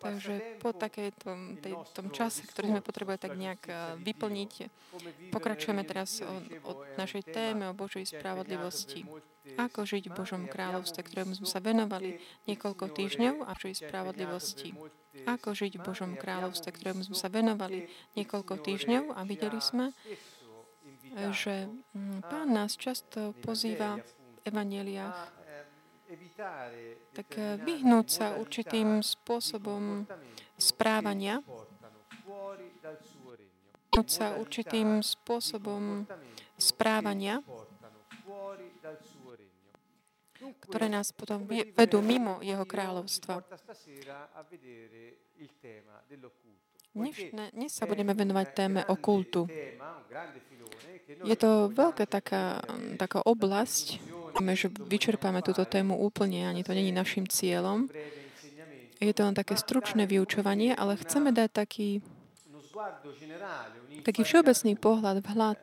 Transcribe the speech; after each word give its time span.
Takže 0.00 0.34
po 0.58 0.74
takejto, 0.74 1.60
tej, 1.62 1.74
tom 1.94 2.08
čase, 2.10 2.42
ktorý 2.48 2.74
sme 2.74 2.82
potrebovali 2.82 3.20
tak 3.20 3.36
nejak 3.36 3.62
eh, 3.68 3.76
vyplniť, 4.00 4.52
pokračujeme 5.30 5.84
teraz 5.86 6.24
o, 6.24 6.42
o 6.64 6.72
našej 6.98 7.22
téme 7.28 7.70
o 7.70 7.76
Božej 7.76 8.08
spravodlivosti. 8.08 9.06
Ako 9.60 9.84
žiť 9.84 10.08
v 10.08 10.16
Božom 10.16 10.42
kráľovstve, 10.48 11.04
ktorému 11.04 11.36
sme 11.36 11.44
sa 11.44 11.60
venovali 11.60 12.16
niekoľko 12.48 12.96
týždňov 12.96 13.44
a 13.44 13.52
Božej 13.52 13.84
spravodlivosti. 13.84 14.72
Ako 15.28 15.52
žiť 15.52 15.78
v 15.78 15.84
Božom 15.84 16.16
kráľovstve, 16.16 16.72
ktorému 16.72 17.04
sme 17.04 17.16
sa 17.16 17.28
venovali 17.28 17.86
niekoľko 18.16 18.54
týždňov 18.64 19.12
a 19.12 19.20
videli 19.28 19.60
sme, 19.60 19.92
že 21.30 21.68
mm, 21.68 22.26
Pán 22.26 22.56
nás 22.56 22.74
často 22.74 23.36
pozýva 23.44 24.00
v 24.00 24.38
evaneliách 24.48 25.43
tak 27.14 27.28
eh, 27.38 27.56
vyhnúť 27.62 28.06
sa 28.10 28.26
určitým 28.38 29.02
spôsobom 29.02 30.06
správania, 30.58 31.42
vyhnúť 33.94 34.08
sa 34.10 34.34
určitým 34.38 35.02
spôsobom 35.02 36.06
správania, 36.58 37.38
ktoré 40.66 40.86
nás 40.90 41.14
potom 41.14 41.46
vedú 41.48 42.02
mimo 42.04 42.42
jeho 42.42 42.66
kráľovstva. 42.66 43.40
Dnes, 46.94 47.16
dnes 47.50 47.72
sa 47.74 47.90
budeme 47.90 48.14
venovať 48.14 48.46
téme 48.54 48.80
okultu. 48.86 49.50
Je 51.26 51.36
to 51.36 51.66
veľká 51.74 52.06
taká, 52.06 52.62
taká 52.94 53.18
oblasť, 53.26 53.98
že 54.54 54.70
vyčerpáme 54.70 55.42
túto 55.46 55.62
tému 55.62 55.98
úplne, 55.98 56.48
ani 56.50 56.66
to 56.66 56.74
není 56.74 56.90
našim 56.90 57.28
cieľom. 57.28 57.86
Je 58.98 59.12
to 59.14 59.22
len 59.26 59.36
také 59.36 59.54
stručné 59.58 60.06
vyučovanie, 60.08 60.72
ale 60.74 60.96
chceme 60.98 61.34
dať 61.34 61.50
taký, 61.52 61.88
taký 64.02 64.22
všeobecný 64.24 64.72
pohľad, 64.80 65.16
vhľad 65.22 65.60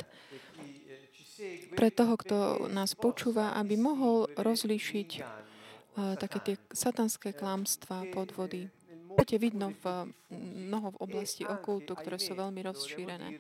pre 1.73 1.89
toho, 1.89 2.13
kto 2.19 2.37
nás 2.69 2.93
počúva, 2.93 3.57
aby 3.57 3.79
mohol 3.79 4.29
rozlíšiť 4.37 5.09
uh, 5.17 6.13
také 6.19 6.37
tie 6.43 6.55
satanské 6.69 7.33
klamstvá, 7.33 8.05
podvody. 8.13 8.69
Budete 9.09 9.41
vidno 9.41 9.73
v 9.81 10.13
mnoho 10.31 10.95
v 10.95 11.01
oblasti 11.03 11.43
okultu, 11.43 11.91
ktoré 11.93 12.17
sú 12.17 12.33
veľmi 12.33 12.63
rozšírené. 12.63 13.35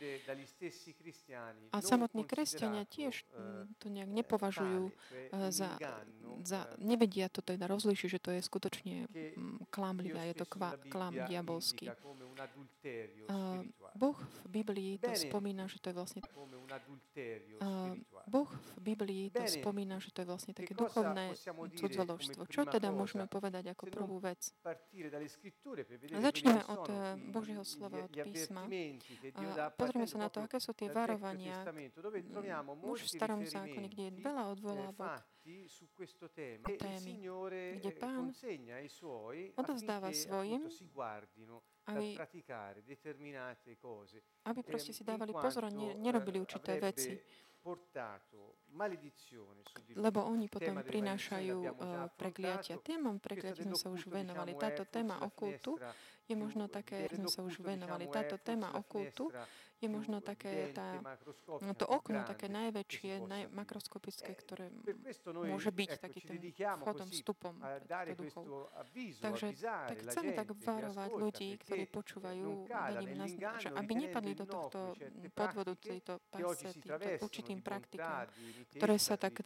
A 1.71 1.77
samotní 1.79 2.27
kresťania 2.27 2.83
tiež 2.83 3.23
to 3.79 3.87
nejak 3.87 4.11
nepovažujú 4.11 4.91
za, 5.49 5.79
za 6.43 6.59
nevedia 6.77 7.31
to 7.31 7.39
teda 7.39 7.65
rozlíšiť, 7.71 8.09
že 8.11 8.19
to 8.19 8.29
je 8.35 8.41
skutočne 8.43 8.95
klamlivé, 9.71 10.35
je 10.35 10.43
to 10.43 10.47
klam 10.91 11.15
diabolský. 11.27 11.91
Boh 13.95 14.17
v 14.45 14.47
Biblii 14.49 14.99
to 14.99 15.11
spomína, 15.15 15.67
že 15.71 15.77
to 15.79 15.91
je 15.91 15.95
vlastne 15.95 16.21
Boh 18.27 18.49
v 18.49 18.79
Biblii 18.81 19.31
to 19.31 19.43
spomína, 19.47 19.99
že 19.99 20.11
to 20.11 20.23
je 20.23 20.27
vlastne 20.27 20.53
také 20.55 20.75
duchovné 20.75 21.35
cudzoložstvo. 21.79 22.47
Čo 22.47 22.67
teda 22.67 22.91
môžeme 22.91 23.27
povedať 23.27 23.71
ako 23.71 23.83
prvú 23.91 24.17
vec? 24.19 24.51
Začneme 26.11 26.61
od 26.67 26.80
eh, 26.89 27.17
Božieho 27.29 27.63
slova, 27.65 28.05
od 28.05 28.13
písma. 28.13 28.65
A 29.37 29.69
pozrieme 29.69 30.07
sa 30.07 30.17
na 30.17 30.29
to, 30.31 30.41
aké 30.41 30.57
sú 30.57 30.73
tie 30.73 30.89
varovania. 30.89 31.61
Už 32.81 32.99
v 33.05 33.09
starom 33.09 33.41
zákone, 33.45 33.87
kde 33.91 34.03
je 34.09 34.13
veľa 34.23 34.43
odvolávok 34.55 35.21
o 36.61 36.71
témy, 36.77 37.13
kde 37.81 37.91
pán 37.97 38.29
odovzdáva 39.57 40.13
svojim, 40.13 40.69
aby, 41.89 42.07
aby 44.45 44.59
proste 44.61 44.91
si 44.93 45.01
dávali 45.01 45.33
pozor 45.33 45.65
a 45.65 45.71
nerobili 45.97 46.37
určité 46.37 46.77
veci 46.77 47.17
lebo 50.01 50.25
oni 50.25 50.49
potom 50.49 50.81
prinášajú 50.81 51.57
prekliatia. 52.17 52.81
Témam 52.81 53.21
prekliatia 53.21 53.69
sme 53.69 53.77
sa 53.77 53.93
už 53.93 54.09
venovali. 54.09 54.57
Táto 54.57 54.81
téma 54.89 55.21
okultu 55.21 55.77
je 56.27 56.35
možno 56.37 56.67
také, 56.71 57.07
sme 57.11 57.27
sa 57.27 57.41
už 57.43 57.59
venovali. 57.59 58.07
Táto 58.07 58.37
téma 58.39 58.71
okultu 58.75 59.29
je 59.81 59.89
možno 59.89 60.21
také 60.21 60.69
tá, 60.77 61.01
no 61.65 61.73
to 61.73 61.89
okno, 61.89 62.21
také 62.21 62.45
najväčšie, 62.53 63.25
naj, 63.25 63.49
makroskopické, 63.49 64.29
ktoré 64.37 64.69
môže 65.49 65.73
byť 65.73 65.89
taký 65.97 66.21
ten 66.21 66.37
vchodom, 66.85 67.09
vstupom 67.09 67.53
týchto 67.57 68.13
duchov. 68.21 68.43
Takže 69.25 69.47
tak 69.57 69.97
chceme 70.05 70.31
tak 70.37 70.47
varovať 70.53 71.09
ľudí, 71.17 71.49
ktorí 71.65 71.83
počúvajú, 71.89 72.69
vedím 72.69 73.17
nás, 73.17 73.33
že 73.57 73.73
aby 73.73 73.91
nepadli 74.05 74.37
do 74.37 74.45
tohto 74.45 74.93
podvodu, 75.33 75.73
tejto 75.81 76.21
pasce, 76.29 76.77
týmto 76.77 77.25
určitým 77.25 77.59
praktikám, 77.65 78.29
ktoré 78.77 78.95
sa 79.01 79.17
tak 79.17 79.41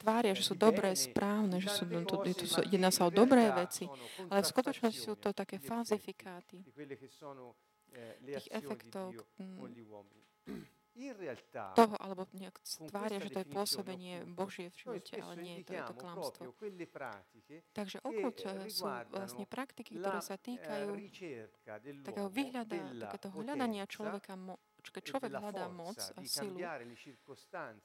tvária, 0.00 0.32
že 0.32 0.40
sú 0.40 0.56
dobré, 0.56 0.96
správne, 0.96 1.60
že 1.60 1.68
sú, 1.68 1.84
to, 1.84 2.24
to, 2.24 2.44
jedná 2.72 2.88
sa 2.88 3.04
o 3.04 3.12
dobré 3.12 3.52
veci, 3.52 3.84
ale 4.32 4.40
v 4.40 4.48
skutočnosti 4.48 4.96
sú 4.96 5.20
to 5.20 5.36
také 5.36 5.60
falzifikáty 5.60 6.64
tých 8.22 8.48
efektov 8.52 9.14
toho, 11.76 11.94
alebo 12.00 12.24
nejak 12.32 12.56
stvária, 12.64 13.20
že 13.20 13.28
to 13.28 13.38
je 13.44 13.48
pôsobenie 13.52 14.24
Božie 14.32 14.72
v 14.72 14.76
živote, 14.80 15.12
ale 15.20 15.34
nie, 15.44 15.60
to 15.60 15.76
je 15.76 15.82
to 15.84 15.92
klamstvo. 15.92 16.42
Takže 17.76 18.00
okult 18.00 18.36
sú 18.72 18.88
vlastne 19.12 19.44
praktiky, 19.44 20.00
ktoré 20.00 20.20
sa 20.24 20.40
týkajú 20.40 20.96
takého 22.00 22.28
vyhľada, 22.32 22.80
takéto 23.12 23.28
hľadania 23.28 23.84
človeka, 23.84 24.40
keď 24.86 25.02
človek 25.04 25.32
hľadá 25.36 25.68
moc 25.68 26.00
a 26.00 26.20
silu, 26.24 26.56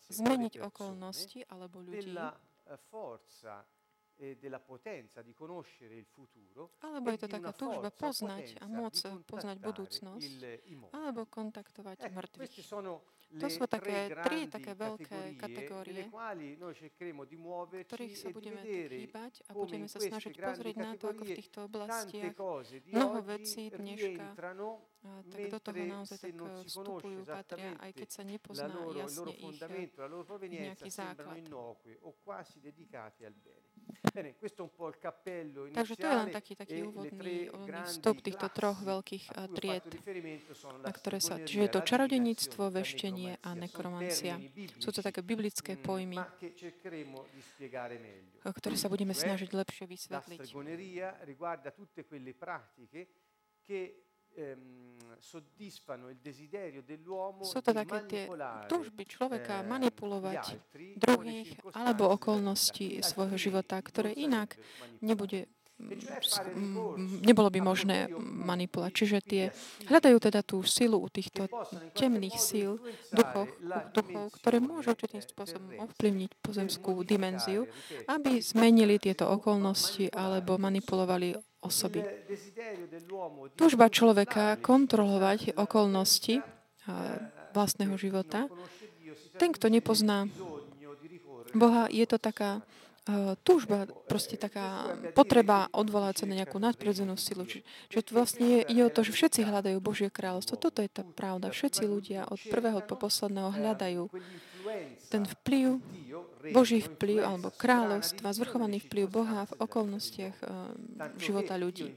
zmeniť 0.07 0.53
okolnosti 0.63 1.43
alebo 1.51 1.83
ľudí, 1.83 2.15
della 4.37 4.59
potenza 4.59 5.21
di 5.21 5.33
conoscere 5.33 5.95
il 5.95 6.05
futuro 6.05 6.77
alebo 6.85 7.09
je 7.09 7.19
to 7.25 7.27
taká 7.27 7.51
túžba 7.57 7.89
poznať 7.89 8.61
a 8.61 8.69
môcť 8.69 9.25
poznať 9.25 9.57
budúcnosť 9.57 10.33
alebo 10.93 11.25
kontaktovať 11.25 11.97
mŕtvych. 12.05 12.53
To 13.31 13.47
sú 13.47 13.63
také 13.63 14.11
tri 14.27 14.43
také 14.51 14.75
veľké 14.75 15.39
kategórie, 15.39 16.03
ktorých 17.87 18.15
sa 18.19 18.27
budeme 18.29 18.59
chýbať 18.59 19.33
a 19.47 19.51
budeme 19.55 19.87
sa 19.87 20.03
snažiť 20.03 20.35
pozrieť 20.35 20.75
na 20.75 20.91
to, 20.99 21.05
ako 21.15 21.23
v 21.23 21.31
týchto 21.39 21.59
oblastiach 21.71 22.35
mnoho 22.91 23.19
vecí 23.23 23.71
dneška 23.71 24.35
a 25.01 25.25
tak 25.33 25.49
do 25.49 25.59
toho 25.63 25.81
naozaj 25.81 26.17
tak 26.21 26.35
vstupujú, 26.67 27.25
patria, 27.25 27.73
aj 27.81 27.91
keď 27.97 28.09
sa 28.11 28.21
nepozná 28.21 28.69
jasne 28.93 29.33
ich 29.33 29.57
nejaký 30.45 30.89
základ. 30.93 31.41
Takže 35.71 35.93
to 35.95 36.05
je 36.05 36.15
len 36.15 36.29
taký, 36.31 36.53
taký 36.55 36.77
e 36.81 36.87
úvodný, 36.87 37.37
úvodný 37.51 37.81
vstup 37.87 38.17
týchto 38.23 38.47
troch 38.51 38.79
veľkých 38.83 39.25
tried, 39.55 39.85
na 40.83 40.91
ktoré 40.91 41.19
sa, 41.23 41.39
čiže 41.39 41.61
je 41.67 41.71
to 41.71 41.81
čarodeníctvo, 41.81 42.63
veštenie 42.71 43.39
a 43.41 43.49
nekromancia. 43.55 44.39
Sú 44.79 44.91
to 44.91 44.99
také 45.03 45.23
biblické 45.23 45.75
mm, 45.75 45.83
pojmy, 45.83 46.19
ktoré 48.43 48.75
sa 48.75 48.87
budeme 48.91 49.15
snažiť 49.15 49.49
lepšie 49.51 49.85
vysvetliť 49.87 50.41
ehm, 54.37 54.81
Sú 57.45 57.59
to 57.61 57.71
také 57.77 57.97
tie 58.09 58.23
túžby 58.65 59.05
človeka 59.05 59.61
eh, 59.61 59.67
manipulovať 59.69 60.43
druhých 60.97 61.61
alebo 61.77 62.09
okolnosti 62.09 63.05
svojho 63.05 63.37
života, 63.37 63.77
ktoré 63.77 64.17
inak 64.17 64.57
nebude 64.99 65.45
nebolo 67.25 67.49
by 67.49 67.59
možné 67.59 68.07
manipulovať. 68.21 68.91
Čiže 68.93 69.17
tie 69.25 69.43
hľadajú 69.89 70.17
teda 70.21 70.41
tú 70.45 70.61
silu 70.63 71.01
u 71.01 71.09
týchto 71.09 71.49
temných 71.97 72.37
síl, 72.37 72.77
duchov, 73.11 73.49
duchov, 73.91 74.31
ktoré 74.41 74.61
môžu 74.61 74.93
určitým 74.93 75.21
spôsobom 75.21 75.77
ovplyvniť 75.89 76.31
pozemskú 76.39 77.01
dimenziu, 77.03 77.65
aby 78.07 78.39
zmenili 78.39 79.01
tieto 79.01 79.29
okolnosti 79.29 80.09
alebo 80.13 80.55
manipulovali 80.61 81.35
osoby. 81.61 82.01
Túžba 83.53 83.89
človeka 83.93 84.57
kontrolovať 84.57 85.53
okolnosti 85.57 86.41
vlastného 87.53 87.93
života. 87.99 88.49
Ten, 89.37 89.53
kto 89.53 89.69
nepozná 89.69 90.25
Boha, 91.51 91.91
je 91.91 92.07
to 92.07 92.15
taká 92.15 92.63
túžba, 93.43 93.87
proste 94.07 94.35
taká 94.35 94.95
potreba 95.17 95.67
odvolať 95.71 96.23
sa 96.23 96.25
na 96.29 96.37
nejakú 96.41 96.57
nadprirodzenú 96.57 97.15
silu. 97.15 97.47
Čiže, 97.47 97.63
vlastne 98.11 98.63
ide 98.65 98.83
o 98.87 98.93
to, 98.93 99.01
že 99.05 99.15
všetci 99.15 99.47
hľadajú 99.47 99.77
Božie 99.81 100.09
kráľovstvo. 100.11 100.59
Toto 100.59 100.83
je 100.83 100.89
tá 100.89 101.03
pravda. 101.03 101.49
Všetci 101.49 101.83
ľudia 101.87 102.27
od 102.27 102.39
prvého 102.51 102.79
po 102.83 102.95
posledného 102.97 103.49
hľadajú 103.53 104.03
ten 105.09 105.23
vplyv 105.27 105.81
Boží 106.49 106.81
vplyv 106.81 107.21
alebo 107.21 107.53
kráľovstva, 107.53 108.33
zvrchovaný 108.33 108.81
vplyv 108.81 109.05
Boha 109.05 109.45
v 109.45 109.53
okolnostiach 109.61 110.37
života 111.21 111.53
ľudí. 111.53 111.93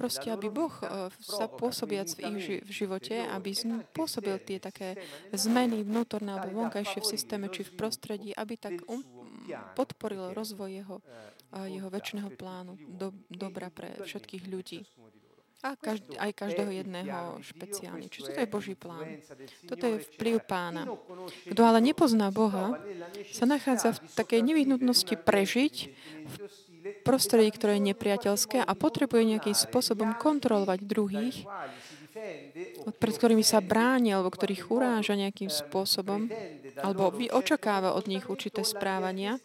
Proste, 0.00 0.32
aby 0.32 0.48
Boh 0.48 0.72
sa 1.20 1.44
pôsobiac 1.44 2.08
v 2.16 2.20
ich 2.24 2.46
v 2.64 2.70
živote, 2.72 3.20
aby 3.20 3.52
pôsobil 3.92 4.40
tie 4.40 4.56
také 4.56 4.96
zmeny 5.36 5.84
vnútorné 5.84 6.32
alebo 6.32 6.64
vonkajšie 6.64 7.04
v 7.04 7.10
systéme 7.10 7.46
či 7.52 7.68
v 7.68 7.76
prostredí, 7.76 8.30
aby 8.32 8.56
tak 8.56 8.80
um, 8.88 9.04
podporil 9.76 10.32
rozvoj 10.32 10.70
jeho, 10.70 10.96
uh, 11.52 11.66
jeho 11.68 11.88
väčšného 11.92 12.30
plánu, 12.34 12.78
do, 12.88 13.12
dobra 13.28 13.68
pre 13.68 14.00
všetkých 14.02 14.44
ľudí 14.48 14.82
a 15.64 15.80
každý, 15.80 16.12
aj 16.20 16.30
každého 16.36 16.70
jedného 16.84 17.40
špeciálne. 17.40 18.06
Čiže 18.12 18.28
toto 18.28 18.40
je 18.44 18.52
Boží 18.52 18.74
plán. 18.76 19.08
Toto 19.64 19.84
je 19.88 19.96
vplyv 20.12 20.44
pána. 20.44 20.84
Kto 21.48 21.60
ale 21.64 21.80
nepozná 21.80 22.28
Boha, 22.28 22.76
sa 23.32 23.48
nachádza 23.48 23.96
v 23.96 23.98
takej 24.12 24.44
nevyhnutnosti 24.44 25.16
prežiť 25.16 25.74
v 26.28 26.34
prostredí, 27.00 27.48
ktoré 27.56 27.80
je 27.80 27.96
nepriateľské 27.96 28.60
a 28.60 28.72
potrebuje 28.76 29.24
nejakým 29.24 29.56
spôsobom 29.56 30.12
kontrolovať 30.20 30.84
druhých, 30.84 31.48
pred 32.98 33.14
ktorými 33.14 33.44
sa 33.44 33.60
bráni 33.64 34.14
alebo 34.14 34.30
ktorých 34.32 34.70
uráža 34.70 35.14
nejakým 35.18 35.48
spôsobom, 35.48 36.28
alebo 36.80 37.14
očakáva 37.32 37.94
od 37.94 38.08
nich 38.10 38.26
určité 38.26 38.66
správania, 38.66 39.38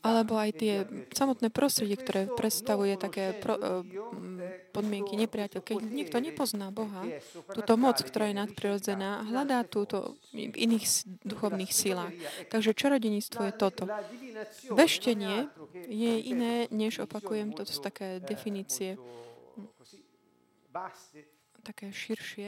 alebo 0.00 0.40
aj 0.40 0.50
tie 0.56 0.74
samotné 1.12 1.52
prostredie, 1.52 1.96
ktoré 2.00 2.24
predstavuje 2.32 2.96
také 2.96 3.36
pro, 3.36 3.56
uh, 3.56 3.84
podmienky 4.72 5.16
nepriateľ. 5.16 5.60
Keď 5.60 5.76
niekto 5.76 6.16
nepozná 6.24 6.72
Boha, 6.72 7.04
túto 7.52 7.76
moc, 7.76 8.00
ktorá 8.00 8.32
je 8.32 8.40
nadprirodzená, 8.40 9.28
hľadá 9.28 9.64
túto 9.68 10.16
v 10.32 10.56
iných 10.56 10.84
duchovných 11.24 11.72
silách. 11.72 12.16
Takže 12.48 12.72
čarodeníctvo 12.72 13.40
je 13.48 13.52
toto. 13.52 13.84
Veštenie 14.72 15.52
je 15.84 16.14
iné, 16.32 16.64
než 16.72 17.04
opakujem, 17.04 17.52
toto 17.52 17.68
sú 17.68 17.84
také 17.84 18.24
definície 18.24 18.96
také 21.60 21.92
širšie. 21.92 22.46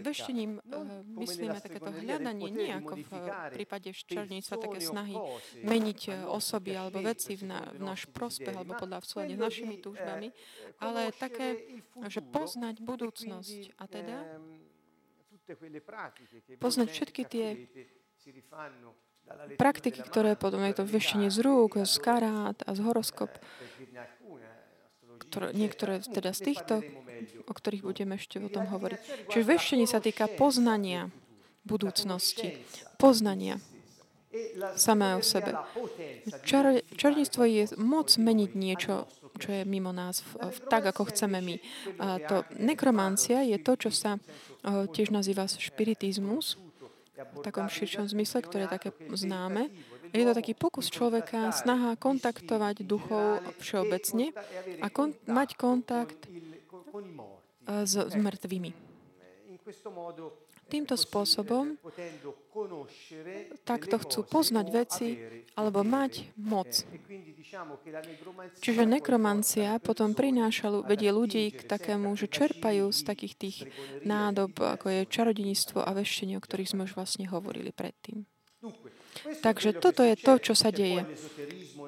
Veštením 0.00 0.52
uh, 0.64 1.04
myslíme 1.20 1.60
takéto 1.60 1.92
hľadanie, 1.92 2.48
nie 2.48 2.72
ako 2.72 2.94
v 3.04 3.08
prípade 3.52 3.92
čarníctva, 3.92 4.54
také 4.56 4.80
snahy 4.80 5.14
meniť 5.62 6.00
eh, 6.08 6.14
osoby 6.24 6.72
alebo 6.74 7.04
veci 7.04 7.36
v, 7.36 7.44
na, 7.52 7.60
v 7.68 7.80
náš 7.84 8.08
prospech 8.10 8.56
alebo 8.56 8.74
podľa 8.80 9.04
v 9.04 9.06
súlade 9.06 9.34
s 9.36 9.40
našimi 9.40 9.76
túžbami, 9.78 10.32
ale 10.80 11.12
také, 11.12 11.60
že 12.08 12.24
poznať 12.24 12.80
budúcnosť. 12.80 13.76
a 13.78 13.84
teda? 13.84 14.16
poznať 16.56 16.88
všetky 16.88 17.22
tie 17.28 17.46
praktiky, 19.56 20.00
ktoré 20.04 20.36
potom 20.36 20.60
je 20.64 20.74
to 20.76 20.84
veštenie 20.84 21.28
z 21.28 21.38
rúk, 21.44 21.80
z 21.84 21.96
karát 22.00 22.56
a 22.64 22.70
z 22.72 22.80
horoskop 22.84 23.28
ktoré, 25.34 25.50
niektoré 25.50 25.94
teda 25.98 26.30
z 26.30 26.40
týchto, 26.54 26.74
o 27.50 27.52
ktorých 27.52 27.82
budeme 27.82 28.14
ešte 28.14 28.38
o 28.38 28.46
tom 28.46 28.70
hovoriť. 28.70 29.26
Čiže 29.34 29.50
veštenie 29.50 29.86
sa 29.90 29.98
týka 29.98 30.30
poznania 30.30 31.10
budúcnosti, 31.66 32.62
poznania 33.02 33.58
samé 34.78 35.18
o 35.18 35.22
sebe. 35.22 35.58
Čar, 36.46 36.82
čarníctvo 36.94 37.42
je 37.46 37.64
moc 37.82 38.10
meniť 38.14 38.50
niečo, 38.54 39.10
čo 39.38 39.48
je 39.50 39.62
mimo 39.66 39.90
nás, 39.90 40.22
v, 40.22 40.54
v, 40.54 40.58
tak 40.70 40.86
ako 40.86 41.10
chceme 41.10 41.42
my. 41.42 41.56
A 41.98 42.06
to 42.22 42.46
nekromancia 42.58 43.42
je 43.42 43.58
to, 43.58 43.74
čo 43.74 43.90
sa 43.90 44.18
o, 44.18 44.86
tiež 44.86 45.10
nazýva 45.10 45.46
špiritizmus, 45.50 46.58
v 47.14 47.38
takom 47.46 47.70
širšom 47.70 48.10
zmysle, 48.10 48.42
ktoré 48.42 48.66
je 48.66 48.74
také 48.74 48.90
známe. 49.14 49.70
Je 50.14 50.22
to 50.22 50.30
taký 50.30 50.54
pokus 50.54 50.86
človeka, 50.94 51.50
snaha 51.50 51.98
kontaktovať 51.98 52.86
duchov 52.86 53.42
všeobecne 53.58 54.30
a 54.78 54.86
kon- 54.86 55.18
mať 55.26 55.58
kontakt 55.58 56.30
s, 57.66 57.94
s 57.98 58.14
mŕtvými. 58.14 58.70
Týmto 60.64 60.96
spôsobom 60.96 61.76
takto 63.66 63.98
chcú 64.00 64.20
poznať 64.22 64.66
veci 64.70 65.08
alebo 65.58 65.82
mať 65.82 66.30
moc. 66.38 66.70
Čiže 68.62 68.82
nekromancia 68.86 69.82
potom 69.82 70.14
prináša, 70.14 70.70
vedie 70.86 71.10
ľudí 71.10 71.52
k 71.52 71.66
takému, 71.66 72.14
že 72.14 72.30
čerpajú 72.30 72.94
z 72.94 73.00
takých 73.02 73.34
tých 73.34 73.56
nádob, 74.06 74.56
ako 74.62 74.86
je 74.88 75.10
čarodeníctvo 75.10 75.82
a 75.82 75.90
veštenie, 75.90 76.38
o 76.38 76.44
ktorých 76.44 76.70
sme 76.70 76.86
už 76.86 76.96
vlastne 76.96 77.26
hovorili 77.28 77.74
predtým. 77.74 78.24
Takže 79.42 79.76
toto 79.78 80.02
je 80.02 80.16
to, 80.18 80.38
čo 80.40 80.54
sa 80.56 80.74
deje. 80.74 81.06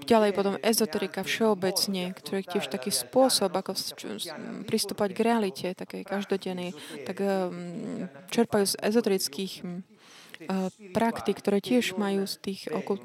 Ďalej 0.07 0.31
potom 0.37 0.55
ezoterika 0.63 1.27
všeobecne, 1.27 2.15
ktorý 2.15 2.45
je 2.45 2.51
tiež 2.57 2.67
taký 2.71 2.93
spôsob, 2.93 3.51
ako 3.51 3.75
pristúpať 4.69 5.11
k 5.17 5.21
realite, 5.25 5.67
také 5.75 6.07
každodennej, 6.07 6.77
tak 7.09 7.19
um, 7.25 8.07
čerpajú 8.31 8.65
z 8.71 8.75
ezoterických 8.79 9.53
um, 9.65 9.83
praktik, 10.93 11.41
ktoré 11.41 11.59
tiež 11.65 11.97
majú 11.97 12.29
z 12.29 12.35
tých 12.39 12.61
okult... 12.71 13.03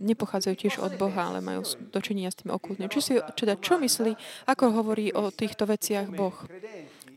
nepochádzajú 0.00 0.54
tiež 0.54 0.74
od 0.80 0.96
Boha, 0.96 1.34
ale 1.34 1.44
majú 1.44 1.66
dočinenia 1.90 2.30
s 2.30 2.40
tým 2.40 2.54
okultným. 2.54 2.88
Či 2.88 3.00
si, 3.02 3.12
teda, 3.36 3.58
čo 3.58 3.76
myslí, 3.76 4.14
ako 4.48 4.80
hovorí 4.80 5.12
o 5.12 5.28
týchto 5.34 5.66
veciach 5.66 6.08
Boh? 6.14 6.36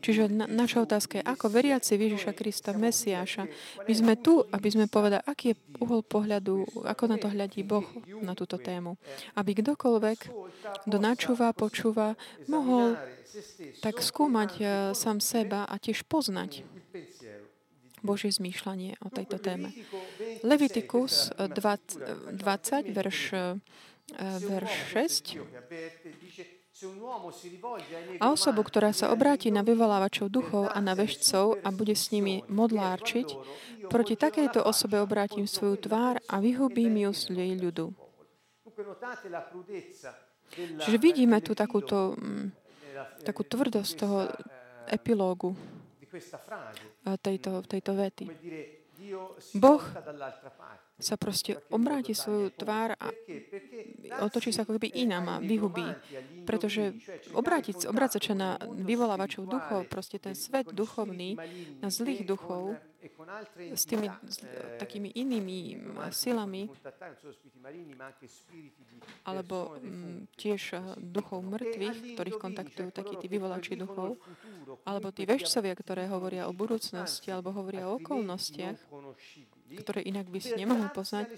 Čiže 0.04 0.28
na, 0.28 0.44
naša 0.44 0.84
otázka 0.84 1.16
je, 1.16 1.24
ako 1.24 1.48
veriaci 1.48 1.96
Ježiša 1.96 2.36
Krista, 2.36 2.76
Mesiáša, 2.76 3.48
my 3.88 3.94
sme 3.96 4.14
tu, 4.20 4.44
aby 4.52 4.68
sme 4.68 4.84
povedali, 4.84 5.24
aký 5.24 5.56
je 5.56 5.60
uhol 5.80 6.04
pohľadu, 6.04 6.84
ako 6.84 7.04
na 7.08 7.16
to 7.16 7.32
hľadí 7.32 7.64
Boh 7.64 7.88
na 8.20 8.36
túto 8.36 8.60
tému. 8.60 9.00
Aby 9.32 9.64
kdokoľvek, 9.64 10.18
kto 10.84 10.96
načúva, 11.00 11.56
počúva, 11.56 12.20
mohol 12.52 13.00
tak 13.80 14.04
skúmať 14.04 14.52
uh, 14.60 14.68
sám 14.92 15.24
seba 15.24 15.64
a 15.64 15.80
tiež 15.80 16.04
poznať 16.04 16.68
Božie 18.04 18.28
zmýšľanie 18.28 19.00
o 19.00 19.08
tejto 19.08 19.40
téme. 19.40 19.72
Levitikus 20.44 21.32
20, 21.40 22.36
20 22.36 22.92
verš, 22.92 23.20
uh, 23.32 23.56
verš 24.44 24.72
6 24.92 26.53
a 28.20 28.26
osobu, 28.30 28.60
ktorá 28.64 28.90
sa 28.92 29.10
obráti 29.10 29.48
na 29.48 29.62
vyvolávačov 29.64 30.28
duchov 30.30 30.70
a 30.70 30.78
na 30.80 30.96
veštcov 30.96 31.60
a 31.62 31.68
bude 31.74 31.96
s 31.96 32.10
nimi 32.10 32.42
modlárčiť, 32.48 33.28
proti 33.88 34.14
takejto 34.16 34.64
osobe 34.64 35.00
obrátim 35.00 35.44
svoju 35.44 35.76
tvár 35.80 36.20
a 36.28 36.40
vyhubím 36.40 37.08
ju 37.08 37.10
z 37.12 37.22
jej 37.32 37.52
ľudu. 37.58 37.92
Čiže 40.54 40.98
vidíme 40.98 41.40
tu 41.42 41.52
takúto, 41.56 42.14
mm, 42.14 42.46
takú 43.26 43.42
tvrdosť 43.42 43.92
toho 43.98 44.28
epilógu 44.86 45.56
tejto, 47.22 47.62
tejto 47.66 47.92
vety. 47.94 48.24
Boh 49.58 49.82
sa 50.98 51.18
proste 51.18 51.58
obráti 51.74 52.14
svoju 52.14 52.54
tvár 52.54 52.94
a 52.94 53.10
otočí 54.22 54.54
sa 54.54 54.62
ako 54.62 54.78
keby 54.78 54.94
inám 54.94 55.26
a 55.26 55.42
vyhubí. 55.42 55.86
Pretože 56.46 56.94
obrátiť, 57.34 57.90
obrácať 57.90 58.22
sa 58.30 58.34
na 58.34 58.50
vyvolávačov 58.62 59.50
duchov, 59.50 59.90
proste 59.90 60.22
ten 60.22 60.38
svet 60.38 60.70
duchovný, 60.70 61.34
na 61.82 61.90
zlých 61.90 62.22
duchov, 62.22 62.78
s 63.74 63.84
tými 63.84 64.08
s, 64.24 64.40
takými 64.80 65.12
inými 65.12 65.76
silami, 66.08 66.72
alebo 69.28 69.76
m, 69.76 70.24
tiež 70.40 70.62
eh, 70.72 70.80
duchov 70.96 71.44
mŕtvych, 71.44 72.16
ktorých 72.16 72.40
kontaktujú 72.40 72.88
takí 72.96 73.20
tí 73.20 73.28
vyvolači 73.28 73.76
duchov, 73.76 74.16
alebo 74.88 75.12
tí 75.12 75.28
vešcovia, 75.28 75.76
ktoré 75.76 76.08
hovoria 76.08 76.48
o 76.48 76.56
budúcnosti, 76.56 77.28
alebo 77.28 77.52
hovoria 77.52 77.92
o 77.92 78.00
okolnostiach, 78.00 78.80
ktoré 79.74 80.00
inak 80.06 80.30
by 80.30 80.38
si 80.40 80.54
nemohol 80.54 80.88
poznať. 80.94 81.34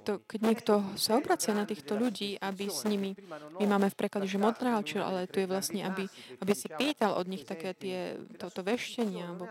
Kto, 0.00 0.22
keď 0.28 0.40
niekto 0.44 0.72
sa 1.00 1.16
obracia 1.16 1.56
na 1.56 1.64
týchto 1.64 1.96
ľudí, 1.96 2.36
aby 2.38 2.68
s 2.68 2.84
nimi, 2.84 3.16
my 3.58 3.66
máme 3.66 3.88
v 3.88 3.96
preklade, 3.96 4.28
že 4.28 4.38
modrálčil, 4.38 5.00
ale 5.00 5.26
tu 5.26 5.40
je 5.40 5.48
vlastne, 5.48 5.82
aby, 5.82 6.06
aby 6.38 6.52
si 6.52 6.68
pýtal 6.68 7.16
od 7.16 7.26
nich 7.26 7.42
také 7.48 7.72
tie, 7.74 8.20
toto 8.36 8.60
veštenie, 8.62 9.24
alebo 9.24 9.48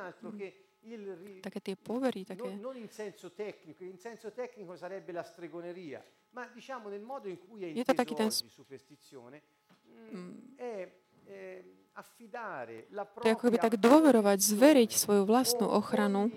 také 1.41 1.59
tie 1.61 1.75
povery, 1.77 2.25
také... 2.25 2.49
Je 7.61 7.85
to 7.85 7.93
taký 7.93 8.13
ten... 8.17 8.29
Mm. 10.11 10.33
To 13.21 13.27
je 13.27 13.35
ako 13.35 13.51
by 13.51 13.59
tak 13.59 13.75
dôverovať, 13.77 14.37
zveriť 14.39 14.91
svoju 14.95 15.23
vlastnú 15.27 15.67
ochranu 15.67 16.31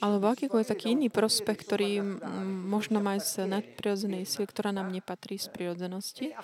alebo 0.00 0.24
akýkoľvek 0.32 0.68
taký 0.68 0.86
iný 0.98 1.08
prospech, 1.08 1.58
ktorý 1.62 1.90
možno 2.66 2.98
mať 3.00 3.20
z 3.22 3.34
nadprirodzenej 3.46 4.24
sily, 4.26 4.46
ktorá 4.50 4.74
nám 4.74 4.90
nepatrí 4.90 5.38
z 5.38 5.48
prirodzenosti. 5.52 6.34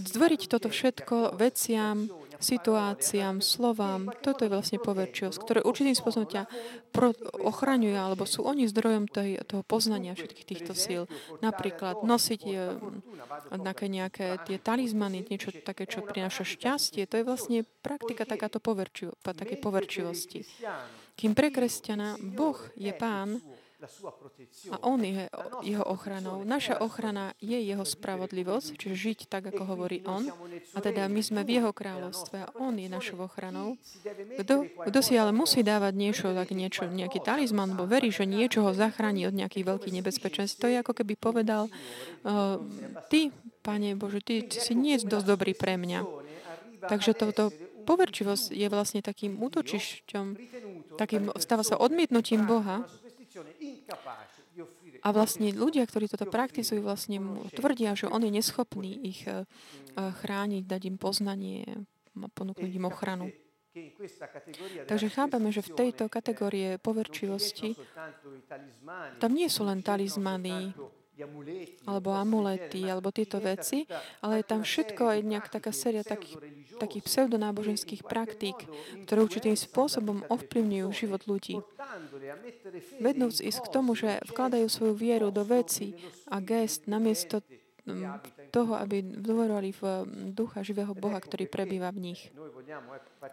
Zdvoriť 0.00 0.50
toto 0.50 0.68
všetko 0.68 1.38
veciam, 1.38 2.10
situáciám, 2.42 3.38
slovám. 3.38 4.10
Toto 4.20 4.42
je 4.42 4.50
vlastne 4.50 4.78
poverčivosť, 4.82 5.38
ktoré 5.38 5.58
určitým 5.62 5.94
spôsobom 5.94 6.26
ťa 6.26 6.50
ochraňuje, 7.42 7.94
alebo 7.96 8.26
sú 8.26 8.42
oni 8.42 8.66
zdrojom 8.66 9.06
tej, 9.06 9.40
toho 9.46 9.62
poznania 9.62 10.18
všetkých 10.18 10.48
týchto 10.48 10.72
síl. 10.74 11.02
Napríklad 11.38 12.02
nosiť 12.02 12.40
nejaké, 13.52 13.86
nejaké 13.86 14.26
tie 14.44 14.58
talizmany, 14.58 15.22
niečo 15.22 15.54
také, 15.62 15.86
čo 15.86 16.02
prináša 16.02 16.42
šťastie. 16.44 17.06
To 17.06 17.14
je 17.20 17.24
vlastne 17.24 17.58
praktika 17.80 18.26
takáto 18.26 18.58
poverčivo, 18.58 19.14
také 19.22 19.54
poverčivosti. 19.56 20.44
Kým 21.22 21.38
pre 21.38 21.54
kresťana 21.54 22.18
Boh 22.18 22.58
je 22.74 22.90
pán, 22.90 23.38
a 24.70 24.76
on 24.86 25.02
je 25.02 25.26
jeho 25.66 25.82
ochranou. 25.82 26.46
Naša 26.46 26.78
ochrana 26.78 27.34
je 27.42 27.58
jeho 27.58 27.82
spravodlivosť, 27.82 28.78
čiže 28.78 28.94
žiť 28.94 29.18
tak, 29.26 29.50
ako 29.50 29.74
hovorí 29.74 30.06
on. 30.06 30.30
A 30.74 30.78
teda 30.78 31.10
my 31.10 31.18
sme 31.18 31.42
v 31.42 31.58
jeho 31.58 31.74
kráľovstve 31.74 32.36
a 32.46 32.48
on 32.62 32.78
je 32.78 32.86
našou 32.86 33.26
ochranou. 33.26 33.74
Kto, 34.86 34.98
si 35.02 35.18
ale 35.18 35.34
musí 35.34 35.66
dávať 35.66 35.98
niečo, 35.98 36.30
tak 36.30 36.54
niečo, 36.54 36.86
nejaký 36.86 37.26
talizman, 37.26 37.74
bo 37.74 37.90
verí, 37.90 38.14
že 38.14 38.22
niečo 38.22 38.62
ho 38.62 38.70
zachráni 38.70 39.26
od 39.26 39.34
nejakých 39.34 39.66
veľkých 39.66 39.96
nebezpečenstv. 39.98 40.62
To 40.62 40.70
je 40.70 40.76
ako 40.78 40.92
keby 41.02 41.18
povedal, 41.18 41.66
uh, 41.66 42.62
ty, 43.10 43.34
Pane 43.62 43.94
Bože, 43.94 44.22
ty 44.22 44.46
si 44.46 44.74
nie 44.74 44.98
dosť 44.98 45.26
dobrý 45.26 45.54
pre 45.54 45.78
mňa. 45.78 46.02
Takže 46.82 47.14
toto 47.14 47.54
poverčivosť 47.82 48.54
je 48.54 48.66
vlastne 48.70 49.00
takým 49.02 49.38
útočišťom, 49.42 50.26
takým, 50.96 51.30
stáva 51.38 51.66
sa 51.66 51.76
odmietnutím 51.78 52.46
Boha, 52.46 52.86
a 55.02 55.08
vlastne 55.10 55.50
ľudia, 55.50 55.82
ktorí 55.82 56.06
toto 56.06 56.30
praktizujú, 56.30 56.78
vlastne 56.78 57.18
mu 57.18 57.42
tvrdia, 57.50 57.98
že 57.98 58.06
on 58.06 58.22
je 58.22 58.30
neschopný 58.30 58.92
ich 59.02 59.26
eh, 59.26 59.42
chrániť, 59.98 60.62
dať 60.62 60.82
im 60.86 60.96
poznanie, 60.96 61.66
ponúknuť 62.14 62.70
im 62.70 62.86
ochranu. 62.86 63.26
Takže 64.84 65.08
chápeme, 65.08 65.48
že 65.48 65.64
v 65.64 65.72
tejto 65.72 66.12
kategórie 66.12 66.76
poverčivosti 66.76 67.72
tam 69.16 69.32
nie 69.32 69.48
sú 69.48 69.64
len 69.64 69.80
talizmany, 69.80 70.76
alebo 71.88 72.12
amulety, 72.12 72.84
alebo 72.84 73.08
tieto 73.08 73.40
veci, 73.40 73.88
ale 74.20 74.40
je 74.40 74.46
tam 74.48 74.60
všetko 74.60 75.02
aj 75.16 75.18
nejak 75.24 75.46
taká 75.48 75.72
séria 75.72 76.04
takých, 76.04 76.36
takých 76.78 77.04
pseudonáboženských 77.08 78.02
praktík, 78.04 78.56
ktoré 79.04 79.18
určitým 79.24 79.56
spôsobom 79.56 80.24
ovplyvňujú 80.28 80.88
život 80.92 81.22
ľudí. 81.28 81.60
Vednúc 83.00 83.40
ísť 83.40 83.60
k 83.66 83.72
tomu, 83.72 83.92
že 83.98 84.22
vkladajú 84.28 84.66
svoju 84.68 84.94
vieru 84.96 85.28
do 85.28 85.44
veci 85.44 85.92
a 86.28 86.40
gest 86.40 86.88
namiesto 86.88 87.44
toho, 88.54 88.78
aby 88.78 89.02
dôverovali 89.02 89.74
v 89.74 89.82
ducha 90.30 90.62
živého 90.62 90.94
Boha, 90.94 91.18
ktorý 91.18 91.50
prebýva 91.50 91.90
v 91.90 92.12
nich. 92.12 92.30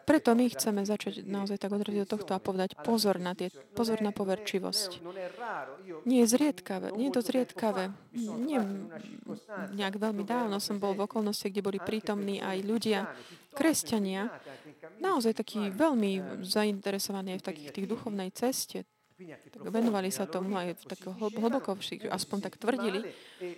Preto 0.10 0.34
my 0.34 0.50
chceme 0.50 0.82
začať 0.82 1.22
naozaj 1.22 1.62
tak 1.62 1.70
odraziť 1.70 2.02
do 2.06 2.12
tohto 2.18 2.34
a 2.34 2.42
povedať 2.42 2.74
pozor 2.82 3.22
na, 3.22 3.38
tie, 3.38 3.54
pozor 3.78 4.02
na 4.02 4.10
poverčivosť. 4.10 5.06
Nie 6.10 6.26
je 6.26 6.28
zriedkavé, 6.34 6.98
nie 6.98 7.14
je 7.14 7.16
to 7.16 7.22
zriedkavé. 7.22 7.94
Nie, 8.18 8.60
nejak 9.78 10.02
veľmi 10.02 10.26
dávno 10.26 10.58
som 10.58 10.82
bol 10.82 10.98
v 10.98 11.06
okolnosti, 11.06 11.46
kde 11.46 11.62
boli 11.62 11.78
prítomní 11.78 12.42
aj 12.42 12.58
ľudia, 12.66 13.00
kresťania, 13.54 14.34
naozaj 14.98 15.38
takí 15.38 15.70
veľmi 15.70 16.42
zainteresovaní 16.42 17.38
aj 17.38 17.40
v 17.46 17.48
takých 17.54 17.70
tých 17.76 17.88
duchovnej 17.90 18.34
ceste, 18.34 18.86
tak 19.52 19.68
venovali 19.68 20.10
sa 20.10 20.24
tomu 20.24 20.56
aj 20.56 20.88
tak 20.88 21.04
hlboko, 21.12 21.76
aspoň 22.08 22.38
tak 22.40 22.56
tvrdili. 22.56 23.04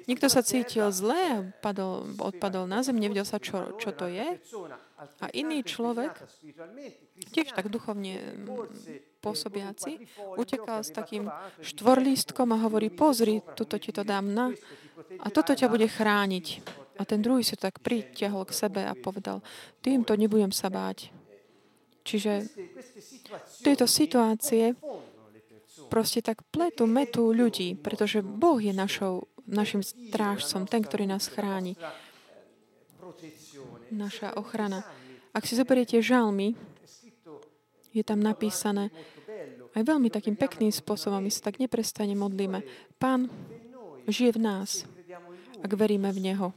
Niekto 0.09 0.27
sa 0.27 0.41
cítil 0.41 0.89
zle 0.89 1.19
a 1.19 1.37
padol, 1.61 2.09
odpadol 2.17 2.65
na 2.65 2.81
zem, 2.81 2.97
nevedel 2.97 3.25
sa, 3.25 3.37
čo, 3.37 3.77
čo 3.77 3.93
to 3.93 4.09
je. 4.09 4.41
A 5.21 5.25
iný 5.33 5.61
človek, 5.65 6.13
tiež 7.33 7.53
tak 7.53 7.69
duchovne 7.69 8.21
pôsobiaci, 9.21 10.05
utekal 10.37 10.81
s 10.81 10.89
takým 10.93 11.29
štvorlístkom 11.61 12.49
a 12.53 12.61
hovorí, 12.65 12.89
pozri, 12.89 13.41
tuto 13.53 13.77
ti 13.77 13.93
to 13.93 14.01
dám 14.01 14.33
na 14.33 14.53
a 15.21 15.27
toto 15.29 15.53
ťa 15.53 15.69
bude 15.69 15.85
chrániť. 15.89 16.45
A 16.99 17.05
ten 17.05 17.21
druhý 17.21 17.41
si 17.41 17.57
tak 17.57 17.81
pritiahol 17.81 18.45
k 18.45 18.53
sebe 18.53 18.81
a 18.85 18.93
povedal, 18.93 19.41
týmto 19.81 20.13
nebudem 20.13 20.53
sa 20.53 20.69
báť. 20.69 21.09
Čiže 22.01 22.49
tieto 23.61 23.85
situácie 23.85 24.73
proste 25.91 26.23
tak 26.23 26.47
pletu, 26.47 26.87
metú 26.87 27.35
ľudí, 27.35 27.75
pretože 27.75 28.23
Boh 28.23 28.63
je 28.63 28.71
našou, 28.71 29.27
našim 29.43 29.83
strážcom, 29.83 30.63
ten, 30.63 30.79
ktorý 30.79 31.03
nás 31.11 31.27
chráni. 31.27 31.75
Naša 33.91 34.39
ochrana. 34.39 34.87
Ak 35.35 35.43
si 35.43 35.59
zoberiete 35.59 35.99
žalmy, 35.99 36.55
je 37.91 38.03
tam 38.07 38.23
napísané 38.23 38.87
aj 39.71 39.83
veľmi 39.87 40.11
takým 40.11 40.35
pekným 40.35 40.71
spôsobom, 40.71 41.23
my 41.23 41.31
sa 41.31 41.47
tak 41.51 41.59
neprestane 41.59 42.11
modlíme. 42.15 42.63
Pán 42.99 43.31
žije 44.07 44.35
v 44.35 44.43
nás, 44.43 44.83
ak 45.63 45.71
veríme 45.75 46.11
v 46.11 46.19
Neho. 46.31 46.47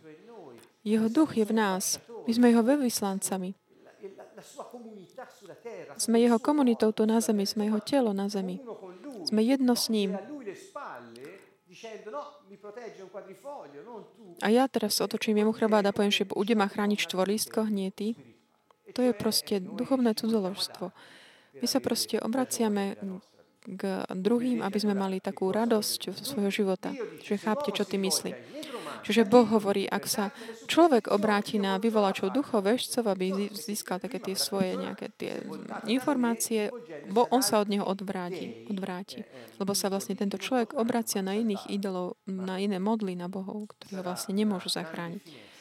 Jeho 0.83 1.09
duch 1.09 1.39
je 1.39 1.47
v 1.47 1.55
nás. 1.55 2.03
My 2.27 2.33
sme 2.35 2.47
jeho 2.51 2.65
veľvyslancami. 2.67 3.55
Sme 5.97 6.17
jeho 6.21 6.37
komunitou 6.43 6.93
tu 6.93 7.07
na 7.09 7.23
zemi, 7.23 7.47
sme 7.47 7.71
jeho 7.71 7.81
telo 7.81 8.11
na 8.13 8.29
zemi. 8.29 8.61
Sme 9.25 9.41
jedno 9.43 9.73
s 9.75 9.89
ním. 9.89 10.17
A 14.43 14.47
ja 14.53 14.65
teraz 14.71 14.95
otočím 15.01 15.43
jemu 15.43 15.53
chrbát 15.53 15.85
a 15.89 15.97
poviem, 15.97 16.15
že 16.15 16.29
bude 16.29 16.55
ma 16.55 16.71
chrániť 16.71 16.99
štvorlístko, 17.09 17.67
nie 17.67 17.91
ty. 17.91 18.15
To 18.95 19.01
je 19.03 19.11
proste 19.17 19.59
duchovné 19.59 20.15
cudzoložstvo. 20.15 20.95
My 21.59 21.67
sa 21.67 21.81
proste 21.83 22.23
obraciame 22.23 22.95
k 23.65 24.05
druhým, 24.13 24.61
aby 24.61 24.79
sme 24.79 24.93
mali 24.93 25.25
takú 25.25 25.49
radosť 25.49 26.13
zo 26.13 26.25
svojho 26.37 26.53
života. 26.53 26.93
Že 27.25 27.41
chápte, 27.41 27.73
čo 27.73 27.89
ty 27.89 27.97
myslí. 27.97 28.54
Čiže 29.05 29.29
Boh 29.29 29.45
hovorí, 29.45 29.85
ak 29.85 30.09
sa 30.09 30.33
človek 30.65 31.13
obráti 31.13 31.61
na 31.61 31.77
vyvolačov 31.77 32.33
duchov, 32.33 32.65
vešcov, 32.65 33.05
aby 33.05 33.53
získal 33.53 34.01
také 34.01 34.17
tie 34.17 34.33
svoje 34.33 34.81
nejaké 34.81 35.13
tie 35.13 35.45
informácie, 35.85 36.73
bo 37.13 37.29
on 37.29 37.45
sa 37.45 37.61
od 37.61 37.69
neho 37.69 37.85
odvráti, 37.85 38.65
odvráti. 38.73 39.29
Lebo 39.61 39.77
sa 39.77 39.93
vlastne 39.93 40.17
tento 40.17 40.41
človek 40.41 40.73
obracia 40.73 41.21
na 41.21 41.37
iných 41.37 41.69
idolov, 41.69 42.17
na 42.25 42.57
iné 42.57 42.81
modly, 42.81 43.13
na 43.13 43.29
bohov, 43.29 43.77
ktorí 43.77 44.01
ho 44.01 44.03
vlastne 44.03 44.33
nemôžu 44.33 44.73
zachrániť. 44.73 45.53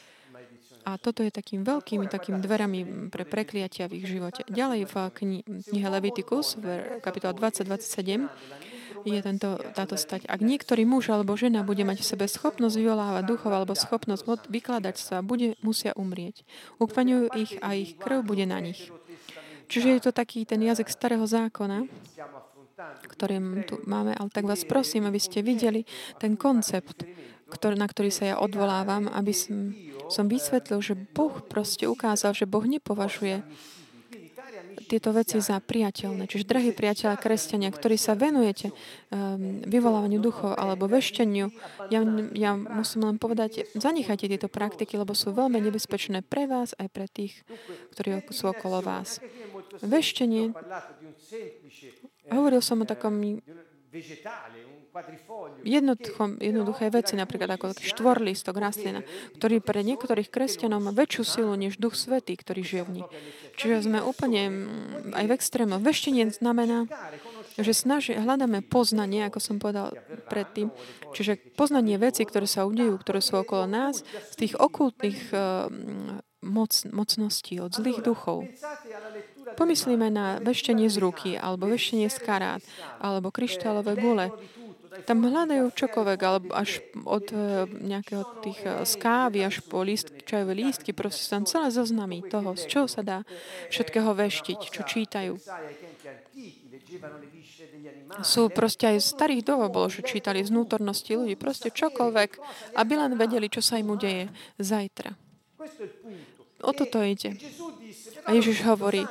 A 0.84 1.00
toto 1.00 1.24
je 1.24 1.32
takým 1.32 1.64
veľkými 1.64 2.12
takým 2.12 2.44
dverami 2.44 3.08
pre 3.08 3.24
prekliatia 3.24 3.88
v 3.88 4.04
ich 4.04 4.06
živote. 4.08 4.44
Ďalej 4.52 4.84
v 4.84 4.94
knihe 5.72 5.88
Leviticus, 5.88 6.60
kapitola 7.00 7.32
20-27, 7.32 8.28
je 9.04 9.20
tento, 9.20 9.60
táto 9.76 9.94
stať. 9.94 10.24
Ak 10.26 10.40
niektorý 10.40 10.88
muž 10.88 11.12
alebo 11.12 11.36
žena 11.36 11.60
bude 11.60 11.84
mať 11.84 12.00
v 12.00 12.08
sebe 12.16 12.24
schopnosť 12.26 12.76
vyvolávať 12.80 13.24
duchov 13.28 13.52
alebo 13.52 13.76
schopnosť 13.76 14.48
vykladať 14.48 14.96
sa, 14.96 15.16
bude, 15.20 15.54
musia 15.60 15.92
umrieť. 15.94 16.42
Ukvaňujú 16.80 17.24
ich 17.36 17.52
a 17.60 17.76
ich 17.76 17.94
krv 18.00 18.24
bude 18.24 18.48
na 18.48 18.58
nich. 18.64 18.88
Čiže 19.68 19.88
je 19.96 20.00
to 20.00 20.12
taký 20.12 20.44
ten 20.44 20.60
jazyk 20.60 20.88
starého 20.92 21.24
zákona, 21.24 21.88
ktorým 23.06 23.64
tu 23.64 23.80
máme, 23.86 24.12
ale 24.12 24.28
tak 24.32 24.44
vás 24.44 24.66
prosím, 24.66 25.06
aby 25.06 25.20
ste 25.22 25.40
videli 25.40 25.86
ten 26.18 26.34
koncept, 26.34 27.06
ktorý, 27.48 27.78
na 27.78 27.86
ktorý 27.86 28.10
sa 28.10 28.24
ja 28.34 28.36
odvolávam, 28.40 29.08
aby 29.08 29.30
som, 29.30 29.72
som 30.10 30.26
vysvetlil, 30.26 30.80
že 30.82 30.98
Boh 30.98 31.38
proste 31.44 31.86
ukázal, 31.86 32.34
že 32.34 32.50
Boh 32.50 32.64
nepovažuje 32.66 33.44
tieto 34.84 35.10
veci 35.10 35.40
za 35.40 35.58
priateľné. 35.58 36.28
Čiže, 36.28 36.44
drahí 36.46 36.70
priateľa 36.70 37.16
kresťania, 37.18 37.72
ktorí 37.72 37.96
sa 37.96 38.14
venujete 38.14 38.70
um, 38.70 39.64
vyvolávaniu 39.64 40.20
duchov 40.20 40.54
alebo 40.54 40.86
vešteniu, 40.86 41.50
ja, 41.88 42.00
ja 42.36 42.52
musím 42.54 43.08
len 43.08 43.16
povedať, 43.16 43.66
zanechajte 43.74 44.28
tieto 44.28 44.52
praktiky, 44.52 45.00
lebo 45.00 45.16
sú 45.16 45.32
veľmi 45.32 45.58
nebezpečné 45.58 46.22
pre 46.22 46.44
vás 46.44 46.76
aj 46.76 46.88
pre 46.92 47.08
tých, 47.08 47.42
ktorí 47.96 48.22
sú 48.30 48.52
okolo 48.52 48.84
vás. 48.84 49.18
Veštenie, 49.80 50.54
hovoril 52.30 52.60
som 52.62 52.84
o 52.84 52.86
takom 52.86 53.40
jednoduchom, 55.64 56.38
jednoduché 56.38 56.90
veci, 56.90 57.18
napríklad 57.18 57.58
ako 57.58 57.74
štvorlistok 57.74 58.54
rastlina, 58.58 59.02
ktorý 59.38 59.58
pre 59.58 59.82
niektorých 59.82 60.30
kresťanov 60.30 60.80
má 60.80 60.92
väčšiu 60.94 61.22
silu 61.26 61.54
než 61.58 61.80
Duch 61.82 61.98
Svetý, 61.98 62.38
ktorý 62.38 62.62
žije 62.62 62.82
v 62.86 62.92
nich. 63.00 63.08
Čiže 63.58 63.90
sme 63.90 63.98
úplne 64.02 64.70
aj 65.14 65.24
v 65.26 65.34
extrému. 65.34 65.82
Veštenie 65.82 66.30
znamená, 66.30 66.86
že 67.54 67.70
snaži, 67.70 68.18
hľadáme 68.18 68.66
poznanie, 68.66 69.26
ako 69.26 69.38
som 69.38 69.56
povedal 69.62 69.94
predtým. 70.26 70.74
Čiže 71.14 71.38
poznanie 71.54 71.94
veci, 72.02 72.26
ktoré 72.26 72.50
sa 72.50 72.66
udejú, 72.66 72.98
ktoré 72.98 73.22
sú 73.22 73.38
okolo 73.38 73.70
nás, 73.70 74.02
z 74.02 74.34
tých 74.34 74.54
okultných 74.58 75.30
uh, 75.30 75.70
moc, 76.42 76.74
mocností, 76.90 77.62
od 77.62 77.72
zlých 77.72 78.02
duchov. 78.02 78.50
Pomyslíme 79.54 80.10
na 80.10 80.42
veštenie 80.42 80.90
z 80.90 80.96
ruky, 80.98 81.30
alebo 81.38 81.70
veštenie 81.70 82.10
z 82.10 82.18
karát, 82.20 82.62
alebo 82.98 83.30
kryštálové 83.30 83.94
gule, 83.96 84.34
Tam 85.02 85.26
hľadajú 85.26 85.74
čokoľvek, 85.74 86.20
alebo 86.22 86.54
až 86.54 86.78
od 87.02 87.26
uh, 87.34 87.66
nejakého 87.66 88.22
tých 88.46 88.62
uh, 88.62 88.86
skávy 88.86 89.42
až 89.42 89.58
po 89.66 89.82
lístky, 89.82 90.22
čajové 90.22 90.54
lístky, 90.54 90.94
proste 90.94 91.26
tam 91.26 91.42
celé 91.42 91.74
zoznamy 91.74 92.22
toho, 92.30 92.54
z 92.54 92.64
čoho 92.70 92.86
sa 92.86 93.02
dá 93.02 93.26
všetkého 93.74 94.14
veštiť, 94.14 94.60
čo 94.70 94.86
čítajú. 94.86 95.34
Sú 98.22 98.46
proste 98.54 98.94
aj 98.94 99.02
starých 99.02 99.42
dob 99.42 99.66
bolo, 99.74 99.90
že 99.90 100.06
čítali 100.06 100.46
z 100.46 100.54
vnútornosti 100.54 101.18
ľudí, 101.18 101.34
proste 101.34 101.74
čokoľvek, 101.74 102.30
aby 102.78 102.92
len 102.94 103.18
vedeli, 103.18 103.50
čo 103.50 103.58
sa 103.58 103.82
im 103.82 103.90
udeje 103.90 104.30
zajtra. 104.62 105.18
O 106.64 106.72
toto 106.72 107.02
ide. 107.04 107.36
A 108.24 108.32
Ježiš 108.32 108.64
hovorí, 108.64 109.04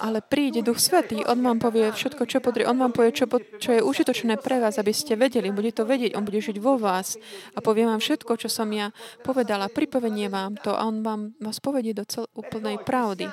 ale 0.00 0.18
príde 0.24 0.64
Duch 0.64 0.80
Svetý, 0.80 1.22
On 1.26 1.38
vám 1.40 1.58
povie 1.60 1.90
všetko, 1.92 2.24
čo 2.26 2.38
potrebuje. 2.40 2.70
On 2.70 2.78
vám 2.78 2.92
povie, 2.94 3.12
čo, 3.12 3.28
čo 3.60 3.70
je 3.76 3.84
užitočné 3.84 4.40
pre 4.40 4.58
vás, 4.58 4.76
aby 4.80 4.90
ste 4.94 5.18
vedeli. 5.18 5.52
Bude 5.52 5.70
to 5.74 5.84
vedieť, 5.84 6.16
On 6.16 6.24
bude 6.24 6.40
žiť 6.40 6.56
vo 6.58 6.80
vás 6.80 7.20
a 7.54 7.58
povie 7.60 7.84
vám 7.84 8.00
všetko, 8.00 8.36
čo 8.40 8.48
som 8.48 8.68
ja 8.72 8.94
povedala. 9.22 9.72
Pripovenie 9.72 10.32
vám 10.32 10.58
to 10.60 10.72
a 10.74 10.86
On 10.86 11.04
vám 11.04 11.34
vás 11.38 11.58
povedie 11.58 11.92
do 11.92 12.04
cel, 12.08 12.26
úplnej 12.32 12.80
pravdy. 12.82 13.28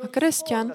A 0.00 0.06
kresťan 0.08 0.72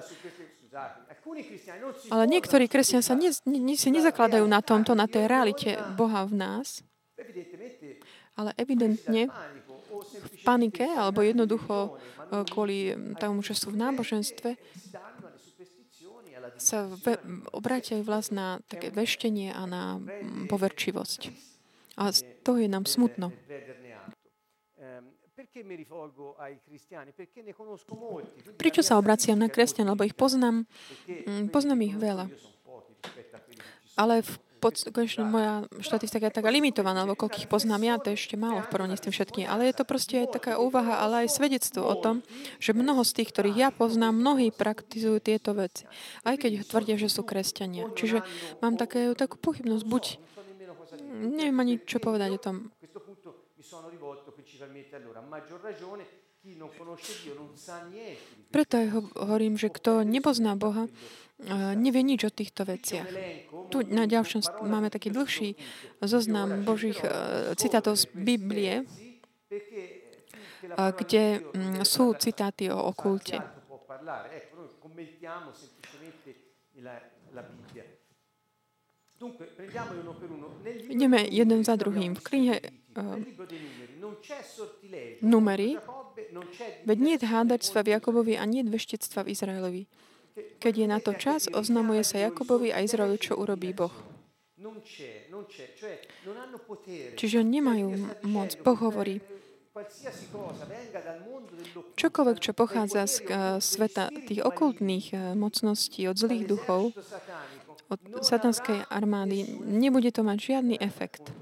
ale 2.08 2.24
niektorí 2.30 2.70
kresťania 2.70 3.02
sa 3.02 3.18
ne, 3.18 3.30
ne, 3.50 3.74
si 3.74 3.90
nezakladajú 3.90 4.46
na 4.46 4.62
tomto, 4.62 4.94
na 4.94 5.10
tej 5.10 5.26
realite 5.26 5.74
Boha 5.98 6.22
v 6.22 6.38
nás, 6.38 6.86
ale 8.38 8.54
evidentne 8.54 9.26
v 10.26 10.36
panike 10.42 10.86
alebo 10.86 11.22
jednoducho 11.22 11.74
e, 11.86 11.90
kvôli 12.50 12.92
tomu, 13.16 13.40
že 13.40 13.54
sú 13.54 13.70
v 13.72 13.80
náboženstve, 13.80 14.50
sa 16.56 16.88
ve, 16.88 17.20
obrátia 17.52 18.00
vlast 18.00 18.32
na 18.32 18.60
také 18.70 18.88
veštenie 18.88 19.52
a 19.52 19.62
na 19.68 20.00
poverčivosť. 20.48 21.20
A 21.96 22.12
z 22.12 22.24
toho 22.44 22.60
je 22.60 22.68
nám 22.68 22.84
smutno. 22.84 23.32
Prečo 28.60 28.82
sa 28.84 29.00
obraciam 29.00 29.40
na 29.40 29.48
kresťan? 29.48 29.88
Lebo 29.88 30.04
ich 30.04 30.16
poznám, 30.16 30.68
poznám 31.48 31.80
ich 31.88 31.96
veľa. 31.96 32.28
Ale 33.96 34.20
v 34.20 34.32
pod, 34.58 34.76
konečne 34.90 35.24
moja 35.28 35.64
štatistika 35.78 36.28
je 36.28 36.38
taká 36.40 36.50
limitovaná, 36.50 37.04
lebo 37.04 37.16
koľkých 37.16 37.46
poznám 37.46 37.82
ja, 37.84 37.94
to 38.00 38.12
je 38.12 38.18
ešte 38.18 38.36
málo 38.40 38.64
v 38.64 38.70
porovnaní 38.72 38.96
s 38.96 39.04
tým 39.04 39.14
všetkým. 39.14 39.46
Ale 39.46 39.68
je 39.68 39.74
to 39.76 39.84
proste 39.84 40.14
aj 40.24 40.40
taká 40.40 40.52
úvaha, 40.56 40.98
ale 41.00 41.24
aj 41.26 41.36
svedectvo 41.36 41.84
o 41.84 41.94
tom, 42.00 42.24
že 42.58 42.72
mnoho 42.72 43.04
z 43.04 43.22
tých, 43.22 43.30
ktorých 43.32 43.56
ja 43.56 43.68
poznám, 43.70 44.16
mnohí 44.16 44.50
praktizujú 44.50 45.20
tieto 45.20 45.52
veci. 45.52 45.84
Aj 46.24 46.34
keď 46.34 46.64
tvrdia, 46.64 46.96
že 46.96 47.12
sú 47.12 47.22
kresťania. 47.22 47.92
Čiže 47.94 48.24
mám 48.64 48.80
také, 48.80 49.12
takú 49.12 49.36
pochybnosť, 49.38 49.84
buď 49.84 50.04
neviem 51.16 51.56
ani 51.60 51.74
čo 51.80 52.00
povedať 52.00 52.36
o 52.36 52.40
tom. 52.40 52.56
Preto 58.54 58.72
aj 58.78 58.86
hovorím, 59.18 59.54
že 59.58 59.68
kto 59.68 60.06
nepozná 60.06 60.54
Boha, 60.54 60.86
nevie 61.76 62.02
nič 62.02 62.24
o 62.24 62.32
týchto 62.32 62.64
veciach. 62.64 63.06
Tu 63.68 63.84
na 63.92 64.08
ďalšom 64.08 64.64
máme 64.64 64.88
taký 64.88 65.12
dlhší 65.12 65.52
zoznam 66.00 66.64
Božích 66.64 66.96
e, 67.04 67.10
citátov 67.60 68.00
z 68.00 68.08
Biblie, 68.16 68.88
kde 70.72 71.40
mm, 71.40 71.84
sú 71.84 72.16
citáty 72.16 72.72
o 72.72 72.78
okulte. 72.88 73.38
Ideme 80.88 81.20
jeden 81.32 81.64
za 81.64 81.76
druhým. 81.76 82.12
V 82.14 82.20
knihe 82.20 82.56
uh, 82.60 83.16
Numery, 85.24 85.80
veď 86.84 86.98
nie 87.00 87.14
je 87.16 87.24
hádačstva 87.24 87.80
v 87.80 87.96
Jakobovi 87.96 88.36
a 88.36 88.44
nie 88.44 88.60
je 88.60 88.72
veštectva 88.72 89.24
v 89.24 89.32
Izraelovi. 89.32 89.82
Keď 90.36 90.74
je 90.76 90.86
na 90.86 90.98
to 91.00 91.16
čas, 91.16 91.48
oznamuje 91.48 92.04
sa 92.04 92.20
Jakobovi 92.20 92.68
a 92.68 92.84
Izraelu, 92.84 93.16
čo 93.16 93.40
urobí 93.40 93.72
Boh. 93.72 93.92
Čiže 97.16 97.40
nemajú 97.40 97.88
moc. 98.28 98.50
Boh 98.60 98.78
hovorí, 98.80 99.20
čokoľvek, 101.96 102.38
čo 102.40 102.52
pochádza 102.56 103.04
z 103.04 103.16
uh, 103.28 103.60
sveta 103.60 104.08
tých 104.28 104.40
okultných 104.40 105.06
uh, 105.12 105.20
mocností, 105.36 106.08
od 106.08 106.16
zlých 106.16 106.48
duchov, 106.48 106.96
od 107.92 108.00
satanskej 108.24 108.88
armády, 108.88 109.44
nebude 109.60 110.08
to 110.12 110.24
mať 110.24 110.38
žiadny 110.56 110.76
efekt 110.80 111.32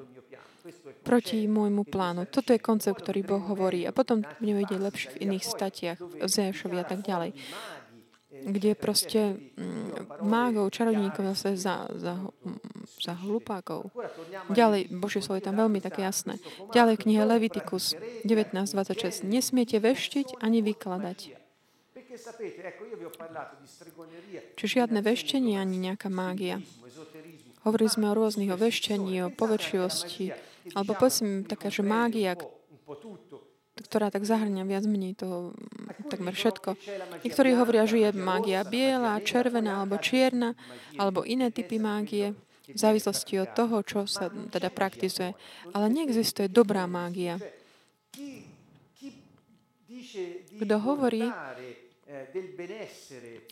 proti 1.05 1.45
môjmu 1.45 1.85
plánu. 1.85 2.25
Toto 2.25 2.57
je 2.57 2.59
koncept, 2.59 2.97
ktorý 3.05 3.21
Boh 3.23 3.45
hovorí. 3.45 3.85
A 3.85 3.93
potom 3.93 4.25
budeme 4.41 4.65
vidieť 4.65 4.81
lepšie 4.81 5.09
v 5.15 5.21
iných 5.29 5.45
statiach, 5.45 5.99
v 6.01 6.25
Zéšovi 6.25 6.81
a 6.81 6.87
tak 6.89 7.05
ďalej 7.05 7.37
kde 8.45 8.77
proste 8.77 9.41
mm, 9.57 10.21
mágov, 10.21 10.69
čarodníkov 10.69 11.33
zase 11.33 11.57
za, 11.57 11.89
za, 11.97 12.21
za 13.01 13.15
hlupákov. 13.25 13.89
Ďalej, 14.53 14.93
Božie 14.93 15.25
slovo 15.25 15.41
je 15.41 15.49
tam 15.49 15.57
veľmi 15.57 15.81
také 15.81 16.05
jasné. 16.05 16.37
Ďalej 16.77 17.01
knihe 17.01 17.25
Levitikus 17.25 17.97
19.26. 18.29 19.25
Nesmiete 19.25 19.81
veštiť 19.81 20.39
ani 20.45 20.61
vykladať. 20.61 21.41
Čiže 24.55 24.71
žiadne 24.71 25.01
veštenie 25.03 25.59
ani 25.59 25.77
nejaká 25.81 26.07
mágia. 26.13 26.63
Hovorili 27.65 27.91
sme 27.91 28.13
o 28.13 28.15
rôznych, 28.15 28.53
o 28.53 28.61
veštení, 28.61 29.25
o 29.25 29.33
poväčšivosti, 29.33 30.31
alebo 30.77 30.93
povedzme 30.95 31.49
taká, 31.49 31.73
že 31.73 31.81
mágia, 31.81 32.37
ktorá 33.95 34.11
tak 34.11 34.27
zahrňa 34.27 34.67
viac 34.67 34.91
menej 34.91 35.15
toho 35.15 35.55
takmer 36.11 36.35
všetko. 36.35 36.75
Niektorí 37.23 37.55
hovoria, 37.55 37.87
že 37.87 38.03
je 38.03 38.11
mágia 38.11 38.67
biela, 38.67 39.23
červená 39.23 39.87
alebo 39.87 40.03
čierna, 40.03 40.59
alebo 40.99 41.23
iné 41.23 41.55
typy 41.55 41.79
mágie, 41.79 42.35
v 42.67 42.75
závislosti 42.75 43.39
od 43.39 43.55
toho, 43.55 43.87
čo 43.87 44.03
sa 44.11 44.35
teda 44.51 44.75
praktizuje. 44.75 45.39
Ale 45.71 45.87
neexistuje 45.95 46.51
dobrá 46.51 46.91
mágia. 46.91 47.39
Kto 50.59 50.75
hovorí, 50.83 51.31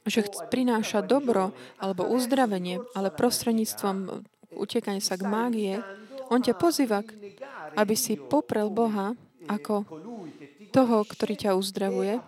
že 0.03 0.27
prináša 0.51 1.07
dobro 1.07 1.55
alebo 1.79 2.11
uzdravenie, 2.11 2.83
ale 2.99 3.15
prostredníctvom 3.15 4.27
utekania 4.59 4.99
sa 4.99 5.15
k 5.15 5.23
mágie, 5.23 5.79
on 6.35 6.43
ťa 6.43 6.59
pozýva, 6.59 7.07
aby 7.79 7.95
si 7.95 8.19
poprel 8.19 8.67
Boha 8.67 9.15
ako 9.51 9.85
toho, 10.73 10.97
ktorý 11.05 11.35
ťa 11.37 11.59
uzdravuje 11.59 12.19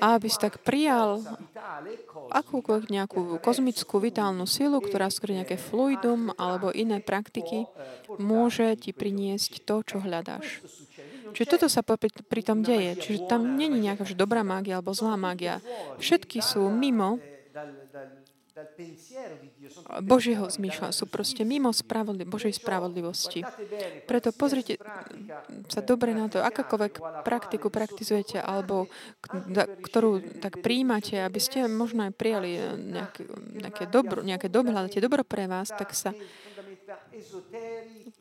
a 0.00 0.06
aby 0.16 0.28
si 0.30 0.38
tak 0.38 0.62
prijal 0.62 1.22
akúkoľvek 2.30 2.88
nejakú 2.92 3.38
kozmickú 3.42 3.98
vitálnu 3.98 4.44
silu, 4.44 4.78
ktorá 4.78 5.10
skôr 5.10 5.34
nejaké 5.34 5.58
fluidum 5.58 6.30
alebo 6.36 6.70
iné 6.70 7.02
praktiky 7.02 7.66
môže 8.16 8.76
ti 8.78 8.90
priniesť 8.94 9.66
to, 9.66 9.82
čo 9.82 9.96
hľadáš. 10.02 10.62
Čiže 11.36 11.52
toto 11.52 11.66
sa 11.68 11.84
pri 11.84 12.42
tom 12.42 12.64
deje. 12.64 12.96
Čiže 12.96 13.28
tam 13.28 13.60
není 13.60 13.76
nejaká 13.84 14.08
dobrá 14.16 14.40
mágia 14.40 14.80
alebo 14.80 14.96
zlá 14.96 15.20
mágia. 15.20 15.60
Všetky 16.00 16.40
sú 16.40 16.64
mimo 16.72 17.20
Božieho 20.00 20.48
zmýšľa 20.48 20.88
sú 20.96 21.04
proste 21.04 21.44
mimo 21.44 21.68
spravodli- 21.76 22.24
Božej 22.24 22.56
spravodlivosti. 22.56 23.44
Preto 24.08 24.32
pozrite 24.32 24.80
sa 25.68 25.84
dobre 25.84 26.16
na 26.16 26.32
to, 26.32 26.40
akákoľvek 26.40 27.22
praktiku 27.22 27.68
praktizujete 27.68 28.40
alebo 28.40 28.88
ktorú 29.60 30.40
tak 30.40 30.64
príjmate, 30.64 31.20
aby 31.20 31.36
ste 31.36 31.68
možno 31.68 32.08
aj 32.08 32.12
prijali 32.16 32.56
nejaké, 32.80 33.22
nejaké 33.60 33.84
dobro, 33.92 34.24
nejaké 34.24 34.48
dobro, 34.48 34.72
hľadáte 34.72 35.04
dobro 35.04 35.20
pre 35.20 35.44
vás, 35.44 35.68
tak 35.68 35.92
sa 35.92 36.16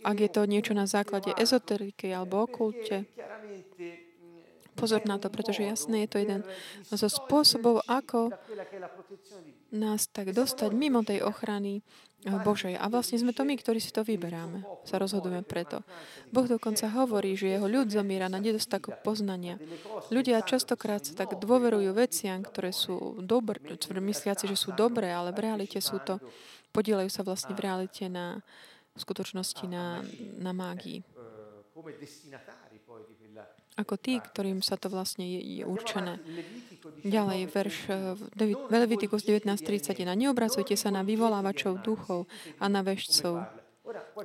ak 0.05 0.17
je 0.19 0.29
to 0.29 0.41
niečo 0.45 0.73
na 0.77 0.85
základe 0.85 1.33
ezoteriky 1.33 2.13
alebo 2.13 2.45
okulte, 2.45 3.09
pozor 4.75 5.01
na 5.07 5.17
to, 5.17 5.31
pretože 5.31 5.63
jasné 5.63 6.05
je 6.05 6.09
to 6.11 6.17
jeden 6.19 6.41
zo 6.91 7.07
spôsobov, 7.07 7.81
ako 7.87 8.29
nás 9.75 10.07
tak 10.07 10.31
dostať 10.31 10.71
mimo 10.71 11.03
tej 11.03 11.21
ochrany 11.21 11.83
Božej. 12.25 12.73
A 12.79 12.89
vlastne 12.89 13.21
sme 13.21 13.35
to 13.35 13.45
my, 13.45 13.53
ktorí 13.53 13.77
si 13.77 13.93
to 13.93 14.01
vyberáme. 14.01 14.65
Sa 14.87 14.97
rozhodujeme 14.97 15.45
preto. 15.45 15.85
Boh 16.33 16.49
dokonca 16.49 16.89
hovorí, 16.89 17.37
že 17.37 17.53
jeho 17.53 17.69
ľud 17.69 17.93
zomiera 17.93 18.25
na 18.25 18.41
nedostatok 18.41 19.05
poznania. 19.05 19.61
Ľudia 20.09 20.41
častokrát 20.41 21.05
sa 21.05 21.13
tak 21.13 21.37
dôverujú 21.37 21.93
veciam, 21.93 22.41
ktoré 22.41 22.73
sú 22.73 23.21
dobré, 23.21 23.61
mysliaci, 24.01 24.49
že 24.49 24.57
sú 24.57 24.73
dobré, 24.73 25.13
ale 25.13 25.29
v 25.35 25.45
realite 25.45 25.77
sú 25.77 26.01
to, 26.01 26.17
podielajú 26.73 27.13
sa 27.13 27.21
vlastne 27.21 27.53
v 27.53 27.61
realite 27.61 28.09
na 28.09 28.41
v 28.95 28.99
skutočnosti 29.03 29.67
na, 29.67 29.99
na 30.39 30.55
mágii. 30.55 31.03
Ako 33.75 33.99
tí, 33.99 34.23
ktorým 34.23 34.63
sa 34.63 34.79
to 34.79 34.87
vlastne 34.87 35.27
je, 35.27 35.61
je 35.61 35.63
určené. 35.67 36.19
Ďalej, 37.03 37.39
verš 37.51 37.77
v 38.39 38.71
Levitikus 38.71 39.27
19.31. 39.27 40.07
Neobracujte 40.15 40.79
sa 40.79 40.89
na 40.95 41.03
vyvolávačov 41.03 41.83
duchov 41.83 42.31
a 42.59 42.65
na 42.71 42.79
vešcov. 42.81 43.43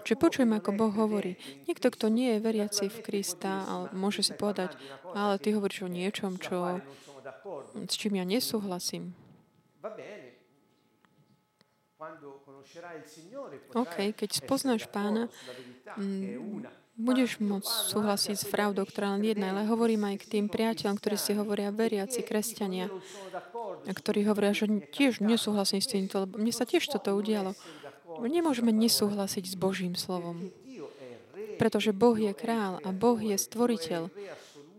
Čiže 0.07 0.17
počujem, 0.17 0.53
ako 0.57 0.71
Boh 0.73 0.95
hovorí. 0.95 1.37
Niekto, 1.69 1.93
kto 1.93 2.09
nie 2.09 2.37
je 2.37 2.45
veriaci 2.45 2.89
v 2.89 2.99
Krista, 3.05 3.69
ale 3.69 3.93
môže 3.93 4.25
si 4.25 4.33
povedať, 4.33 4.73
ale 5.13 5.37
ty 5.37 5.53
hovoríš 5.53 5.85
o 5.85 5.91
niečom, 5.93 6.41
čo, 6.41 6.81
s 7.75 7.95
čím 7.99 8.17
ja 8.17 8.25
nesúhlasím. 8.25 9.13
OK, 13.77 13.97
keď 14.17 14.31
spoznáš 14.33 14.89
pána, 14.89 15.29
budeš 17.01 17.41
môcť 17.41 17.67
súhlasiť 17.67 18.37
s 18.37 18.47
pravdou, 18.47 18.85
ktorá 18.85 19.17
len 19.17 19.25
jedna, 19.25 19.57
ale 19.57 19.65
hovorím 19.65 20.13
aj 20.13 20.17
k 20.21 20.31
tým 20.37 20.47
priateľom, 20.53 21.01
ktorí 21.01 21.17
si 21.17 21.33
hovoria 21.33 21.73
veriaci, 21.73 22.21
kresťania, 22.21 22.93
a 23.89 23.93
ktorí 23.97 24.29
hovoria, 24.29 24.53
že 24.53 24.69
tiež 24.93 25.25
nesúhlasím 25.25 25.81
s 25.81 25.89
týmto, 25.89 26.29
lebo 26.29 26.37
mne 26.37 26.53
sa 26.53 26.69
tiež 26.69 26.85
toto 26.93 27.17
udialo. 27.17 27.57
Nemôžeme 28.21 28.69
nesúhlasiť 28.71 29.49
s 29.49 29.57
Božím 29.57 29.97
slovom, 29.97 30.53
pretože 31.57 31.97
Boh 31.97 32.17
je 32.21 32.37
král 32.37 32.77
a 32.85 32.93
Boh 32.93 33.17
je 33.17 33.37
stvoriteľ. 33.41 34.13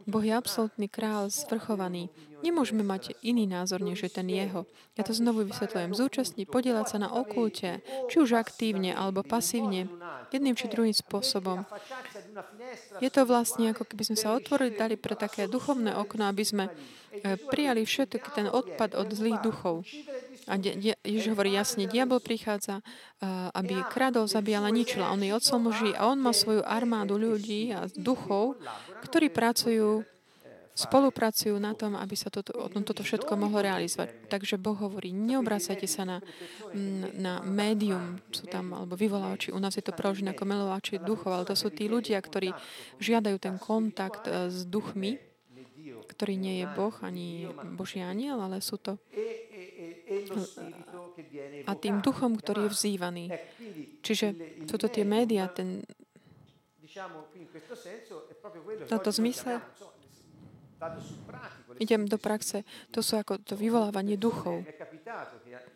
Boh 0.05 0.23
je 0.25 0.33
absolútny 0.33 0.85
král, 0.89 1.33
zvrchovaný. 1.33 2.13
Nemôžeme 2.41 2.81
mať 2.81 3.13
iný 3.21 3.45
názor, 3.45 3.81
než 3.81 4.01
je 4.05 4.11
ten 4.11 4.25
jeho. 4.25 4.65
Ja 4.97 5.05
to 5.05 5.13
znovu 5.13 5.45
vysvetľujem. 5.45 5.93
Zúčastniť, 5.93 6.45
podielať 6.49 6.85
sa 6.89 6.97
na 6.97 7.09
okulte, 7.13 7.85
či 8.09 8.15
už 8.17 8.37
aktívne 8.37 8.93
alebo 8.93 9.21
pasívne, 9.21 9.89
jedným 10.33 10.57
či 10.57 10.69
druhým 10.69 10.93
spôsobom. 10.93 11.65
Je 12.99 13.09
to 13.13 13.25
vlastne 13.25 13.71
ako 13.71 13.85
keby 13.85 14.03
sme 14.09 14.17
sa 14.17 14.33
otvorili, 14.33 14.73
dali 14.73 14.97
pre 14.97 15.13
také 15.13 15.45
duchovné 15.45 15.93
okno, 15.97 16.25
aby 16.29 16.43
sme 16.43 16.65
eh, 16.69 17.37
prijali 17.49 17.85
všetok 17.85 18.23
ten 18.33 18.47
odpad 18.49 18.97
od 18.97 19.07
zlých 19.13 19.39
duchov. 19.45 19.85
A 20.49 20.57
Ježiš 20.57 21.31
hovorí 21.31 21.53
jasne, 21.53 21.85
diabol 21.85 22.17
prichádza, 22.17 22.81
aby 23.53 23.85
kradol, 23.93 24.25
zabíjal 24.25 24.65
a 24.65 24.71
ničil. 24.73 25.05
On 25.05 25.21
je 25.21 25.31
otcom 25.31 25.69
muží 25.69 25.93
a 25.93 26.09
on 26.09 26.17
má 26.17 26.33
svoju 26.33 26.65
armádu 26.65 27.21
ľudí 27.21 27.69
a 27.69 27.85
duchov, 27.93 28.57
ktorí 29.05 29.29
pracujú 29.29 30.01
spolupracujú 30.81 31.55
na 31.61 31.77
tom, 31.77 31.93
aby 31.93 32.15
sa 32.17 32.33
toto, 32.33 32.53
toto 32.69 33.01
všetko 33.05 33.37
mohlo 33.37 33.61
realizovať. 33.61 34.25
Takže 34.25 34.57
Boh 34.57 34.73
hovorí, 34.73 35.13
neobrácajte 35.13 35.85
sa 35.85 36.03
na, 36.03 36.17
na 37.15 37.45
médium, 37.45 38.17
sú 38.33 38.49
tam, 38.49 38.73
alebo 38.73 38.97
vyvolávači, 38.97 39.53
u 39.53 39.59
nás 39.61 39.77
je 39.77 39.85
to 39.85 39.93
preložené 39.93 40.33
ako 40.33 40.43
milovači 40.49 40.97
duchov, 40.97 41.31
ale 41.37 41.45
to 41.45 41.53
sú 41.53 41.69
tí 41.69 41.85
ľudia, 41.85 42.17
ktorí 42.17 42.49
žiadajú 42.97 43.37
ten 43.37 43.55
kontakt 43.61 44.25
e, 44.25 44.49
s 44.49 44.65
duchmi, 44.65 45.21
ktorý 46.09 46.33
nie 46.35 46.65
je 46.65 46.67
Boh, 46.73 46.93
ani 47.05 47.47
Boží 47.77 48.01
aniel, 48.01 48.41
ale 48.41 48.59
sú 48.59 48.81
to 48.81 48.97
a 51.65 51.71
tým 51.79 52.03
duchom, 52.03 52.35
ktorý 52.35 52.67
je 52.67 52.73
vzývaný. 52.75 53.25
Čiže 54.03 54.27
sú 54.67 54.75
to 54.75 54.87
tie 54.91 55.07
médiá, 55.07 55.47
ten, 55.47 55.83
v 58.51 58.87
tomto 58.91 59.11
zmysle 59.15 59.63
idem 61.81 62.05
do 62.05 62.17
praxe, 62.21 62.61
to 62.93 63.01
sú 63.01 63.17
ako 63.17 63.41
to 63.41 63.57
vyvolávanie 63.57 64.17
duchov. 64.17 64.65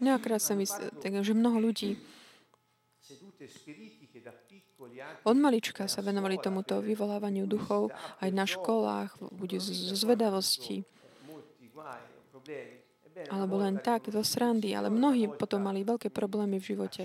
Mnohokrát 0.02 0.42
sa 0.42 0.54
mi, 0.54 0.66
že 0.66 1.34
mnoho 1.34 1.58
ľudí 1.62 1.98
od 5.26 5.38
malička 5.38 5.86
sa 5.86 6.02
venovali 6.02 6.42
tomuto 6.42 6.82
vyvolávaniu 6.82 7.46
duchov 7.46 7.94
aj 8.22 8.30
na 8.34 8.46
školách, 8.50 9.18
bude 9.34 9.62
zo 9.62 9.94
zvedavosti. 9.94 10.82
alebo 13.32 13.64
len 13.64 13.80
tak, 13.80 14.12
zo 14.12 14.20
srandy, 14.28 14.76
ale 14.76 14.92
mnohí 14.92 15.32
potom 15.32 15.64
mali 15.64 15.88
veľké 15.88 16.12
problémy 16.12 16.60
v 16.60 16.76
živote. 16.76 17.02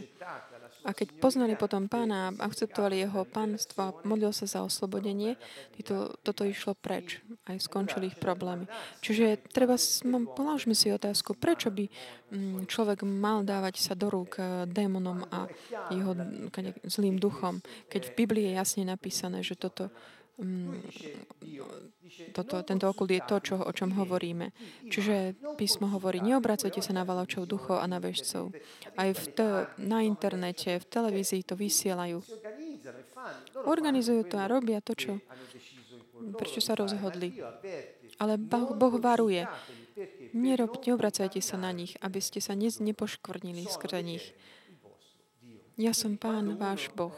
A 0.84 0.96
keď 0.96 1.12
poznali 1.20 1.54
potom 1.60 1.86
pána 1.86 2.32
a 2.32 2.34
akceptovali 2.48 3.04
jeho 3.04 3.28
pánstvo 3.28 3.78
a 3.80 3.94
modlil 4.04 4.32
sa 4.32 4.48
za 4.48 4.60
oslobodenie, 4.64 5.36
títo, 5.76 6.16
toto 6.24 6.48
išlo 6.48 6.72
preč. 6.72 7.20
Aj 7.44 7.56
skončili 7.60 8.08
ich 8.08 8.16
problémy. 8.16 8.64
Čiže 9.04 9.44
treba, 9.52 9.76
položme 10.32 10.72
si 10.72 10.88
otázku, 10.88 11.36
prečo 11.36 11.68
by 11.68 11.84
mm, 12.32 12.64
človek 12.64 13.04
mal 13.04 13.44
dávať 13.44 13.76
sa 13.76 13.92
do 13.92 14.08
rúk 14.08 14.40
eh, 14.40 14.64
démonom 14.64 15.24
a 15.28 15.50
jeho 15.92 16.16
zlým 16.88 17.20
duchom, 17.20 17.60
keď 17.92 18.10
v 18.10 18.16
Biblii 18.24 18.44
je 18.50 18.56
jasne 18.56 18.82
napísané, 18.88 19.44
že 19.44 19.58
toto 19.58 19.92
toto, 22.32 22.62
tento 22.66 22.88
okult 22.88 23.10
je 23.12 23.22
to, 23.22 23.36
čo, 23.40 23.54
o 23.60 23.72
čom 23.72 23.94
hovoríme. 23.94 24.50
Čiže 24.88 25.36
písmo 25.54 25.86
hovorí, 25.92 26.18
neobracujte 26.24 26.82
sa 26.82 26.92
na 26.96 27.06
valačov 27.06 27.46
duchov 27.46 27.78
a 27.78 27.86
na 27.86 28.02
vežcov. 28.02 28.52
Aj 28.96 29.10
v 29.12 29.24
te, 29.30 29.48
na 29.78 30.02
internete, 30.02 30.80
v 30.80 30.86
televízii 30.86 31.46
to 31.46 31.54
vysielajú. 31.54 32.24
Organizujú 33.68 34.26
to 34.26 34.36
a 34.40 34.48
robia 34.48 34.80
to, 34.80 34.96
čo, 34.96 35.12
prečo 36.36 36.60
sa 36.64 36.74
rozhodli. 36.74 37.36
Ale 38.20 38.36
boh, 38.36 38.76
boh 38.76 38.96
varuje. 39.00 39.44
Nerob, 40.32 40.80
neobracajte 40.80 41.44
sa 41.44 41.60
na 41.60 41.72
nich, 41.74 41.96
aby 42.00 42.20
ste 42.24 42.40
sa 42.40 42.56
ne, 42.56 42.72
nepoškvrnili 42.72 43.68
skrze 43.68 44.00
nich. 44.00 44.32
Ja 45.80 45.96
som 45.96 46.20
pán, 46.20 46.60
váš 46.60 46.92
Boh. 46.92 47.16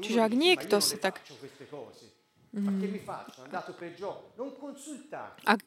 Čiže 0.00 0.20
ak 0.24 0.32
niekto 0.32 0.80
sa 0.80 0.96
tak... 0.96 1.20
Mm, 2.54 3.02
ak, 5.42 5.60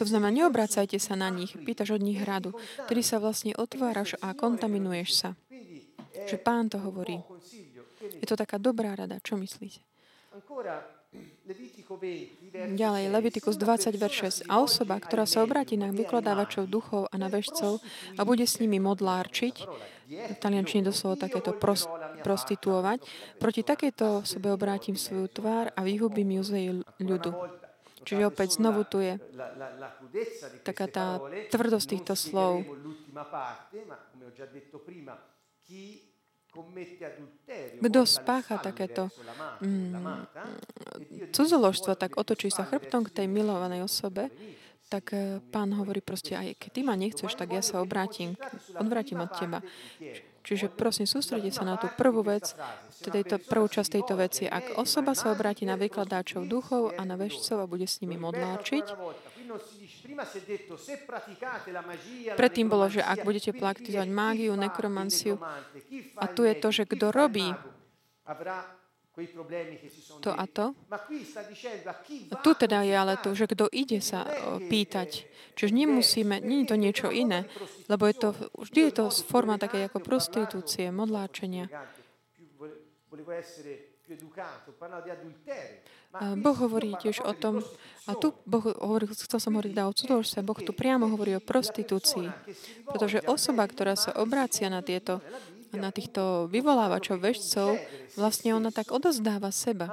to 0.00 0.04
znamená, 0.08 0.32
neobracajte 0.32 0.96
sa 0.96 1.12
na 1.12 1.28
nich, 1.28 1.52
pýtaš 1.52 2.00
od 2.00 2.02
nich 2.02 2.16
radu. 2.24 2.56
Tedy 2.88 3.04
sa 3.04 3.20
vlastne 3.20 3.52
otváraš 3.52 4.16
a 4.24 4.32
kontaminuješ 4.32 5.10
sa. 5.12 5.30
Že 6.24 6.36
pán 6.40 6.72
to 6.72 6.80
hovorí. 6.80 7.20
Je 8.00 8.24
to 8.24 8.32
taká 8.32 8.56
dobrá 8.56 8.96
rada. 8.96 9.20
Čo 9.20 9.36
myslíte? 9.36 9.84
Ďalej, 12.76 13.04
Levitikus 13.08 13.56
20, 13.56 13.96
verš 13.96 14.44
6. 14.44 14.52
A 14.52 14.60
osoba, 14.60 14.96
ktorá 15.00 15.24
sa 15.24 15.44
obráti 15.44 15.76
na 15.76 15.92
vykladávačov 15.92 16.68
duchov 16.68 17.08
a 17.08 17.14
na 17.16 17.28
vežcov 17.28 17.80
a 18.16 18.20
bude 18.24 18.44
s 18.44 18.60
nimi 18.60 18.80
modlárčiť, 18.82 19.56
v 20.06 20.36
taliančine 20.38 20.86
doslova 20.86 21.18
takéto 21.18 21.50
prost, 21.50 21.90
prostituovať, 22.26 22.98
proti 23.38 23.62
takejto 23.62 24.26
osobe 24.26 24.50
obrátim 24.50 24.98
svoju 24.98 25.30
tvár 25.30 25.70
a 25.70 25.86
vyhubím 25.86 26.34
ju 26.38 26.42
z 26.42 26.50
jej 26.50 26.68
ľudu. 26.98 27.30
Čiže 28.02 28.22
opäť 28.26 28.58
znovu 28.58 28.82
tu 28.86 28.98
je 29.02 29.18
taká 30.66 30.86
tá 30.90 31.06
tvrdosť 31.50 31.86
týchto 31.86 32.14
slov. 32.18 32.66
Kto 37.82 38.00
spácha 38.08 38.56
takéto 38.62 39.12
mm, 39.60 40.06
cudzoložstvo, 41.34 41.92
tak 41.98 42.16
otočí 42.16 42.48
sa 42.48 42.64
chrbtom 42.64 43.04
k 43.10 43.14
tej 43.22 43.26
milovanej 43.28 43.84
osobe, 43.84 44.32
tak 44.86 45.12
eh, 45.12 45.42
pán 45.50 45.74
hovorí 45.74 46.00
proste, 46.00 46.38
aj 46.38 46.56
keď 46.62 46.70
ty 46.70 46.80
ma 46.86 46.94
nechceš, 46.94 47.34
tak 47.34 47.52
ja 47.52 47.62
sa 47.62 47.82
obrátim, 47.82 48.38
odvrátim 48.78 49.18
od 49.18 49.30
teba. 49.34 49.58
Čiže 50.46 50.70
prosím, 50.70 51.10
sústredite 51.10 51.58
sa 51.58 51.66
na 51.66 51.74
tú 51.74 51.90
prvú 51.90 52.22
vec, 52.22 52.54
tejto, 53.02 53.42
prvú 53.42 53.66
časť 53.66 53.98
tejto 53.98 54.14
veci. 54.14 54.46
Ak 54.46 54.78
osoba 54.78 55.18
sa 55.18 55.34
obráti 55.34 55.66
na 55.66 55.74
vykladáčov 55.74 56.46
duchov 56.46 56.94
a 56.94 57.02
na 57.02 57.18
vešcov 57.18 57.58
a 57.58 57.66
bude 57.66 57.90
s 57.90 57.98
nimi 57.98 58.14
modláčiť, 58.14 58.86
Predtým 62.34 62.66
bolo, 62.66 62.86
že 62.90 63.02
ak 63.04 63.22
budete 63.22 63.54
praktizovať 63.54 64.08
mágiu, 64.10 64.52
nekromanciu, 64.58 65.38
a 66.18 66.24
tu 66.30 66.42
je 66.42 66.54
to, 66.58 66.68
že 66.72 66.88
kto 66.88 67.14
robí 67.14 67.54
to 70.20 70.30
a 70.32 70.44
to. 70.44 70.76
Tu 72.44 72.50
teda 72.54 72.84
je 72.84 72.94
ale 72.94 73.16
to, 73.16 73.32
že 73.32 73.48
kto 73.48 73.72
ide 73.72 74.04
sa 74.04 74.28
pýtať. 74.60 75.24
Čiže 75.56 75.72
nemusíme, 75.72 76.44
nie 76.44 76.64
je 76.64 76.68
to 76.68 76.76
niečo 76.76 77.08
iné, 77.08 77.48
lebo 77.88 78.04
je 78.04 78.16
to, 78.16 78.28
vždy 78.60 78.80
je 78.88 78.92
to 78.92 79.04
forma 79.24 79.56
také 79.56 79.88
ako 79.88 80.04
prostitúcie, 80.04 80.92
modláčenia. 80.92 81.72
Boh 86.16 86.56
hovorí 86.56 86.96
tiež 87.00 87.24
o 87.24 87.32
tom, 87.32 87.64
a 88.08 88.12
tu 88.16 88.36
Boh 88.44 88.64
hovorí, 88.64 89.08
chcel 89.10 89.40
som 89.40 89.56
hovoriť 89.56 89.74
o 89.80 89.96
cudzoložstve, 89.96 90.40
Boh 90.44 90.60
tu 90.60 90.72
priamo 90.76 91.08
hovorí 91.08 91.36
o 91.36 91.44
prostitúcii, 91.44 92.28
pretože 92.84 93.24
osoba, 93.24 93.64
ktorá 93.64 93.96
sa 93.96 94.12
obrácia 94.20 94.68
na 94.68 94.80
tieto 94.84 95.24
na 95.74 95.90
týchto 95.90 96.46
vyvolávačov, 96.52 97.18
vežcov, 97.18 97.80
vlastne 98.14 98.54
ona 98.54 98.70
tak 98.70 98.94
odozdáva 98.94 99.50
seba 99.50 99.88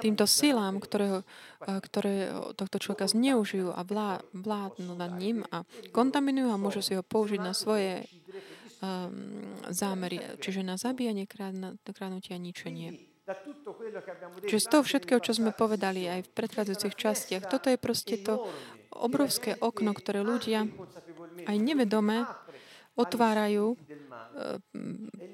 týmto 0.00 0.24
silám, 0.28 0.80
ktoré, 0.80 1.24
ktoré 1.60 2.32
tohto 2.56 2.76
človeka 2.80 3.08
zneužijú 3.08 3.72
a 3.72 3.80
vlá, 3.82 4.20
vládnu 4.32 4.92
nad 4.96 5.12
ním 5.16 5.44
a 5.48 5.64
kontaminujú 5.92 6.48
a 6.52 6.60
môžu 6.60 6.80
si 6.84 6.92
ho 6.96 7.04
použiť 7.04 7.40
na 7.40 7.52
svoje 7.56 8.04
zámery, 9.68 10.40
čiže 10.40 10.64
na 10.64 10.80
zabíjanie, 10.80 11.28
kradnutie 11.28 12.32
a 12.32 12.40
ničenie. 12.40 12.96
Čiže 14.48 14.60
z 14.64 14.68
toho 14.72 14.82
všetkého, 14.82 15.20
čo 15.22 15.36
sme 15.36 15.54
povedali 15.54 16.08
aj 16.08 16.26
v 16.26 16.34
predchádzajúcich 16.34 16.94
častiach, 16.96 17.44
toto 17.46 17.70
je 17.70 17.78
proste 17.78 18.18
to 18.18 18.48
obrovské 18.90 19.54
okno, 19.60 19.94
ktoré 19.94 20.24
ľudia 20.24 20.66
aj 21.46 21.56
nevedome 21.58 22.26
otvárajú 22.98 23.74
e, 23.74 23.76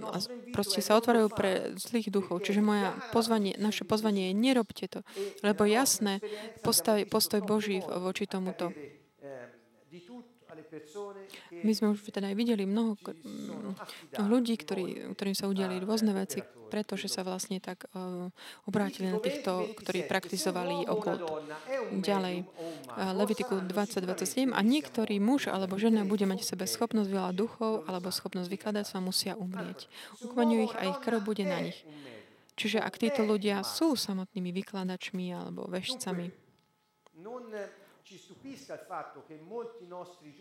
a 0.07 0.17
proste 0.55 0.81
sa 0.85 0.95
otvárajú 1.01 1.29
pre 1.33 1.75
zlých 1.75 2.13
duchov. 2.13 2.45
Čiže 2.45 2.63
moja 2.63 2.95
pozvanie, 3.11 3.59
naše 3.59 3.83
pozvanie 3.83 4.31
je 4.31 4.35
nerobte 4.39 4.87
to, 4.87 5.01
lebo 5.43 5.67
jasné 5.67 6.23
postoj, 6.63 7.03
postoj 7.09 7.43
Boží 7.43 7.83
voči 7.83 8.29
tomuto. 8.29 8.71
My 11.65 11.73
sme 11.73 11.93
už 11.95 12.11
teda 12.11 12.33
aj 12.33 12.37
videli 12.37 12.65
mnoho, 12.69 12.99
mnoho 13.25 13.75
ľudí, 14.27 14.59
ktorí, 14.59 15.15
ktorým 15.17 15.37
sa 15.37 15.49
udiali 15.49 15.79
rôzne 15.81 16.13
veci, 16.13 16.43
pretože 16.67 17.07
sa 17.07 17.23
vlastne 17.23 17.63
tak 17.63 17.87
uh, 17.95 18.29
obrátili 18.67 19.09
na 19.09 19.23
týchto, 19.23 19.71
ktorí 19.79 20.05
praktizovali 20.11 20.91
okult. 20.91 21.23
Ďalej, 21.95 22.43
uh, 22.43 23.15
Levitiku 23.15 23.63
2027 23.63 24.51
a 24.51 24.61
niektorý 24.61 25.23
muž 25.23 25.47
alebo 25.47 25.79
žena 25.79 26.03
bude 26.03 26.27
mať 26.27 26.43
v 26.43 26.49
sebe 26.55 26.65
schopnosť 26.67 27.09
veľa 27.09 27.33
duchov 27.33 27.87
alebo 27.87 28.11
schopnosť 28.11 28.49
vykladať 28.51 28.85
sa, 28.85 28.99
musia 28.99 29.39
umrieť. 29.39 29.87
Ukvaňujú 30.27 30.63
ich 30.67 30.75
a 30.75 30.83
ich 30.91 30.99
krv 31.01 31.23
bude 31.23 31.47
na 31.47 31.71
nich. 31.71 31.79
Čiže 32.57 32.81
ak 32.81 32.97
títo 32.97 33.23
ľudia 33.23 33.61
sú 33.61 33.95
samotnými 33.95 34.49
vykladačmi 34.49 35.29
alebo 35.29 35.69
vešcami, 35.69 36.33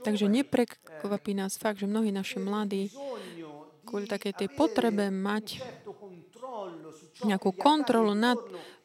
Takže 0.06 0.26
neprekvapí 0.30 1.32
nás 1.34 1.58
fakt, 1.58 1.82
že 1.82 1.90
mnohí 1.90 2.14
naši 2.14 2.38
mladí 2.38 2.94
kvôli 3.86 4.06
takej 4.10 4.34
tej 4.46 4.50
potrebe 4.54 5.10
mať 5.14 5.62
nejakú 7.26 7.54
kontrolu 7.54 8.14
nad, 8.14 8.38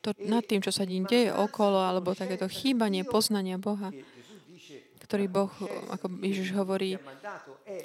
to, 0.04 0.16
nad 0.24 0.44
tým, 0.44 0.64
čo 0.64 0.72
sa 0.72 0.88
tým 0.88 1.04
deje 1.08 1.32
okolo, 1.32 1.80
alebo 1.80 2.16
takéto 2.16 2.48
chýbanie 2.48 3.04
poznania 3.04 3.60
Boha, 3.60 3.92
ktorý 5.04 5.26
Boh, 5.26 5.50
ako 5.90 6.06
Ježiš 6.22 6.54
hovorí, 6.54 6.94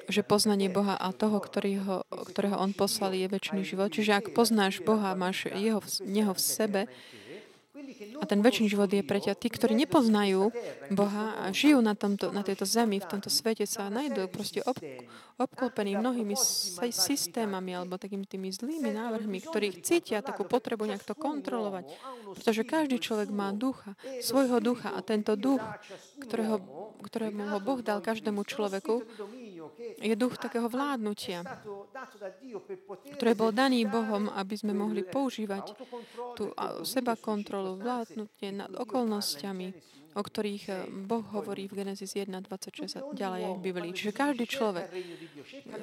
že 0.05 0.21
poznanie 0.21 0.69
Boha 0.69 0.93
a 0.93 1.10
toho, 1.10 1.41
ktorého, 1.41 2.05
ktorého 2.29 2.62
On 2.62 2.69
poslal, 2.69 3.17
je 3.17 3.25
väčší 3.25 3.65
život. 3.65 3.89
Čiže 3.89 4.13
ak 4.13 4.25
poznáš 4.38 4.86
Boha, 4.86 5.17
máš 5.17 5.49
jeho, 5.49 5.81
Neho 6.05 6.38
v 6.38 6.41
sebe, 6.41 6.81
a 8.19 8.23
ten 8.25 8.39
väčší 8.41 8.69
život 8.71 8.89
je 8.91 9.03
pre. 9.05 9.19
Tí, 9.21 9.47
ktorí 9.49 9.73
nepoznajú 9.73 10.51
Boha 10.91 11.39
a 11.41 11.43
žijú 11.49 11.79
na, 11.81 11.97
tomto, 11.97 12.29
na 12.29 12.45
tejto 12.45 12.67
zemi, 12.67 13.01
v 13.01 13.07
tomto 13.07 13.31
svete, 13.31 13.65
sa 13.65 13.89
najdú 13.89 14.27
proste 14.29 14.61
ob, 14.63 14.77
obklopení 15.35 15.99
mnohými 15.99 16.35
systémami 16.91 17.75
alebo 17.75 17.99
takými 17.99 18.23
tými 18.23 18.51
zlými 18.55 18.95
návrhmi, 18.95 19.43
ktorí 19.43 19.83
cítia 19.83 20.23
takú 20.23 20.47
potrebu 20.47 20.87
nejak 20.87 21.03
to 21.03 21.15
kontrolovať. 21.15 21.91
Pretože 22.35 22.61
každý 22.63 22.97
človek 23.01 23.31
má 23.31 23.51
ducha, 23.51 23.99
svojho 24.23 24.63
ducha 24.63 24.95
a 24.95 24.99
tento 25.03 25.35
duch, 25.35 25.61
ktorého, 26.23 26.59
ktorého 27.03 27.35
ho 27.55 27.59
Boh 27.59 27.79
dal 27.83 27.99
každému 27.99 28.47
človeku, 28.47 29.03
je 29.99 30.15
duch 30.15 30.36
takého 30.38 30.67
vládnutia, 30.69 31.41
ktorý 33.15 33.34
bol 33.34 33.51
daný 33.51 33.86
Bohom, 33.88 34.30
aby 34.34 34.56
sme 34.58 34.73
mohli 34.75 35.01
používať 35.06 35.75
tú 36.38 36.51
seba 36.84 37.17
kontrolu, 37.17 37.80
vládnutie 37.80 38.54
nad 38.54 38.71
okolnostiami, 38.73 39.73
o 40.15 40.21
ktorých 40.23 40.63
eh, 40.71 40.75
Boh 40.88 41.23
hovorí 41.36 41.67
v 41.67 41.84
Genesis 41.84 42.15
1, 42.15 42.32
26 42.32 42.88
a 42.95 42.99
ďalej 43.12 43.41
aj 43.51 43.54
v 43.60 43.62
Biblii. 43.62 43.91
Čiže 43.91 44.12
každý 44.15 44.47
človek, 44.47 44.88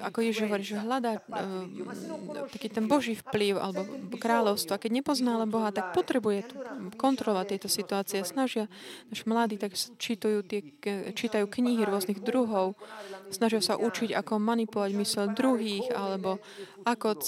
ako 0.00 0.18
Ježiš 0.24 0.48
hovorí, 0.48 0.64
že 0.64 0.80
hľadá 0.80 1.20
uh, 1.20 2.48
taký 2.48 2.72
ten 2.72 2.88
Boží 2.88 3.12
vplyv 3.12 3.60
alebo 3.60 3.84
kráľovstvo. 4.16 4.74
A 4.74 4.80
keď 4.80 5.04
nepozná 5.04 5.36
ale 5.36 5.44
Boha, 5.44 5.68
tak 5.68 5.92
potrebuje 5.92 6.48
kontrolovať 6.96 7.46
tieto 7.56 7.68
situácie. 7.68 8.24
Snažia, 8.24 8.72
naši 9.12 9.24
mladí 9.28 9.56
tak 9.60 9.76
čítajú, 9.76 10.40
tie, 10.48 10.64
čítajú 11.12 11.44
knihy 11.46 11.84
rôznych 11.84 12.24
druhov, 12.24 12.80
snažia 13.28 13.60
sa 13.60 13.76
učiť, 13.76 14.16
ako 14.16 14.40
manipulovať 14.40 14.92
mysel 14.96 15.24
druhých, 15.36 15.92
alebo 15.92 16.40
ako 16.88 17.20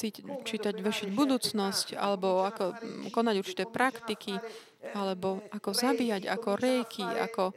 čítať, 0.43 0.75
vešiť 0.81 1.09
budúcnosť, 1.13 1.95
alebo 1.95 2.49
ako 2.49 2.65
konať 3.13 3.35
určité 3.39 3.65
praktiky 3.69 4.41
alebo 4.93 5.41
ako 5.49 5.71
zabíjať, 5.73 6.29
ako 6.29 6.51
rejky, 6.61 7.03
ako 7.03 7.57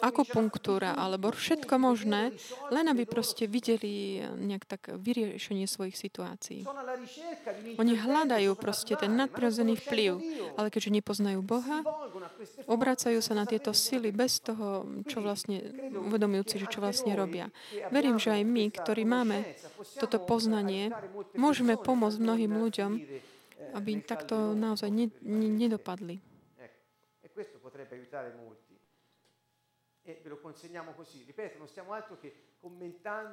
akupunktúra, 0.00 0.92
alebo 0.92 1.32
všetko 1.32 1.74
možné, 1.80 2.34
len 2.68 2.86
aby 2.90 3.08
proste 3.08 3.48
videli 3.48 4.20
nejak 4.20 4.64
tak 4.68 4.82
vyriešenie 4.92 5.64
svojich 5.64 5.96
situácií. 5.96 6.68
Oni 7.80 7.92
hľadajú 7.96 8.52
proste 8.58 8.98
ten 8.98 9.14
nadprirodzený 9.16 9.78
vplyv, 9.80 10.12
ale 10.60 10.68
keďže 10.68 10.90
nepoznajú 11.00 11.40
Boha, 11.40 11.80
obracajú 12.68 13.20
sa 13.24 13.32
na 13.32 13.48
tieto 13.48 13.72
sily 13.72 14.12
bez 14.12 14.42
toho, 14.42 14.84
čo 15.08 15.24
vlastne, 15.24 15.64
uvedomujúci, 15.92 16.60
že 16.60 16.70
čo 16.70 16.84
vlastne 16.84 17.16
robia. 17.16 17.48
Verím, 17.88 18.20
že 18.20 18.36
aj 18.36 18.42
my, 18.44 18.64
ktorí 18.72 19.08
máme 19.08 19.56
toto 19.96 20.20
poznanie, 20.20 20.92
môžeme 21.38 21.78
pomôcť 21.80 22.18
mnohým 22.20 22.52
ľuďom, 22.52 22.92
aby 23.76 24.00
takto 24.00 24.56
naozaj 24.56 24.88
ne, 24.88 25.06
ne, 25.20 25.48
nedopadli. 25.52 26.16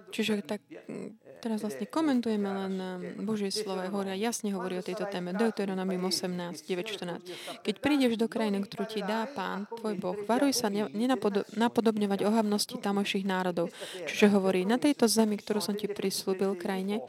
Čiže 0.09 0.41
tak 0.41 0.61
mm, 0.65 1.09
teraz 1.37 1.61
vlastne 1.61 1.85
komentujeme 1.85 2.49
len 2.49 2.73
mm, 2.73 3.25
Božie 3.25 3.53
slovo, 3.53 3.85
hovoria, 3.93 4.17
jasne 4.17 4.49
hovorí 4.57 4.81
o 4.81 4.85
tejto 4.85 5.05
téme. 5.05 5.37
Deuteronomium 5.37 6.09
18, 6.09 6.57
9, 6.57 7.61
14. 7.61 7.61
Keď 7.61 7.75
prídeš 7.77 8.17
do 8.17 8.25
krajiny, 8.25 8.65
ktorú 8.65 8.89
ti 8.89 9.05
dá 9.05 9.29
Pán, 9.29 9.69
tvoj 9.69 9.95
Boh, 10.01 10.17
varuj 10.25 10.57
sa 10.57 10.73
nenapodobňovať 10.73 12.25
ohavnosti 12.25 12.75
tamojších 12.81 13.25
národov. 13.25 13.69
Čiže 14.09 14.33
hovorí, 14.33 14.65
na 14.65 14.81
tejto 14.81 15.05
zemi, 15.05 15.37
ktorú 15.37 15.61
som 15.61 15.77
ti 15.77 15.85
prislúbil 15.85 16.57
krajine, 16.57 17.05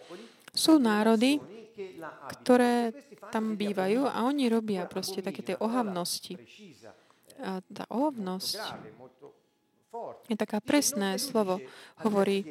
sú 0.52 0.76
národy, 0.76 1.40
ktoré 2.30 2.92
tam 3.30 3.58
bývajú 3.58 4.06
a 4.06 4.24
oni 4.26 4.48
robia 4.48 4.86
proste 4.86 5.20
také 5.20 5.42
tie 5.42 5.56
ohavnosti. 5.58 6.38
A 7.42 7.58
tá 7.66 7.84
ohavnosť 7.90 8.58
je 10.26 10.34
taká 10.34 10.58
presné 10.58 11.18
slovo. 11.22 11.62
Hovorí 12.02 12.42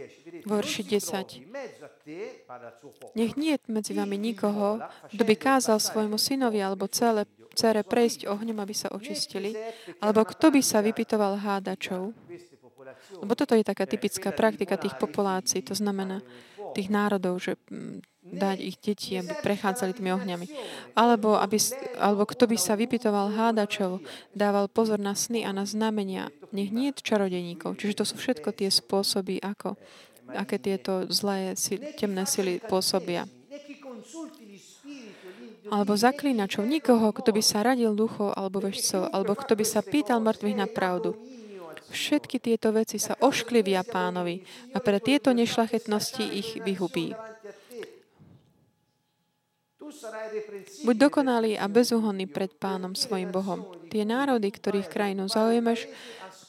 vo 0.48 0.64
verši 0.64 0.84
10. 0.88 1.44
Nech 3.20 3.36
nie 3.36 3.56
medzi 3.68 3.92
vami 3.92 4.16
nikoho, 4.16 4.80
kto 5.12 5.24
by 5.28 5.36
kázal 5.36 5.78
svojmu 5.80 6.16
synovi 6.16 6.64
alebo 6.64 6.88
celé 6.88 7.28
cere 7.54 7.84
prejsť 7.84 8.26
ohňom, 8.32 8.58
aby 8.64 8.74
sa 8.74 8.90
očistili, 8.96 9.54
alebo 10.00 10.26
kto 10.26 10.50
by 10.56 10.62
sa 10.64 10.80
vypitoval 10.82 11.38
hádačov. 11.38 12.16
Lebo 13.20 13.34
toto 13.36 13.56
je 13.56 13.64
taká 13.64 13.86
typická 13.88 14.32
praktika 14.36 14.76
tých 14.76 14.96
populácií, 15.00 15.64
to 15.64 15.76
znamená 15.76 16.20
tých 16.74 16.90
národov, 16.90 17.40
že 17.40 17.56
mm, 17.70 18.02
dať 18.24 18.58
ich 18.64 18.78
deti, 18.80 19.20
aby 19.20 19.36
prechádzali 19.44 19.92
tými 19.94 20.16
ohňami. 20.16 20.48
Alebo, 20.96 21.36
aby, 21.38 21.60
alebo 22.00 22.24
kto 22.24 22.48
by 22.48 22.58
sa 22.58 22.74
vypitoval 22.80 23.36
hádačov, 23.36 24.00
dával 24.32 24.72
pozor 24.72 24.98
na 24.98 25.14
sny 25.14 25.44
a 25.44 25.52
na 25.52 25.68
znamenia. 25.68 26.32
Nech 26.56 26.72
nie 26.72 26.90
je 26.90 27.04
čarodeníkov. 27.04 27.76
Čiže 27.78 28.02
to 28.02 28.06
sú 28.08 28.16
všetko 28.18 28.56
tie 28.56 28.72
spôsoby, 28.72 29.44
ako, 29.44 29.76
aké 30.32 30.58
tieto 30.58 31.04
zlé, 31.12 31.54
temné 32.00 32.24
sily 32.24 32.64
pôsobia. 32.64 33.28
Alebo 35.72 35.96
zaklínačov, 35.96 36.68
nikoho, 36.68 37.12
kto 37.16 37.34
by 37.34 37.42
sa 37.42 37.64
radil 37.64 37.96
duchov 37.96 38.36
alebo 38.36 38.62
vešcov, 38.62 39.10
alebo 39.10 39.34
kto 39.34 39.58
by 39.58 39.66
sa 39.66 39.80
pýtal 39.82 40.20
mŕtvych 40.20 40.60
na 40.60 40.68
pravdu. 40.68 41.16
Všetky 41.94 42.42
tieto 42.42 42.74
veci 42.74 42.98
sa 42.98 43.14
ošklivia 43.22 43.86
pánovi 43.86 44.42
a 44.74 44.82
pre 44.82 44.98
tieto 44.98 45.30
nešlachetnosti 45.30 46.26
ich 46.26 46.58
vyhubí. 46.58 47.14
Buď 50.90 50.96
dokonalý 50.98 51.54
a 51.54 51.70
bezúhonný 51.70 52.26
pred 52.26 52.50
pánom 52.58 52.98
svojim 52.98 53.30
Bohom. 53.30 53.78
Tie 53.94 54.02
národy, 54.02 54.50
ktorých 54.50 54.90
krajinu 54.90 55.30
zaujmeš, 55.30 55.86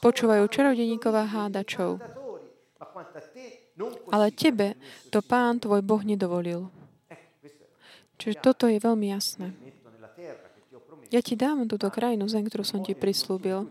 počúvajú 0.01 0.49
čarodeníkova 0.49 1.29
hádačov. 1.29 2.01
Ale 4.09 4.33
tebe 4.33 4.81
to 5.13 5.21
pán 5.21 5.61
tvoj 5.61 5.85
Boh 5.85 6.01
nedovolil. 6.01 6.73
Čiže 8.17 8.41
toto 8.41 8.65
je 8.65 8.81
veľmi 8.81 9.13
jasné. 9.13 9.53
Ja 11.13 11.21
ti 11.21 11.37
dám 11.37 11.69
túto 11.69 11.91
krajinu, 11.93 12.25
zem, 12.33 12.49
ktorú 12.49 12.65
som 12.65 12.81
ti 12.81 12.97
prislúbil. 12.97 13.69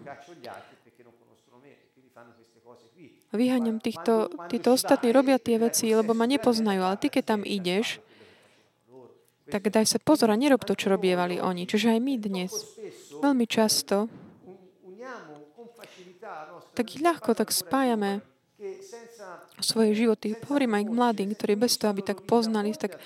Vyháňam 3.34 3.82
týchto, 3.82 4.30
títo 4.46 4.78
ostatní 4.78 5.10
robia 5.10 5.42
tie 5.42 5.58
veci, 5.58 5.90
lebo 5.90 6.14
ma 6.14 6.30
nepoznajú, 6.30 6.86
ale 6.86 7.02
ty, 7.02 7.10
keď 7.10 7.24
tam 7.34 7.42
ideš, 7.42 7.98
tak 9.50 9.74
daj 9.74 9.90
sa 9.90 9.98
pozor 9.98 10.30
a 10.30 10.38
nerob 10.38 10.62
to, 10.62 10.78
čo 10.78 10.94
robievali 10.94 11.42
oni. 11.42 11.66
Čiže 11.66 11.98
aj 11.98 12.00
my 12.00 12.14
dnes 12.22 12.54
veľmi 13.20 13.50
často 13.50 14.08
tak 16.74 16.88
ľahko 16.98 17.38
tak 17.38 17.54
spájame 17.54 18.26
svoje 19.62 19.94
životy. 19.94 20.34
Hovorím 20.50 20.80
aj 20.80 20.84
k 20.88 20.96
mladým, 20.96 21.30
ktorí 21.36 21.54
bez 21.60 21.78
toho, 21.78 21.94
aby 21.94 22.02
tak 22.02 22.26
poznali, 22.26 22.74
tak 22.74 22.98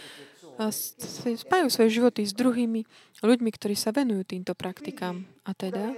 spájajú 1.38 1.70
svoje 1.70 1.90
životy 2.02 2.26
s 2.26 2.34
druhými 2.34 2.82
ľuďmi, 3.22 3.50
ktorí 3.54 3.76
sa 3.78 3.94
venujú 3.94 4.26
týmto 4.26 4.54
praktikám. 4.58 5.26
A 5.46 5.52
teda, 5.54 5.94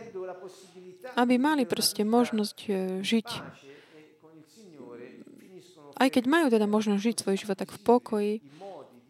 aby 1.15 1.35
mali 1.39 1.63
proste 1.63 2.03
možnosť 2.03 2.57
e, 2.67 2.71
žiť 2.99 3.27
aj 5.99 6.09
keď 6.09 6.23
majú 6.25 6.47
teda 6.47 6.65
možnosť 6.65 7.03
žiť 7.03 7.15
svoj 7.21 7.35
život 7.35 7.57
tak 7.59 7.75
v 7.75 7.79
pokoji 7.83 8.33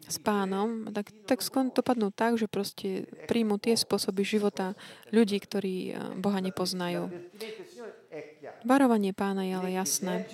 s 0.09 0.17
pánom, 0.17 0.89
tak, 0.89 1.13
tak 1.29 1.45
skon 1.45 1.69
to 1.69 1.85
padnú 1.85 2.09
tak, 2.09 2.33
že 2.41 2.49
proste 2.49 3.05
príjmu 3.29 3.61
tie 3.61 3.77
spôsoby 3.77 4.25
života 4.25 4.73
ľudí, 5.13 5.37
ktorí 5.37 5.75
e, 5.85 6.17
Boha 6.17 6.41
nepoznajú. 6.41 7.13
Varovanie 8.65 9.13
pána 9.13 9.45
je 9.45 9.53
ale 9.53 9.69
jasné. 9.77 10.25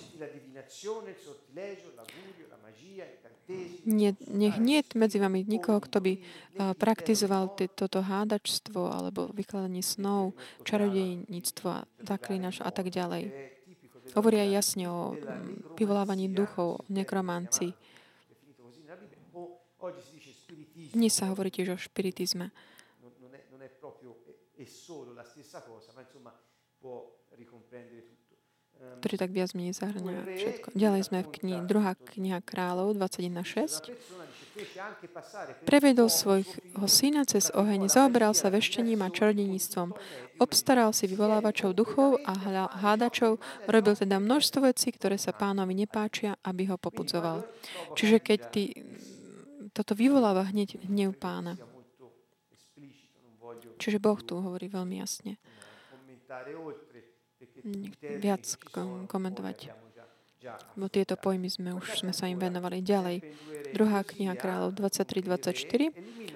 Nie, 3.86 4.18
nech 4.26 4.58
nie 4.58 4.82
medzi 4.98 5.22
vami 5.22 5.46
nikoho, 5.46 5.78
kto 5.78 6.02
by 6.02 6.18
uh, 6.18 6.74
praktizoval 6.74 7.54
toto 7.54 8.02
hádačstvo 8.02 8.90
alebo 8.90 9.30
vykladanie 9.30 9.86
snov, 9.86 10.34
čarodejníctvo 10.66 11.68
a 11.70 11.86
zaklínač 12.02 12.66
a 12.66 12.74
tak 12.74 12.90
ďalej. 12.90 13.55
Hovoria 14.16 14.48
jasne 14.48 14.88
o 14.90 15.14
vyvolávaní 15.76 16.32
duchov, 16.32 16.80
o 16.80 16.84
nekromancii. 16.90 17.76
Dnes 20.96 21.12
sa 21.12 21.28
hovorí 21.28 21.52
tiež 21.52 21.76
o 21.76 21.78
špiritizme 21.78 22.50
ktorý 29.06 29.16
tak 29.22 29.32
viac 29.32 29.52
menej 29.54 29.76
zahrňa 29.78 30.16
všetko. 30.26 30.68
Ďalej 30.74 31.02
sme 31.08 31.20
v 31.24 31.30
knihe, 31.30 31.60
druhá 31.64 31.94
kniha 31.94 32.40
kráľov 32.42 32.98
21.6. 32.98 33.94
Prevedol 35.68 36.08
svojho 36.08 36.88
syna 36.88 37.28
cez 37.28 37.52
oheň, 37.52 37.92
zaoberal 37.92 38.32
sa 38.32 38.48
veštením 38.48 39.04
a 39.04 39.12
čarodeníctvom, 39.12 39.92
obstaral 40.40 40.96
si 40.96 41.12
vyvolávačov 41.12 41.76
duchov 41.76 42.24
a 42.24 42.34
hádačov, 42.80 43.44
robil 43.68 43.94
teda 44.00 44.20
množstvo 44.20 44.72
vecí, 44.72 44.96
ktoré 44.96 45.20
sa 45.20 45.36
pánovi 45.36 45.76
nepáčia, 45.76 46.40
aby 46.48 46.72
ho 46.72 46.80
popudzoval. 46.80 47.44
Čiže 48.00 48.24
keď 48.24 48.40
ty, 48.52 48.64
toto 49.76 49.92
vyvoláva 49.92 50.48
hneď 50.48 50.80
hnev 50.88 51.20
pána. 51.20 51.60
Čiže 53.76 54.00
Boh 54.00 54.20
tu 54.24 54.40
hovorí 54.40 54.72
veľmi 54.72 55.04
jasne 55.04 55.36
viac 58.22 58.46
komentovať. 59.10 59.85
Bo 60.78 60.86
tieto 60.92 61.18
pojmy 61.18 61.50
sme 61.50 61.74
už 61.74 62.06
sme 62.06 62.14
sa 62.14 62.30
im 62.30 62.38
venovali 62.38 62.82
ďalej. 62.82 63.26
Druhá 63.74 64.06
kniha 64.06 64.38
kráľov 64.38 64.78
23-24. 64.78 65.92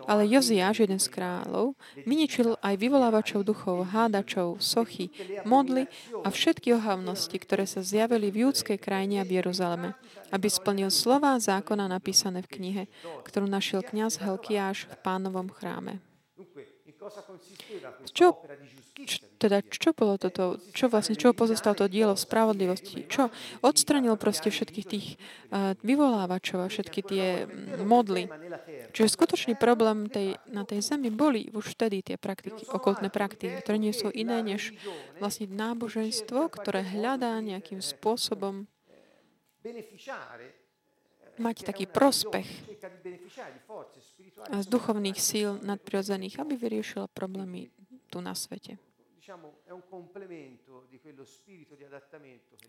Ale 0.09 0.25
Joziáš, 0.25 0.81
jeden 0.81 0.97
z 0.97 1.07
kráľov, 1.13 1.77
vyničil 2.01 2.57
aj 2.65 2.75
vyvolávačov 2.81 3.45
duchov, 3.45 3.93
hádačov, 3.93 4.57
sochy, 4.57 5.13
modly 5.45 5.85
a 6.25 6.33
všetky 6.33 6.73
ohavnosti, 6.73 7.37
ktoré 7.37 7.69
sa 7.69 7.85
zjavili 7.85 8.33
v 8.33 8.49
júdskej 8.49 8.81
krajine 8.81 9.21
a 9.21 9.27
v 9.27 9.37
Jeruzaleme, 9.37 9.93
aby 10.33 10.47
splnil 10.49 10.89
slova 10.89 11.37
zákona 11.37 11.85
napísané 11.85 12.41
v 12.41 12.51
knihe, 12.57 12.83
ktorú 13.21 13.45
našiel 13.45 13.85
kňaz 13.85 14.17
Helkiáš 14.25 14.89
v 14.89 14.95
pánovom 15.05 15.53
chráme. 15.53 16.01
Čo 18.13 18.35
čo, 19.05 19.23
teda 19.39 19.63
čo 19.63 19.95
bolo 19.95 20.19
toto, 20.19 20.59
čo 20.75 20.91
vlastne, 20.91 21.15
čo 21.15 21.31
pozostalo 21.31 21.75
to 21.77 21.87
dielo 21.87 22.19
spravodlivosti, 22.19 23.07
čo 23.07 23.31
odstranil 23.63 24.19
proste 24.19 24.51
všetkých 24.51 24.87
tých 24.87 25.07
uh, 25.15 25.75
vyvolávačov 25.79 26.59
a 26.59 26.71
všetky 26.71 26.99
tie 27.05 27.27
mm, 27.45 27.87
modly. 27.87 28.27
Čiže 28.91 29.15
skutočný 29.15 29.53
problém 29.55 30.11
tej, 30.11 30.35
na 30.51 30.67
tej 30.67 30.83
zemi 30.83 31.13
boli 31.13 31.47
už 31.53 31.77
vtedy 31.77 32.03
tie 32.03 32.17
praktiky, 32.19 32.67
okultné 32.67 33.07
praktiky, 33.07 33.63
ktoré 33.63 33.77
nie 33.79 33.95
sú 33.95 34.11
iné 34.11 34.43
než 34.43 34.75
vlastne 35.21 35.47
náboženstvo, 35.47 36.51
ktoré 36.51 36.83
hľadá 36.83 37.39
nejakým 37.39 37.79
spôsobom 37.79 38.67
mať 41.39 41.65
taký 41.65 41.87
prospech 41.87 42.47
z 44.49 44.65
duchovných 44.67 45.19
síl 45.19 45.57
nadprirodzených, 45.63 46.39
aby 46.43 46.53
vyriešila 46.59 47.07
problémy 47.11 47.71
tu 48.11 48.19
na 48.19 48.35
svete. 48.35 48.77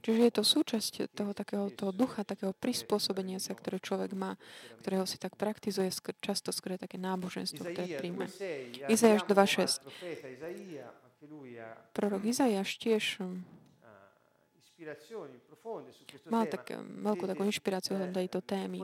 Čiže 0.01 0.21
je 0.29 0.33
to 0.33 0.45
súčasť 0.45 1.09
toho 1.17 1.33
takého 1.33 1.73
toho 1.73 1.93
ducha, 1.93 2.21
takého 2.21 2.53
prispôsobenia 2.53 3.41
sa, 3.41 3.57
ktoré 3.57 3.81
človek 3.81 4.13
má, 4.13 4.37
ktorého 4.85 5.09
si 5.09 5.17
tak 5.17 5.41
praktizuje 5.41 5.89
často 6.21 6.53
skôr 6.53 6.77
také 6.77 7.01
náboženstvo, 7.01 7.65
ktoré 7.65 7.97
príjme. 7.97 8.29
Izajaš 8.93 9.25
2.6. 9.25 9.89
Prorok 11.97 12.23
Izajaš 12.29 12.77
tiež 12.77 13.05
hm, 13.25 13.41
mal 16.31 16.45
tak 16.47 16.75
veľkú 16.79 17.25
takú 17.29 17.43
inšpiráciu 17.47 17.99
do 17.99 18.09
tejto 18.11 18.41
témy. 18.45 18.81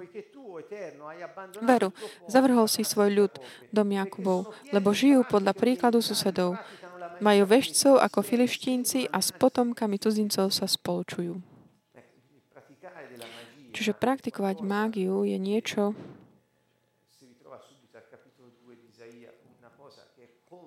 Veru, 1.63 1.91
zavrhol 2.27 2.67
si 2.69 2.83
svoj 2.85 3.11
ľud 3.13 3.33
dom 3.71 3.89
Jakubov, 3.91 4.53
lebo 4.71 4.93
žijú 4.93 5.25
podľa 5.27 5.53
príkladu 5.57 6.03
susedov. 6.05 6.59
Majú 7.23 7.43
veštcov 7.49 7.97
ako 8.03 8.19
filištínci 8.21 9.09
a 9.09 9.25
s 9.25 9.33
potomkami 9.33 9.97
cudzincov 9.97 10.53
sa 10.53 10.69
spolčujú. 10.69 11.41
Čiže 13.77 13.93
praktikovať 13.93 14.65
mágiu 14.65 15.25
je 15.29 15.37
niečo, 15.37 15.93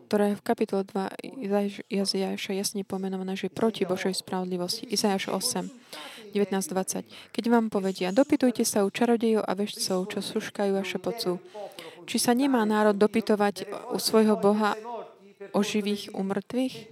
ktoré 0.09 0.33
je 0.33 0.41
v 0.41 0.47
kapitole 0.49 0.81
2 0.89 1.85
Jaziáša 1.85 2.57
jasne 2.57 2.81
pomenované, 2.81 3.37
že 3.37 3.53
proti 3.53 3.85
Božej 3.85 4.17
spravodlivosti. 4.17 4.89
Izajáš 4.89 5.29
8, 5.29 5.69
19-20. 6.33 7.05
Keď 7.29 7.43
vám 7.45 7.69
povedia, 7.69 8.09
dopytujte 8.09 8.65
sa 8.65 8.81
u 8.81 8.89
čarodejov 8.89 9.45
a 9.45 9.53
veštcov, 9.53 10.09
čo 10.09 10.19
suškajú 10.25 10.73
a 10.73 10.81
šepocú. 10.81 11.37
Či 12.09 12.17
sa 12.17 12.33
nemá 12.33 12.65
národ 12.65 12.97
dopytovať 12.97 13.69
u 13.93 14.01
svojho 14.01 14.33
Boha 14.33 14.73
o 15.53 15.61
živých 15.61 16.09
umrtvých? 16.17 16.89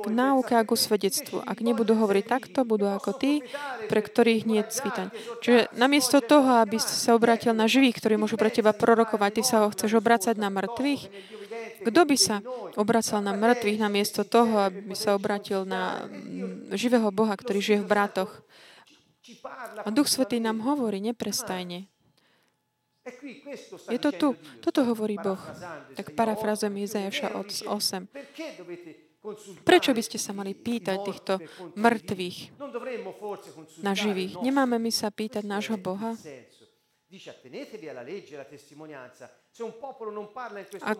K 0.00 0.08
náuke 0.08 0.56
a 0.56 0.64
ku 0.64 0.72
svedectvu. 0.72 1.44
Ak 1.44 1.60
nebudú 1.60 1.92
hovoriť 1.92 2.24
takto, 2.24 2.64
budú 2.64 2.88
ako 2.88 3.12
tí, 3.12 3.44
pre 3.92 4.00
ktorých 4.00 4.48
nie 4.48 4.64
je 4.64 4.72
cvitaň. 4.72 5.12
Čiže 5.44 5.60
namiesto 5.76 6.24
toho, 6.24 6.64
aby 6.64 6.80
si 6.80 6.96
sa 6.96 7.12
obratil 7.12 7.52
na 7.52 7.68
živých, 7.68 8.00
ktorí 8.00 8.16
môžu 8.16 8.40
pre 8.40 8.48
teba 8.48 8.72
prorokovať, 8.72 9.30
ty 9.36 9.42
sa 9.44 9.60
ho 9.60 9.68
chceš 9.68 10.00
obracať 10.00 10.40
na 10.40 10.48
mŕtvych, 10.48 11.02
kto 11.84 12.00
by 12.08 12.16
sa 12.16 12.40
obracal 12.80 13.20
na 13.20 13.36
mŕtvych 13.36 13.78
namiesto 13.84 14.24
toho, 14.24 14.64
aby 14.64 14.96
sa 14.96 15.12
obratil 15.12 15.68
na 15.68 16.08
živého 16.72 17.12
Boha, 17.12 17.36
ktorý 17.36 17.60
žije 17.60 17.84
v 17.84 17.90
bratoch? 17.92 18.32
A 19.84 19.92
Duch 19.92 20.08
Svetý 20.08 20.40
nám 20.40 20.64
hovorí 20.64 21.04
neprestajne. 21.04 21.84
Je 23.88 23.98
to 24.00 24.10
tu. 24.12 24.28
Toto 24.60 24.84
hovorí 24.88 25.16
Boh. 25.20 25.40
Tak 25.96 26.12
parafrazom 26.16 26.72
Izajaša 26.80 27.36
8. 27.68 28.08
Prečo 29.68 29.92
by 29.92 30.00
ste 30.00 30.16
sa 30.16 30.32
mali 30.32 30.56
pýtať 30.56 30.96
týchto 31.04 31.32
mŕtvych 31.76 32.38
na 33.84 33.92
živých? 33.92 34.40
Nemáme 34.40 34.80
my 34.80 34.88
sa 34.88 35.12
pýtať 35.12 35.44
nášho 35.44 35.76
Boha? 35.76 36.16
Ak, 40.80 40.98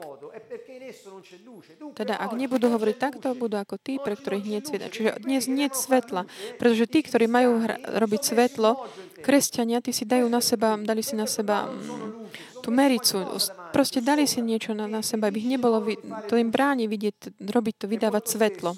teda, 1.94 2.14
ak 2.18 2.32
nebudú 2.34 2.66
hovoriť 2.66 2.96
takto, 2.98 3.38
budú 3.38 3.56
ako 3.62 3.78
tí, 3.78 4.02
pre 4.02 4.18
ktorých 4.18 4.42
nie 4.42 4.58
svetla. 4.58 4.88
Čiže 4.90 5.10
dnes 5.22 5.46
nie 5.46 5.70
svetla, 5.70 6.26
pretože 6.58 6.90
tí, 6.90 7.06
ktorí 7.06 7.30
majú 7.30 7.62
hra, 7.62 7.78
robiť 8.02 8.20
svetlo, 8.26 8.90
kresťania, 9.22 9.78
tí 9.78 9.94
si 9.94 10.02
dajú 10.02 10.26
na 10.26 10.42
seba, 10.42 10.74
dali 10.82 11.06
si 11.06 11.14
na 11.14 11.30
seba 11.30 11.70
mm, 11.70 12.49
tú 12.60 12.70
mericu. 12.70 13.24
Proste 13.72 14.04
dali 14.04 14.28
si 14.28 14.44
niečo 14.44 14.76
na, 14.76 14.84
na 14.84 15.00
seba, 15.00 15.32
aby 15.32 15.40
ich 15.40 15.48
nebolo, 15.48 15.80
to 16.28 16.36
im 16.36 16.52
bráni 16.52 16.86
vidieť, 16.86 17.40
robiť 17.40 17.74
to, 17.80 17.86
vydávať 17.88 18.24
svetlo. 18.28 18.76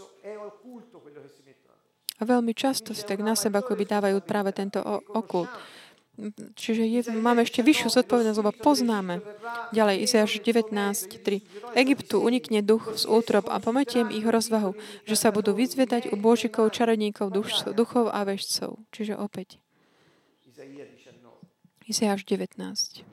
A 2.19 2.23
veľmi 2.23 2.55
často 2.55 2.95
si 2.95 3.03
tak 3.03 3.19
na 3.19 3.35
seba 3.35 3.67
akoby 3.67 3.83
dávajú 3.83 4.23
práve 4.23 4.55
tento 4.55 4.79
okult. 5.11 5.51
Čiže 6.55 6.85
je, 6.85 7.01
máme 7.09 7.43
ešte 7.43 7.65
vyššiu 7.65 7.89
zodpovednosť, 7.99 8.39
lebo 8.39 8.53
poznáme. 8.53 9.25
Ďalej, 9.73 10.07
Izajáš 10.07 10.45
19.3. 10.45 11.19
Egyptu 11.75 12.21
unikne 12.21 12.61
duch 12.61 12.95
z 12.95 13.09
útrob 13.09 13.49
a 13.49 13.57
pometiem 13.59 14.13
ich 14.13 14.23
rozvahu, 14.23 14.77
že 15.09 15.17
sa 15.17 15.33
budú 15.33 15.57
vyzvedať 15.57 16.13
u 16.13 16.21
božikov, 16.21 16.71
čarodníkov, 16.71 17.33
duch, 17.33 17.49
duchov 17.73 18.13
a 18.13 18.23
vešcov. 18.29 18.79
Čiže 18.93 19.17
opäť. 19.19 19.57
Izajáš 21.89 22.23
19. 22.29 23.12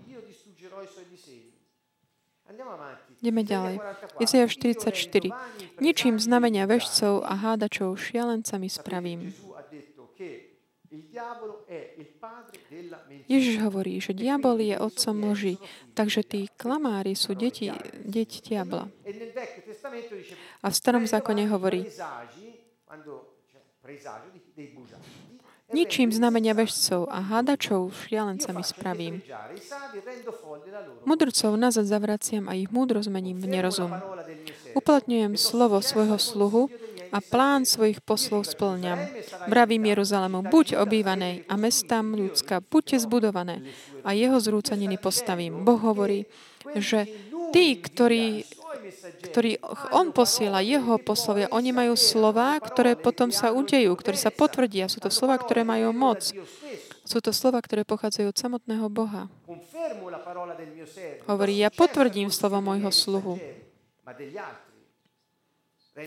Ideme 3.20 3.44
ďalej. 3.44 3.76
Izajáš 4.20 4.52
44. 4.60 5.32
Ničím 5.80 6.20
znamenia 6.20 6.68
vešcov 6.68 7.24
a 7.24 7.36
hádačov 7.36 8.00
šialencami 8.00 8.68
spravím. 8.68 9.32
Ježiš 13.30 13.56
hovorí, 13.62 14.02
že 14.02 14.18
diabol 14.18 14.58
je 14.58 14.76
otcom 14.76 15.16
lži, 15.32 15.62
takže 15.94 16.26
tí 16.26 16.50
klamári 16.58 17.14
sú 17.14 17.38
deti, 17.38 17.70
deti 18.02 18.42
diabla. 18.42 18.90
A 20.64 20.68
v 20.68 20.76
starom 20.76 21.06
zákone 21.06 21.46
hovorí, 21.46 21.86
Ničím 25.70 26.10
znamenia 26.10 26.58
vežcov 26.58 27.06
a 27.14 27.22
hádačov 27.22 27.94
šialencami 28.10 28.62
spravím. 28.66 29.22
Mudrcov 31.06 31.54
nazad 31.56 31.86
zavraciam 31.86 32.50
a 32.50 32.58
ich 32.58 32.74
múdro 32.74 32.98
zmením 33.06 33.38
v 33.38 33.48
nerozum. 33.54 33.94
Uplatňujem 34.74 35.38
slovo 35.38 35.78
svojho 35.82 36.18
sluhu 36.18 36.74
a 37.10 37.18
plán 37.22 37.66
svojich 37.66 38.02
poslov 38.06 38.46
splňam. 38.46 39.02
Vravím 39.50 39.90
Jeruzalému, 39.90 40.46
buď 40.50 40.78
obývanej 40.78 41.46
a 41.50 41.54
mestám 41.58 42.14
ľudská, 42.14 42.62
buďte 42.62 43.06
zbudované 43.06 43.66
a 44.06 44.14
jeho 44.14 44.38
zrúcaniny 44.38 44.98
postavím. 45.02 45.66
Boh 45.66 45.82
hovorí, 45.82 46.30
že 46.78 47.10
tí, 47.50 47.78
ktorí 47.82 48.46
ktorý 49.24 49.60
on 49.94 50.12
posiela, 50.12 50.64
jeho 50.64 50.98
poslovia, 51.02 51.52
oni 51.52 51.72
majú 51.74 51.94
slova, 51.94 52.58
ktoré 52.62 52.96
potom 52.98 53.30
sa 53.30 53.54
udejú, 53.54 53.94
ktoré 53.96 54.18
sa 54.18 54.34
potvrdia. 54.34 54.92
Sú 54.92 55.04
to 55.04 55.12
slova, 55.14 55.38
ktoré 55.38 55.66
majú 55.68 55.94
moc. 55.96 56.22
Sú 57.04 57.18
to 57.26 57.34
slova, 57.34 57.62
ktoré 57.62 57.86
pochádzajú 57.86 58.30
od 58.30 58.38
samotného 58.38 58.86
Boha. 58.88 59.26
Hovorí, 61.26 61.54
ja 61.58 61.74
potvrdím 61.74 62.30
slovo 62.30 62.62
môjho 62.62 62.94
sluhu. 62.94 63.42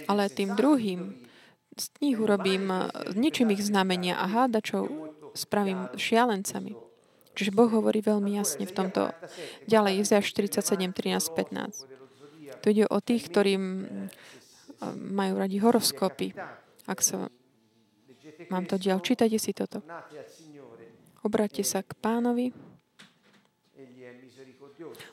Ale 0.07 0.23
tým 0.33 0.55
druhým 0.55 1.15
z 1.77 1.87
nich 2.05 2.17
urobím, 2.21 2.69
ničím 3.17 3.51
ich 3.53 3.65
znamenia 3.65 4.21
a 4.21 4.29
hádačov 4.29 4.89
spravím 5.33 5.89
šialencami. 5.97 6.77
Čiže 7.33 7.57
Boh 7.57 7.73
hovorí 7.73 8.05
veľmi 8.05 8.37
jasne 8.37 8.69
v 8.69 8.77
tomto. 8.77 9.09
Ďalej, 9.65 10.05
Izajáš 10.05 10.37
47, 10.37 10.93
13, 10.93 11.33
15. 11.33 11.92
Tu 12.63 12.67
ide 12.73 12.87
o 12.87 12.99
tých, 13.03 13.27
ktorí 13.29 13.59
majú 14.97 15.35
radi 15.37 15.59
horoskopy. 15.59 16.33
Ak 16.87 17.03
sa 17.03 17.27
mám 18.51 18.65
to 18.67 18.79
dial, 18.79 19.03
čítajte 19.03 19.39
si 19.39 19.51
toto. 19.55 19.83
Obráťte 21.23 21.63
sa 21.63 21.83
k 21.83 21.95
pánovi 21.99 22.51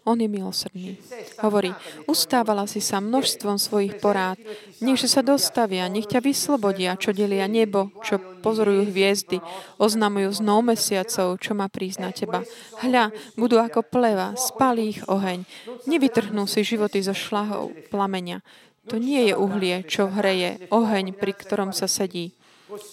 on 0.08 0.18
je 0.20 0.30
milosrdný. 0.30 0.98
Hovorí, 1.44 1.76
ustávala 2.06 2.66
si 2.66 2.80
sa 2.80 3.04
množstvom 3.04 3.62
svojich 3.62 4.00
porád. 4.00 4.40
Nechže 4.80 5.12
sa 5.12 5.22
dostavia, 5.22 5.90
nech 5.92 6.08
ťa 6.08 6.24
vyslobodia, 6.24 6.96
čo 6.96 7.12
delia 7.12 7.46
nebo, 7.46 7.92
čo 8.02 8.18
pozorujú 8.42 8.88
hviezdy, 8.90 9.44
oznamujú 9.78 10.40
znov 10.40 10.66
mesiacov, 10.66 11.38
čo 11.40 11.52
má 11.54 11.68
prísť 11.68 12.00
na 12.00 12.10
teba. 12.16 12.40
Hľa, 12.80 13.12
budú 13.36 13.60
ako 13.60 13.84
pleva, 13.86 14.34
spalí 14.40 14.98
ich 14.98 15.02
oheň. 15.06 15.44
Nevytrhnú 15.86 16.48
si 16.48 16.64
životy 16.64 17.04
zo 17.04 17.14
šlahov 17.14 17.76
plameňa. 17.92 18.42
To 18.90 18.98
nie 18.98 19.30
je 19.30 19.34
uhlie, 19.38 19.86
čo 19.86 20.10
hreje, 20.10 20.72
oheň, 20.74 21.14
pri 21.14 21.34
ktorom 21.38 21.76
sa 21.76 21.86
sedí 21.86 22.34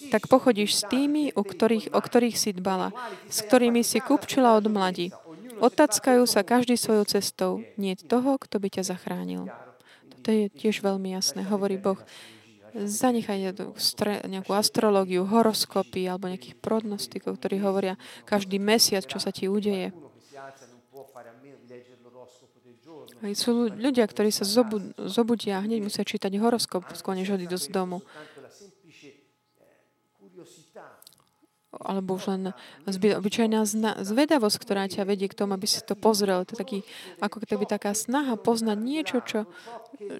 tak 0.09 0.25
pochodíš 0.25 0.71
s 0.73 0.83
tými, 0.89 1.37
o 1.37 1.45
ktorých, 1.45 1.93
o 1.93 1.99
ktorých 2.01 2.37
si 2.37 2.49
dbala, 2.49 2.89
s 3.29 3.45
ktorými 3.45 3.85
si 3.85 4.01
kupčila 4.01 4.57
od 4.57 4.65
mladí. 4.65 5.13
Otackajú 5.57 6.23
sa 6.29 6.45
každý 6.45 6.77
svojou 6.77 7.05
cestou. 7.09 7.51
Nie 7.75 7.97
toho, 7.97 8.37
kto 8.37 8.61
by 8.61 8.67
ťa 8.69 8.83
zachránil. 8.93 9.49
To 10.25 10.29
je 10.29 10.51
tiež 10.51 10.83
veľmi 10.83 11.15
jasné. 11.15 11.45
Hovorí 11.47 11.79
Boh, 11.79 11.97
zanechaj 12.75 13.57
nejakú 14.27 14.51
astrológiu, 14.53 15.25
horoskopy 15.25 16.05
alebo 16.05 16.29
nejakých 16.29 16.59
prognostikov, 16.59 17.39
ktorí 17.41 17.57
hovoria 17.63 17.95
každý 18.27 18.61
mesiac, 18.61 19.07
čo 19.07 19.17
sa 19.17 19.33
ti 19.33 19.49
udeje. 19.49 19.95
Aj 23.17 23.33
sú 23.33 23.73
ľudia, 23.73 24.05
ktorí 24.05 24.29
sa 24.29 24.45
zobudia 25.09 25.57
a 25.57 25.65
hneď 25.65 25.81
musia 25.81 26.05
čítať 26.05 26.29
horoskop, 26.37 26.85
skôr 26.93 27.17
než 27.17 27.33
odídu 27.33 27.57
z 27.57 27.73
domu. 27.73 28.05
Alebo 31.81 32.17
už 32.17 32.33
len 32.33 32.43
obyčajná 32.89 33.63
zvedavosť, 34.01 34.57
ktorá 34.61 34.89
ťa 34.89 35.05
vedie 35.05 35.29
k 35.29 35.37
tomu, 35.37 35.53
aby 35.53 35.65
si 35.69 35.81
to 35.85 35.93
pozrel. 35.93 36.43
To 36.45 36.53
je 36.53 36.59
taký, 36.59 36.79
ako 37.21 37.43
keby 37.43 37.65
taká 37.69 37.93
snaha 37.93 38.37
poznať 38.37 38.77
niečo, 38.77 39.17
čo, 39.21 39.45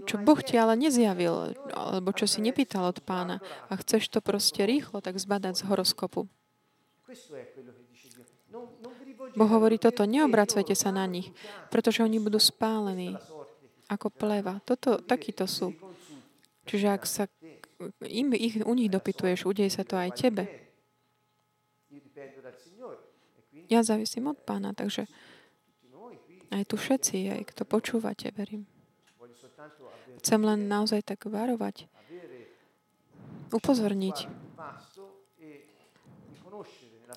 čo 0.05 0.16
Boh 0.22 0.39
ti 0.41 0.58
ale 0.58 0.78
nezjavil, 0.78 1.58
alebo 1.74 2.10
čo 2.14 2.30
si 2.30 2.41
nepýtal 2.41 2.89
od 2.89 3.01
pána. 3.01 3.41
A 3.70 3.78
chceš 3.80 4.10
to 4.14 4.20
proste 4.22 4.64
rýchlo 4.64 5.01
tak 5.01 5.18
zbadať 5.18 5.58
z 5.58 5.66
horoskopu. 5.66 6.30
Boh 9.38 9.49
hovorí 9.51 9.78
toto, 9.78 10.08
neobracajte 10.08 10.74
sa 10.74 10.89
na 10.89 11.05
nich, 11.05 11.30
pretože 11.70 12.01
oni 12.01 12.18
budú 12.18 12.41
spálení 12.41 13.16
ako 13.88 14.12
pleva. 14.12 14.60
Toto, 14.68 14.99
takíto 14.99 15.47
sú. 15.47 15.72
Čiže 16.68 16.88
ak 16.91 17.03
sa 17.08 17.24
im, 18.03 18.36
ich, 18.36 18.60
u 18.60 18.74
nich 18.76 18.91
dopytuješ, 18.91 19.47
udeje 19.47 19.72
sa 19.72 19.88
to 19.88 19.95
aj 19.95 20.12
tebe. 20.20 20.66
Ja 23.68 23.84
závisím 23.84 24.32
od 24.32 24.39
pána, 24.39 24.72
takže 24.72 25.07
aj 26.51 26.63
tu 26.72 26.80
všetci, 26.80 27.28
aj 27.36 27.41
kto 27.51 27.68
počúvate, 27.68 28.32
verím. 28.32 28.63
Chcem 30.24 30.39
len 30.41 30.72
naozaj 30.72 31.03
tak 31.03 31.28
varovať, 31.28 31.91
upozorniť, 33.51 34.18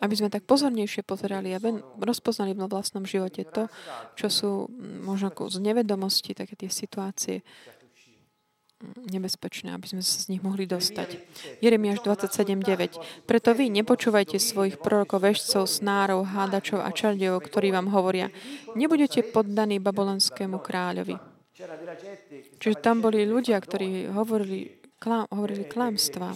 aby 0.01 0.15
sme 0.15 0.33
tak 0.33 0.49
pozornejšie 0.49 1.03
pozerali 1.07 1.53
a 1.55 1.63
rozpoznali 1.99 2.57
v 2.57 2.67
vlastnom 2.67 3.05
živote 3.05 3.45
to, 3.47 3.69
čo 4.17 4.29
sú 4.31 4.51
možno 5.03 5.31
z 5.31 5.59
nevedomosti, 5.61 6.35
také 6.35 6.57
tie 6.57 6.71
situácie, 6.71 7.43
nebezpečné, 8.81 9.77
aby 9.77 9.87
sme 9.87 10.03
sa 10.03 10.25
z 10.25 10.33
nich 10.33 10.43
mohli 10.43 10.65
dostať. 10.65 11.21
Jeremiáš 11.61 12.01
27.9. 12.01 13.29
Preto 13.29 13.53
vy 13.53 13.69
nepočúvajte 13.69 14.41
svojich 14.41 14.81
prorokov, 14.81 15.21
vešcov, 15.21 15.69
snárov, 15.69 16.25
hádačov 16.25 16.81
a 16.81 16.89
čardejov, 16.89 17.45
ktorí 17.45 17.73
vám 17.77 17.93
hovoria, 17.93 18.33
nebudete 18.73 19.21
poddaní 19.21 19.79
babylonskému 19.79 20.59
kráľovi. 20.65 21.21
Čiže 22.57 22.77
tam 22.81 23.05
boli 23.05 23.29
ľudia, 23.29 23.61
ktorí 23.61 24.09
hovorili, 24.17 24.81
klám, 24.97 25.29
hovorili 25.29 25.69
klamstva. 25.69 26.33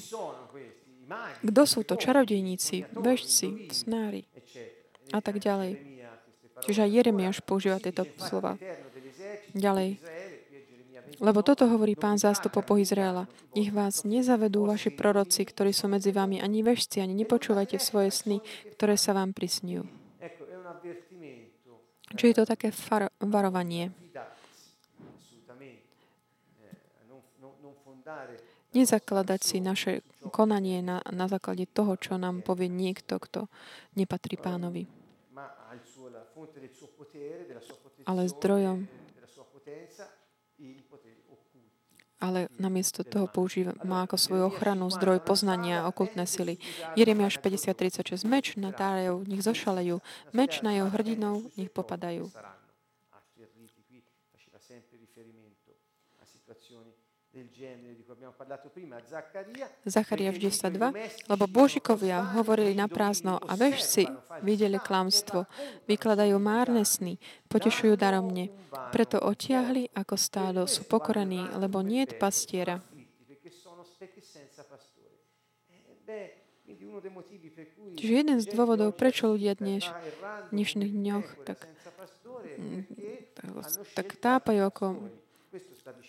Kto 1.40 1.62
sú 1.64 1.80
to? 1.88 1.96
Čarodejníci, 1.96 2.92
bežci, 2.92 3.72
snári 3.72 4.28
a 5.12 5.20
tak 5.24 5.40
ďalej. 5.40 5.80
Čiže 6.64 6.88
aj 6.88 6.90
Jeremiáš 6.92 7.38
používa 7.44 7.80
tieto 7.80 8.04
slova. 8.20 8.56
Ďalej. 9.52 10.00
Lebo 11.22 11.46
toto 11.46 11.68
hovorí 11.70 11.94
pán 11.94 12.18
zástupov 12.18 12.66
po 12.66 12.74
Izraela. 12.80 13.30
Ich 13.54 13.70
vás 13.70 14.02
nezavedú 14.02 14.66
vaši 14.66 14.90
proroci, 14.90 15.46
ktorí 15.46 15.70
sú 15.70 15.86
medzi 15.86 16.10
vami, 16.10 16.42
ani 16.42 16.64
vešci, 16.66 16.98
ani 16.98 17.14
nepočúvajte 17.14 17.78
svoje 17.78 18.10
sny, 18.10 18.36
ktoré 18.74 18.98
sa 18.98 19.14
vám 19.14 19.30
prisňujú. 19.30 19.84
Čiže 22.14 22.30
je 22.30 22.36
to 22.38 22.46
také 22.46 22.70
far- 22.70 23.10
varovanie. 23.18 23.90
Nezakladať 28.74 29.40
si 29.42 29.62
naše 29.62 30.02
konanie 30.34 30.82
na, 30.82 30.98
na 31.14 31.30
základe 31.30 31.66
toho, 31.70 31.94
čo 31.94 32.18
nám 32.18 32.42
povie 32.42 32.66
niekto, 32.66 33.22
kto 33.22 33.46
nepatrí 33.94 34.34
pánovi. 34.34 34.90
Ale 38.04 38.22
zdrojom 38.26 38.78
ale 42.22 42.48
namiesto 42.56 43.02
toho 43.04 43.26
používa, 43.26 43.74
má 43.82 44.06
ako 44.06 44.16
svoju 44.16 44.44
ochranu 44.48 44.88
zdroj 44.88 45.20
poznania 45.20 45.84
okultné 45.88 46.24
sily. 46.24 46.56
Jeremiáš 46.94 47.42
50.36. 47.42 48.24
Meč 48.24 48.54
na 48.54 48.70
tárejov, 48.70 49.26
nech 49.26 49.42
zošalejú. 49.42 49.98
Meč 50.32 50.62
na 50.62 50.78
jeho 50.78 50.88
hrdinov, 50.88 51.50
nech 51.58 51.68
popadajú. 51.74 52.30
Zachariáš 59.82 60.38
10.2, 60.38 60.94
lebo 61.26 61.44
božikovia 61.50 62.22
hovorili 62.38 62.78
na 62.78 62.86
prázdno 62.86 63.42
a 63.42 63.58
vešci 63.58 64.06
videli 64.46 64.78
klamstvo, 64.78 65.50
vykladajú 65.90 66.38
márne 66.38 66.86
sny, 66.86 67.18
potešujú 67.50 67.98
daromne. 67.98 68.54
Preto 68.94 69.18
otiahli 69.18 69.90
ako 69.98 70.14
stádo, 70.14 70.62
sú 70.70 70.86
pokorení, 70.86 71.42
lebo 71.58 71.82
nie 71.82 72.06
je 72.06 72.14
pastiera. 72.14 72.78
Čiže 77.98 78.12
jeden 78.14 78.38
z 78.38 78.46
dôvodov, 78.46 78.94
prečo 78.94 79.26
ľudia 79.26 79.58
dnes 79.58 79.82
v 79.82 80.50
dnešných 80.54 80.92
dňoch 80.94 81.26
tak, 81.42 81.66
tak, 83.34 83.48
tak 83.98 84.06
tápajú 84.22 84.62
ako 84.62 84.84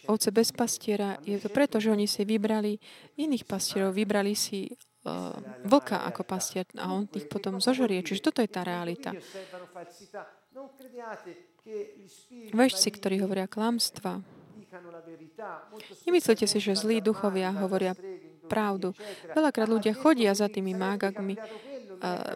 ovce 0.07 0.29
bez 0.31 0.55
pastiera, 0.55 1.19
je 1.25 1.35
to 1.39 1.51
preto, 1.51 1.83
že 1.83 1.91
oni 1.91 2.07
si 2.07 2.23
vybrali 2.23 2.79
iných 3.19 3.43
pastierov, 3.43 3.91
vybrali 3.95 4.31
si 4.35 4.71
vlka 5.67 6.01
ako 6.09 6.21
pastier 6.25 6.65
a 6.81 6.89
on 6.89 7.05
ich 7.13 7.29
potom 7.29 7.61
zožerie. 7.61 8.01
Čiže 8.01 8.25
toto 8.25 8.41
je 8.41 8.49
tá 8.49 8.65
realita. 8.65 9.13
Vešci, 12.55 12.89
ktorí 12.89 13.21
hovoria 13.21 13.45
klamstva, 13.45 14.25
nemyslíte 16.09 16.49
si, 16.49 16.57
že 16.57 16.73
zlí 16.73 17.05
duchovia 17.05 17.53
hovoria 17.53 17.93
pravdu. 18.45 18.93
Veľakrát 19.33 19.69
ľudia 19.69 19.93
chodia 19.93 20.33
za 20.33 20.49
tými 20.49 20.73
mágakmi, 20.73 21.37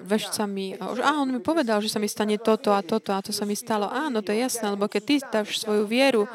vešcami 0.08 0.80
a 0.80 0.84
už, 0.94 1.00
a 1.04 1.20
on 1.20 1.36
mi 1.36 1.42
povedal, 1.44 1.84
že 1.84 1.92
sa 1.92 2.00
mi 2.00 2.08
stane 2.08 2.40
toto 2.40 2.74
a 2.74 2.82
toto 2.86 3.12
a 3.14 3.20
to 3.22 3.36
sa 3.36 3.44
mi 3.44 3.54
stalo. 3.54 3.90
Áno, 3.92 4.24
to 4.24 4.32
je 4.32 4.46
jasné, 4.46 4.72
lebo 4.72 4.88
keď 4.88 5.02
ty 5.04 5.16
dáš 5.20 5.62
svoju 5.62 5.84
vieru 5.90 6.26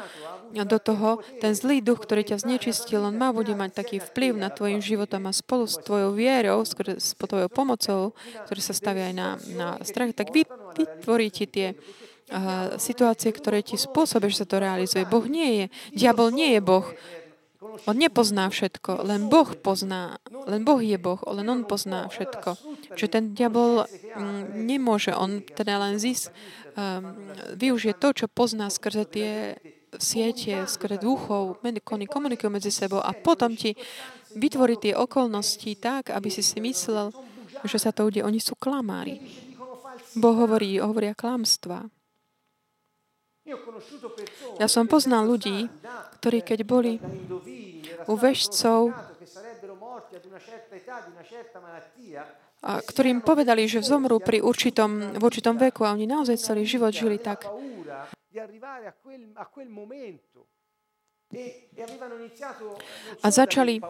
do 0.63 0.79
toho, 0.79 1.19
ten 1.43 1.51
zlý 1.51 1.83
duch, 1.83 1.99
ktorý 1.99 2.23
ťa 2.23 2.47
znečistil, 2.47 3.03
on 3.03 3.19
má 3.19 3.35
bude 3.35 3.51
mať 3.51 3.75
taký 3.75 3.97
vplyv 3.99 4.39
na 4.39 4.47
tvojim 4.47 4.79
životom 4.79 5.27
a 5.27 5.35
spolu 5.35 5.67
s 5.67 5.75
tvojou 5.83 6.15
vierou, 6.15 6.63
s 6.63 7.11
tvojou 7.19 7.51
pomocou, 7.51 8.15
ktorý 8.47 8.61
sa 8.63 8.71
stavia 8.71 9.11
aj 9.11 9.15
na, 9.17 9.29
na 9.51 9.67
strach, 9.83 10.15
tak 10.15 10.31
vy, 10.31 10.47
vytvorí 10.79 11.27
ti 11.27 11.49
tie 11.51 11.75
uh, 11.75 12.79
situácie, 12.79 13.35
ktoré 13.35 13.59
ti 13.59 13.75
spôsobia, 13.75 14.31
že 14.31 14.45
sa 14.45 14.47
to 14.47 14.63
realizuje. 14.63 15.03
Boh 15.03 15.27
nie 15.27 15.49
je, 15.59 15.65
diabol 15.91 16.31
nie 16.31 16.55
je 16.55 16.61
Boh. 16.63 16.87
On 17.83 17.97
nepozná 17.97 18.47
všetko, 18.47 19.03
len 19.03 19.27
Boh 19.27 19.51
pozná, 19.59 20.21
len 20.31 20.63
Boh 20.63 20.79
je 20.79 20.95
Boh, 20.95 21.19
len 21.27 21.43
On 21.51 21.67
pozná 21.67 22.07
všetko. 22.07 22.55
Čiže 22.95 23.09
ten 23.11 23.23
diabol 23.35 23.83
mm, 23.83 24.55
nemôže, 24.55 25.11
on 25.11 25.43
teda 25.43 25.81
len 25.83 25.99
zís, 25.99 26.31
um, 26.79 27.11
využije 27.57 27.99
to, 27.99 28.15
čo 28.15 28.25
pozná 28.31 28.71
skrze 28.71 29.03
tie 29.09 29.59
siete, 29.99 30.67
skrze 30.67 31.01
duchov, 31.01 31.59
oni 31.63 32.05
komunikujú 32.07 32.49
medzi 32.51 32.71
sebou 32.71 33.01
a 33.01 33.11
potom 33.13 33.53
ti 33.53 33.75
vytvorí 34.35 34.75
tie 34.75 34.93
okolnosti 34.93 35.71
tak, 35.79 36.11
aby 36.11 36.27
si 36.27 36.43
si 36.43 36.59
myslel, 36.59 37.11
že 37.63 37.77
sa 37.79 37.95
to 37.95 38.05
udeje. 38.05 38.27
Oni 38.27 38.37
sú 38.43 38.53
klamári. 38.59 39.19
Boh 40.15 40.35
hovorí, 40.35 40.79
hovoria 40.79 41.15
klamstva. 41.15 41.87
Ja 44.57 44.67
som 44.67 44.89
poznal 44.89 45.29
ľudí, 45.29 45.69
ktorí 46.19 46.41
keď 46.41 46.59
boli 46.65 46.97
u 48.09 48.13
vešcov, 48.17 48.89
a 52.65 52.81
ktorým 52.81 53.21
povedali, 53.21 53.69
že 53.69 53.85
zomrú 53.85 54.17
pri 54.17 54.41
určitom, 54.41 55.13
v 55.13 55.21
určitom 55.21 55.53
veku 55.53 55.85
a 55.85 55.93
oni 55.93 56.09
naozaj 56.09 56.41
celý 56.41 56.65
život 56.65 56.89
žili 56.89 57.21
tak. 57.21 57.45
A 63.23 63.27
začali, 63.31 63.81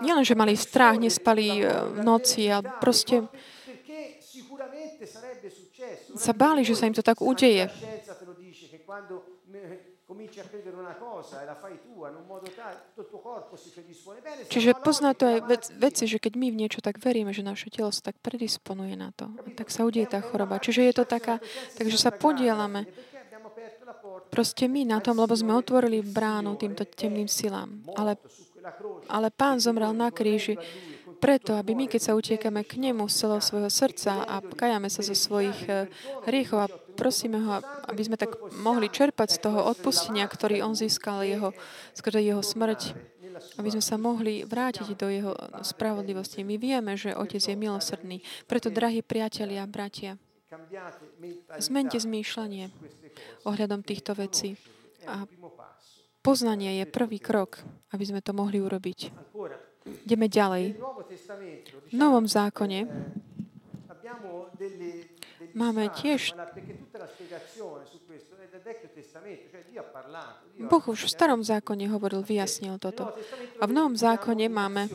nielen, 0.00 0.24
že 0.24 0.34
mali 0.34 0.54
strach, 0.56 0.96
nespali 0.96 1.62
v 1.66 2.00
noci, 2.02 2.48
ale 2.48 2.66
proste 2.80 3.26
sa 6.16 6.32
báli, 6.32 6.64
že 6.64 6.74
sa 6.74 6.86
im 6.88 6.94
to 6.94 7.02
tak 7.04 7.20
udeje. 7.20 7.68
Čiže 14.48 14.70
pozná 14.78 15.10
to 15.14 15.24
aj 15.26 15.38
vec, 15.46 15.64
veci, 15.74 16.04
že 16.06 16.18
keď 16.22 16.32
my 16.38 16.46
v 16.54 16.60
niečo 16.66 16.80
tak 16.82 17.02
veríme, 17.02 17.34
že 17.34 17.46
naše 17.46 17.70
telo 17.70 17.90
sa 17.90 18.12
tak 18.12 18.16
predisponuje 18.22 18.94
na 18.94 19.10
to, 19.14 19.30
tak 19.58 19.68
sa 19.68 19.82
udeje 19.84 20.10
tá 20.10 20.22
choroba. 20.22 20.62
Čiže 20.62 20.88
je 20.88 20.94
to 20.94 21.04
taká, 21.04 21.42
takže 21.74 21.98
sa 21.98 22.14
podielame 22.14 22.86
proste 24.28 24.68
my 24.68 24.84
na 24.84 24.98
tom, 25.00 25.18
lebo 25.18 25.32
sme 25.34 25.56
otvorili 25.56 26.04
bránu 26.04 26.54
týmto 26.54 26.84
temným 26.84 27.26
silám. 27.26 27.82
Ale, 27.96 28.20
ale 29.08 29.28
pán 29.32 29.58
zomrel 29.58 29.90
na 29.96 30.12
kríži 30.12 30.60
preto, 31.18 31.58
aby 31.58 31.74
my, 31.74 31.90
keď 31.90 32.00
sa 32.00 32.12
utiekame 32.14 32.62
k 32.62 32.78
nemu 32.78 33.10
z 33.10 33.26
celého 33.26 33.42
svojho 33.42 33.70
srdca 33.70 34.22
a 34.22 34.38
kajame 34.38 34.86
sa 34.86 35.02
zo 35.02 35.18
svojich 35.18 35.60
eh, 35.66 35.90
hriechov 36.30 36.58
a 36.62 36.70
prosíme 36.98 37.38
ho, 37.38 37.62
aby 37.86 38.02
sme 38.02 38.18
tak 38.18 38.34
mohli 38.58 38.90
čerpať 38.90 39.38
z 39.38 39.38
toho 39.46 39.62
odpustenia, 39.70 40.26
ktorý 40.26 40.66
on 40.66 40.74
získal 40.74 41.22
jeho, 41.22 41.54
skrze 41.94 42.18
jeho 42.18 42.42
smrť, 42.42 42.98
aby 43.62 43.68
sme 43.70 43.84
sa 43.84 43.94
mohli 43.94 44.42
vrátiť 44.42 44.98
do 44.98 45.06
jeho 45.06 45.32
spravodlivosti. 45.62 46.42
My 46.42 46.58
vieme, 46.58 46.98
že 46.98 47.14
Otec 47.14 47.38
je 47.38 47.54
milosrdný. 47.54 48.18
Preto, 48.50 48.74
drahí 48.74 49.06
priatelia 49.06 49.62
bratia, 49.70 50.18
zmente 51.62 52.02
zmýšľanie 52.02 52.74
ohľadom 53.46 53.86
týchto 53.86 54.18
vecí. 54.18 54.58
A 55.06 55.22
poznanie 56.20 56.82
je 56.82 56.84
prvý 56.90 57.22
krok, 57.22 57.62
aby 57.94 58.04
sme 58.04 58.20
to 58.20 58.34
mohli 58.34 58.58
urobiť. 58.58 59.14
Ideme 60.04 60.26
ďalej. 60.26 60.76
V 61.88 61.94
Novom 61.96 62.26
zákone 62.28 62.84
máme 65.58 65.90
tiež 65.90 66.38
Boh 70.58 70.84
už 70.88 71.00
v 71.06 71.10
starom 71.10 71.42
zákone 71.42 71.90
hovoril, 71.90 72.22
vyjasnil 72.22 72.78
toto. 72.78 73.10
A 73.58 73.64
v 73.66 73.72
novom 73.74 73.94
zákone 73.98 74.46
máme 74.46 74.86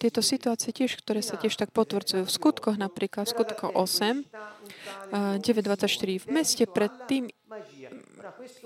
tieto 0.00 0.20
situácie 0.24 0.70
tiež, 0.72 0.96
ktoré 1.00 1.20
sa 1.20 1.36
tiež 1.36 1.56
tak 1.56 1.74
potvrdzujú. 1.74 2.24
V 2.24 2.32
skutkoch 2.32 2.76
napríklad, 2.76 3.28
v 3.28 3.32
skutkoch 3.34 3.72
8, 3.74 4.24
9.24. 5.42 6.24
V 6.24 6.26
meste 6.30 6.64
predtým 6.64 7.28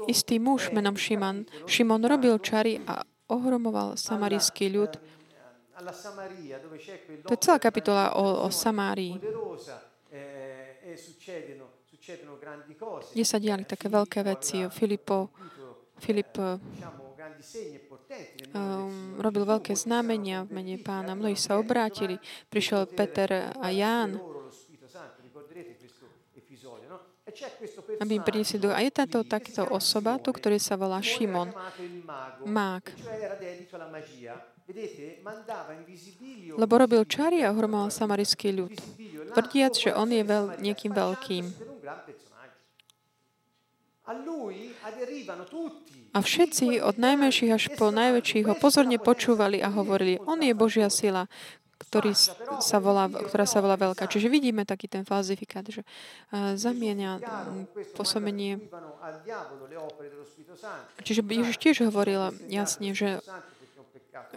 istý 0.07 0.37
muž 0.39 0.71
menom 0.71 0.95
Šimon, 0.95 1.49
Šimon 1.67 2.03
robil 2.05 2.39
čary 2.43 2.83
a 2.85 3.03
ohromoval 3.31 3.97
samarijský 3.97 4.69
ľud. 4.71 4.93
To 7.27 7.33
je 7.35 7.41
celá 7.41 7.59
kapitola 7.59 8.15
o, 8.15 8.47
o 8.47 8.49
Samárii. 8.51 9.19
Kde 13.15 13.25
sa 13.25 13.39
diali 13.41 13.65
také 13.65 13.89
veľké 13.89 14.21
veci. 14.23 14.69
Filipo, 14.69 15.33
Filip 15.99 16.37
um, 16.37 16.59
robil 19.19 19.45
veľké 19.47 19.73
znamenia 19.73 20.45
v 20.45 20.51
mene 20.61 20.77
pána. 20.83 21.17
Mnohí 21.17 21.39
sa 21.39 21.57
obrátili. 21.57 22.19
Prišiel 22.53 22.91
Peter 22.91 23.55
a 23.57 23.69
Ján 23.73 24.21
aby 28.01 28.21
im 28.21 28.25
priniesli 28.25 28.63
duch. 28.63 28.75
A 28.75 28.81
je 28.81 28.93
táto 28.95 29.27
takáto 29.27 29.67
osoba, 29.75 30.21
tu, 30.23 30.31
ktorý 30.31 30.59
sa 30.63 30.79
volá 30.79 31.03
Šimon, 31.03 31.51
mák. 32.47 32.85
Lebo 36.57 36.75
robil 36.81 37.03
čary 37.05 37.45
a 37.45 37.53
ohromoval 37.53 37.93
samarijský 37.93 38.49
ľud, 38.55 38.75
tvrdiac, 39.35 39.75
že 39.75 39.91
on 39.91 40.09
je 40.15 40.23
veľ, 40.23 40.63
niekým 40.63 40.95
veľkým. 40.95 41.45
A 46.15 46.19
všetci 46.21 46.67
od 46.85 46.97
najmenších 47.01 47.51
až 47.51 47.65
po 47.75 47.89
najväčších 47.89 48.45
ho 48.47 48.55
pozorne 48.55 49.01
počúvali 49.01 49.65
a 49.65 49.73
hovorili, 49.73 50.21
on 50.29 50.45
je 50.45 50.53
Božia 50.53 50.93
sila, 50.93 51.25
ktorý 51.89 52.13
sa 52.61 52.79
volá, 52.79 53.09
ktorá 53.09 53.49
sa 53.49 53.65
volá 53.65 53.81
veľká. 53.81 54.05
Čiže 54.05 54.29
vidíme 54.29 54.69
taký 54.69 54.93
ten 54.93 55.09
falzifikát, 55.09 55.65
že 55.67 55.83
zamienia 56.55 57.19
posomenie. 57.97 58.61
Čiže 61.01 61.21
Ježiš 61.25 61.57
tiež 61.57 61.77
hovoril 61.89 62.35
jasne, 62.53 62.93
že 62.93 63.25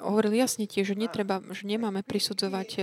hovoril 0.01 0.33
jasne 0.37 0.69
tiež, 0.69 0.93
že 0.93 0.95
netreba, 0.97 1.41
že 1.51 1.63
nemáme 1.65 2.01
prisudzovať 2.03 2.69
e, 2.77 2.81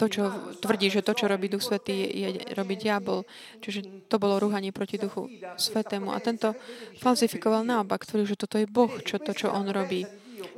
to, 0.00 0.06
čo 0.08 0.22
tvrdí, 0.64 0.88
že 0.88 1.04
to, 1.04 1.12
čo 1.12 1.28
robí 1.28 1.52
Duch 1.52 1.60
Svetý, 1.60 1.92
je 1.92 2.28
robí 2.56 2.80
diabol. 2.80 3.28
Čiže 3.60 4.08
to 4.08 4.16
bolo 4.16 4.40
rúhanie 4.40 4.72
proti 4.72 4.96
Duchu 4.96 5.28
Svetému. 5.60 6.16
A 6.16 6.18
tento 6.24 6.56
falzifikoval 7.04 7.68
naopak, 7.68 8.08
tvrdil, 8.08 8.32
že 8.32 8.40
toto 8.40 8.56
je 8.56 8.64
Boh, 8.64 8.88
čo 9.04 9.20
to, 9.20 9.36
čo 9.36 9.52
on 9.52 9.68
robí. 9.68 10.08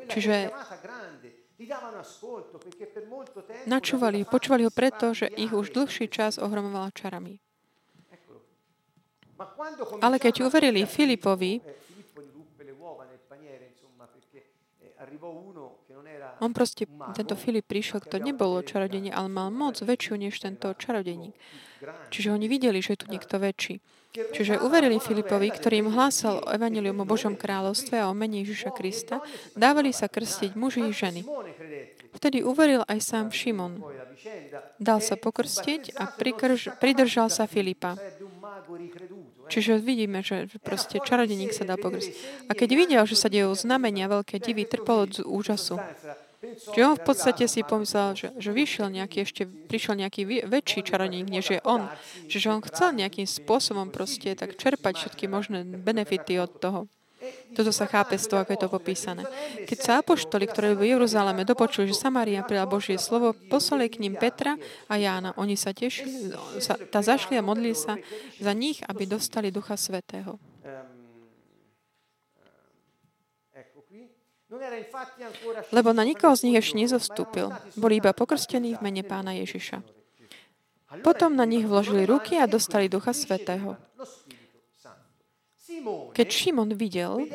Čiže 0.06 0.54
Načúvali, 3.70 4.26
počúvali 4.26 4.66
ho 4.66 4.72
preto, 4.74 5.14
že 5.14 5.30
ich 5.30 5.54
už 5.54 5.70
dlhší 5.70 6.10
čas 6.10 6.34
ohromovala 6.42 6.90
čarami. 6.90 7.38
Ale 10.02 10.18
keď 10.18 10.46
uverili 10.46 10.86
Filipovi, 10.86 11.62
on 16.38 16.50
proste, 16.54 16.86
tento 17.14 17.34
Filip 17.34 17.66
prišiel, 17.66 17.98
kto 18.02 18.22
nebol 18.22 18.62
čarodenie, 18.62 19.10
ale 19.10 19.26
mal 19.26 19.50
moc 19.50 19.78
väčšiu 19.82 20.14
než 20.14 20.38
tento 20.38 20.70
čarodeník. 20.78 21.34
Čiže 22.14 22.30
oni 22.30 22.46
videli, 22.46 22.78
že 22.78 22.94
je 22.94 23.00
tu 23.02 23.06
niekto 23.10 23.42
väčší. 23.42 23.82
Čiže 24.12 24.60
uverili 24.60 25.00
Filipovi, 25.00 25.48
ktorý 25.48 25.88
im 25.88 25.92
hlásal 25.96 26.44
o 26.44 26.50
evanilium 26.52 27.00
o 27.00 27.08
Božom 27.08 27.32
kráľovstve 27.32 27.96
a 27.96 28.12
o 28.12 28.14
mene 28.14 28.44
Ježiša 28.44 28.70
Krista, 28.76 29.24
dávali 29.56 29.90
sa 29.90 30.04
krstiť 30.04 30.52
muži 30.52 30.84
i 30.84 30.92
ženy. 30.92 31.24
Vtedy 32.12 32.44
uveril 32.44 32.84
aj 32.84 32.98
sám 33.00 33.32
Šimon. 33.32 33.80
Dal 34.76 35.00
sa 35.00 35.16
pokrstiť 35.16 35.96
a 35.96 36.12
prikrž, 36.12 36.76
pridržal 36.76 37.32
sa 37.32 37.48
Filipa. 37.48 37.96
Čiže 39.52 39.84
vidíme, 39.84 40.24
že 40.24 40.48
proste 40.64 40.96
čarodeník 40.96 41.52
sa 41.52 41.68
dá 41.68 41.76
pokrstiť. 41.76 42.48
A 42.48 42.56
keď 42.56 42.70
videl, 42.72 43.02
že 43.04 43.20
sa 43.20 43.28
dejú 43.28 43.52
znamenia, 43.52 44.08
veľké 44.08 44.40
divy, 44.40 44.64
trpol 44.64 45.04
od 45.04 45.20
úžasu. 45.28 45.76
Čiže 46.42 46.88
on 46.88 46.96
v 46.96 47.04
podstate 47.04 47.44
si 47.46 47.60
pomyslel, 47.60 48.16
že, 48.16 48.28
že 48.40 48.50
vyšiel 48.50 48.88
nejaký, 48.88 49.28
ešte 49.28 49.44
prišiel 49.46 50.00
nejaký 50.00 50.48
väčší 50.48 50.88
čarodník, 50.88 51.28
než 51.28 51.52
je 51.52 51.60
on. 51.62 51.86
Čiže 52.32 52.48
on 52.48 52.64
chcel 52.64 52.96
nejakým 52.96 53.28
spôsobom 53.28 53.92
proste 53.92 54.32
tak 54.34 54.56
čerpať 54.56 54.96
všetky 54.98 55.28
možné 55.28 55.68
benefity 55.68 56.40
od 56.40 56.50
toho. 56.56 56.80
Toto 57.52 57.70
sa 57.70 57.84
chápe 57.84 58.16
z 58.16 58.26
toho, 58.26 58.42
ako 58.42 58.50
je 58.54 58.60
to 58.60 58.70
popísané. 58.72 59.22
Keď 59.68 59.78
sa 59.78 59.92
apoštoli, 60.00 60.48
ktorí 60.48 60.74
v 60.74 60.96
Jeruzaleme 60.96 61.44
dopočuli, 61.44 61.90
že 61.90 61.96
Samária 61.96 62.42
prijala 62.42 62.70
Božie 62.70 62.96
slovo, 62.96 63.36
poslali 63.48 63.86
k 63.92 64.00
ním 64.02 64.16
Petra 64.16 64.56
a 64.88 64.94
Jána. 64.96 65.36
Oni 65.36 65.54
sa 65.54 65.70
tešili, 65.76 66.32
sa, 66.58 66.74
tá 66.78 67.04
zašli 67.04 67.36
a 67.38 67.44
modlili 67.44 67.76
sa 67.76 68.00
za 68.40 68.52
nich, 68.56 68.80
aby 68.86 69.04
dostali 69.04 69.52
Ducha 69.52 69.76
Svetého. 69.76 70.40
Lebo 75.72 75.96
na 75.96 76.04
nikoho 76.04 76.36
z 76.36 76.44
nich 76.44 76.60
ešte 76.60 76.76
nezostúpil. 76.76 77.48
Boli 77.72 78.04
iba 78.04 78.12
pokrstení 78.12 78.76
v 78.76 78.84
mene 78.84 79.00
pána 79.00 79.32
Ježiša. 79.32 79.80
Potom 81.00 81.32
na 81.32 81.48
nich 81.48 81.64
vložili 81.64 82.04
ruky 82.04 82.36
a 82.36 82.44
dostali 82.44 82.92
Ducha 82.92 83.16
Svetého. 83.16 83.80
Keď 86.12 86.28
Šimon 86.28 86.76
videl, 86.76 87.26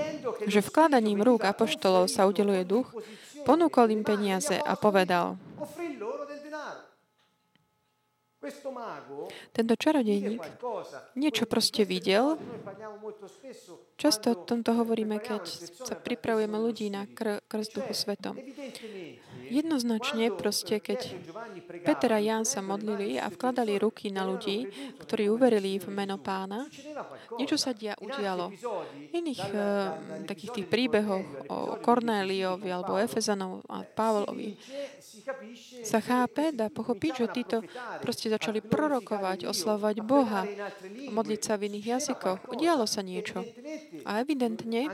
že 0.45 0.63
vkladaním 0.63 1.23
rúk 1.25 1.43
apoštolov 1.43 2.07
sa 2.11 2.29
udeluje 2.29 2.63
duch, 2.63 2.87
ponúkol 3.43 3.91
im 3.95 4.03
peniaze 4.03 4.55
a 4.59 4.75
povedal, 4.75 5.39
tento 9.51 9.73
čarodejník 9.75 10.39
niečo 11.19 11.43
proste 11.49 11.83
videl. 11.83 12.39
Často 13.97 14.37
o 14.37 14.37
tomto 14.37 14.77
hovoríme, 14.77 15.17
keď 15.17 15.41
sa 15.73 15.97
pripravujeme 15.97 16.53
ľudí 16.53 16.93
na 16.93 17.09
kr- 17.09 17.41
krst 17.49 17.81
Duchu 17.81 17.97
Svetom. 17.97 18.37
Jednoznačne 19.49 20.29
proste, 20.37 20.77
keď 20.77 21.17
Peter 21.81 22.13
a 22.13 22.21
Jan 22.21 22.45
sa 22.45 22.61
modlili 22.61 23.17
a 23.17 23.25
vkladali 23.25 23.81
ruky 23.81 24.13
na 24.13 24.21
ľudí, 24.21 24.69
ktorí 25.01 25.33
uverili 25.33 25.81
v 25.81 25.89
meno 25.89 26.21
pána, 26.21 26.69
niečo 27.41 27.57
sa 27.57 27.73
dia, 27.73 27.97
udialo. 27.97 28.53
V 28.53 29.13
iných 29.17 29.43
uh, 29.49 29.97
takých 30.29 30.61
tých 30.61 30.67
príbehoch 30.69 31.49
o 31.49 31.57
Kornéliovi 31.81 32.69
alebo 32.69 33.01
Efezanov 33.01 33.65
a 33.65 33.81
Pavlovi 33.81 34.61
sa 35.83 35.99
chápe, 36.03 36.51
dá 36.53 36.67
pochopiť, 36.69 37.11
že 37.23 37.27
títo 37.33 37.57
proste 38.03 38.29
začali 38.29 38.59
prorokovať, 38.59 39.47
oslavovať 39.47 39.95
Boha, 40.03 40.43
modliť 41.11 41.41
sa 41.41 41.55
v 41.55 41.71
iných 41.71 41.85
jazykoch. 41.97 42.51
Udialo 42.51 42.85
sa 42.85 43.01
niečo. 43.01 43.43
A 44.07 44.21
evidentne 44.23 44.91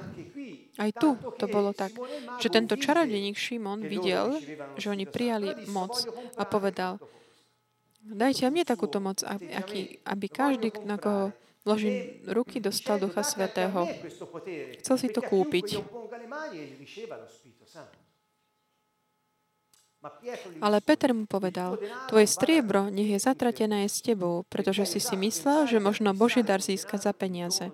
aj 0.77 0.89
tu 0.97 1.17
to 1.37 1.45
bolo 1.49 1.73
tak, 1.73 1.93
že 2.41 2.49
tento 2.49 2.77
čarodeník 2.77 3.37
Šimon 3.37 3.85
videl, 3.85 4.41
že 4.77 4.89
oni 4.89 5.05
prijali 5.05 5.67
moc 5.69 6.05
a 6.37 6.43
povedal, 6.45 6.97
dajte 8.03 8.49
mne 8.49 8.63
takúto 8.67 8.99
moc, 8.99 9.23
aby, 9.23 10.01
aby 10.03 10.25
každý, 10.27 10.73
na 10.83 10.99
koho 10.99 11.31
vložím 11.63 12.19
ruky, 12.27 12.59
dostal 12.59 12.99
Ducha 12.99 13.23
Svetého. 13.23 13.87
Chcel 14.83 14.95
si 14.99 15.07
to 15.09 15.23
kúpiť. 15.23 15.79
Ale 20.59 20.83
Peter 20.83 21.15
mu 21.15 21.23
povedal, 21.23 21.79
tvoje 22.11 22.27
striebro 22.27 22.91
nech 22.91 23.07
je 23.07 23.19
zatratené 23.23 23.87
s 23.87 24.03
tebou, 24.03 24.43
pretože 24.51 24.83
si 24.83 24.99
si 24.99 25.15
myslel, 25.15 25.63
že 25.63 25.79
možno 25.79 26.11
Boží 26.11 26.43
dar 26.43 26.59
získať 26.59 27.07
za 27.07 27.13
peniaze. 27.15 27.71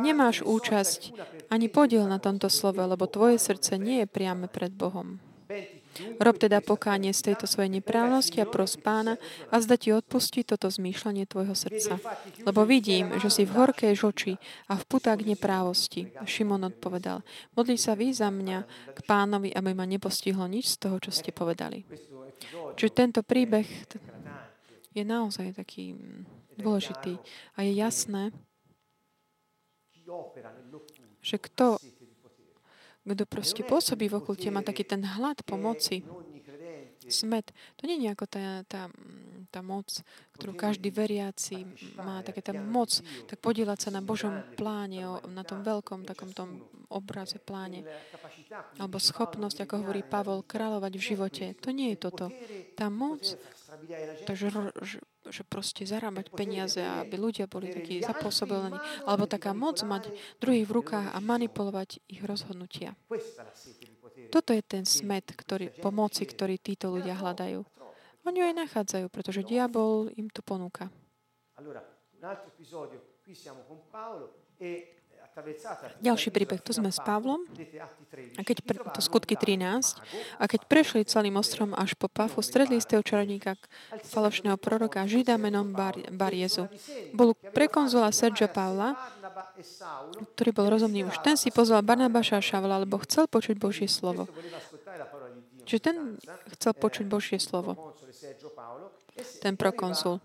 Nemáš 0.00 0.40
účasť 0.40 1.12
ani 1.52 1.68
podiel 1.68 2.08
na 2.08 2.16
tomto 2.16 2.48
slove, 2.48 2.80
lebo 2.80 3.04
tvoje 3.04 3.36
srdce 3.36 3.76
nie 3.76 4.04
je 4.04 4.08
priame 4.08 4.48
pred 4.48 4.72
Bohom. 4.72 5.20
Rob 6.16 6.40
teda 6.40 6.64
pokánie 6.64 7.12
z 7.12 7.32
tejto 7.32 7.44
svojej 7.44 7.68
neprávnosti 7.68 8.40
a 8.40 8.48
pros 8.48 8.80
pána 8.80 9.20
a 9.52 9.60
zda 9.60 9.76
ti 9.76 9.92
odpustí 9.92 10.40
toto 10.40 10.72
zmýšľanie 10.72 11.28
tvojho 11.28 11.52
srdca. 11.52 12.00
Lebo 12.48 12.64
vidím, 12.64 13.12
že 13.20 13.28
si 13.28 13.42
v 13.44 13.52
horkej 13.52 13.92
žoči 13.92 14.40
a 14.72 14.80
v 14.80 14.84
putách 14.88 15.20
neprávosti. 15.20 16.08
Šimon 16.24 16.72
odpovedal, 16.72 17.20
modli 17.52 17.76
sa 17.76 17.92
vy 17.92 18.16
za 18.16 18.32
mňa 18.32 18.58
k 18.96 18.98
pánovi, 19.04 19.52
aby 19.52 19.76
ma 19.76 19.84
nepostihlo 19.84 20.48
nič 20.48 20.80
z 20.80 20.88
toho, 20.88 20.96
čo 20.96 21.12
ste 21.12 21.28
povedali. 21.28 21.84
Čiže 22.80 22.92
tento 22.96 23.20
príbeh 23.20 23.68
je 24.96 25.04
naozaj 25.04 25.52
taký 25.60 26.00
dôležitý 26.56 27.20
a 27.56 27.68
je 27.68 27.72
jasné, 27.76 28.32
že 31.22 31.36
kto, 31.38 31.78
kto 33.02 33.24
proste 33.26 33.62
pôsobí 33.62 34.06
v 34.10 34.18
okulte, 34.18 34.50
má 34.50 34.62
taký 34.62 34.82
ten 34.86 35.02
hlad 35.02 35.42
pomoci, 35.46 36.02
smet. 37.10 37.50
To 37.80 37.82
nie 37.90 37.98
je 37.98 38.14
ako 38.14 38.26
tá, 38.30 38.62
tá, 38.68 38.82
tá 39.50 39.60
moc, 39.64 39.90
ktorú 40.38 40.54
každý 40.54 40.94
veriaci 40.94 41.66
má, 41.98 42.22
také 42.22 42.44
tá 42.44 42.54
moc, 42.54 43.02
tak 43.26 43.42
podielať 43.42 43.88
sa 43.88 43.90
na 43.90 44.02
Božom 44.04 44.42
pláne, 44.54 45.02
na 45.26 45.42
tom 45.42 45.66
veľkom 45.66 46.06
takom 46.06 46.30
tom 46.30 46.62
obraze 46.92 47.40
pláne. 47.42 47.82
Alebo 48.76 49.00
schopnosť, 49.00 49.64
ako 49.64 49.82
hovorí 49.82 50.04
Pavol, 50.04 50.44
kráľovať 50.44 50.92
v 50.94 51.02
živote. 51.02 51.44
To 51.64 51.72
nie 51.72 51.96
je 51.96 51.98
toto. 51.98 52.28
Tá 52.76 52.92
moc, 52.92 53.24
takže 54.28 54.52
že 55.32 55.48
proste 55.48 55.88
zarábať 55.88 56.28
peniaze, 56.36 56.78
aby 56.78 57.16
ľudia 57.16 57.48
boli 57.48 57.72
takí 57.72 58.04
zapôsobení, 58.04 58.76
alebo 59.08 59.24
taká 59.24 59.56
moc 59.56 59.80
mať 59.80 60.12
druhých 60.38 60.68
v 60.68 60.76
rukách 60.76 61.06
a 61.10 61.18
manipulovať 61.24 62.04
ich 62.06 62.20
rozhodnutia. 62.20 62.92
Toto 64.28 64.52
je 64.52 64.62
ten 64.62 64.84
smet 64.84 65.32
ktorý, 65.32 65.72
pomoci, 65.80 66.28
ktorý 66.28 66.60
títo 66.60 66.92
ľudia 66.92 67.16
hľadajú. 67.16 67.64
Oni 68.22 68.38
ju 68.38 68.44
aj 68.46 68.56
nachádzajú, 68.68 69.06
pretože 69.10 69.42
diabol 69.42 70.12
im 70.14 70.30
to 70.30 70.44
ponúka. 70.44 70.92
Ďalší 76.04 76.28
príbeh, 76.28 76.60
tu 76.60 76.76
sme 76.76 76.92
s 76.92 77.00
Pavlom, 77.00 77.40
a 78.36 78.40
keď 78.44 78.56
pre, 78.60 78.76
to 78.92 79.00
skutky 79.00 79.32
13, 79.32 79.96
a 80.36 80.44
keď 80.44 80.60
prešli 80.68 81.08
celým 81.08 81.40
ostrom 81.40 81.72
až 81.72 81.96
po 81.96 82.12
Pafu, 82.12 82.44
stredli 82.44 82.76
istého 82.76 83.00
čarodníka, 83.00 83.56
falošného 84.12 84.60
proroka, 84.60 85.08
žida 85.08 85.40
menom 85.40 85.72
Bar, 85.72 85.96
Bariezu. 86.12 86.68
Bol 87.16 87.32
prekonzula 87.32 88.12
Sergia 88.12 88.52
Pavla, 88.52 88.92
ktorý 90.36 90.50
bol 90.52 90.68
rozumný 90.68 91.08
už. 91.08 91.24
Ten 91.24 91.40
si 91.40 91.48
pozval 91.48 91.80
Barnabáša 91.80 92.36
a 92.36 92.44
Šavla, 92.44 92.84
lebo 92.84 93.00
chcel 93.00 93.24
počuť 93.24 93.56
Božie 93.56 93.88
slovo. 93.88 94.28
Čiže 95.64 95.80
ten 95.80 95.96
chcel 96.58 96.72
počuť 96.76 97.04
Božie 97.08 97.40
slovo. 97.40 97.96
Ten 99.40 99.56
prokonzul. 99.56 100.20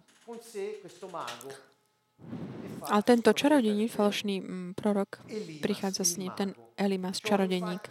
Ale 2.87 3.03
tento 3.03 3.35
čarodejník, 3.35 3.91
falošný 3.91 4.39
mm, 4.39 4.69
prorok, 4.79 5.19
prichádza 5.59 6.07
s 6.07 6.15
ním, 6.15 6.31
ten 6.31 6.49
Elimas, 6.79 7.19
čarodeník, 7.19 7.83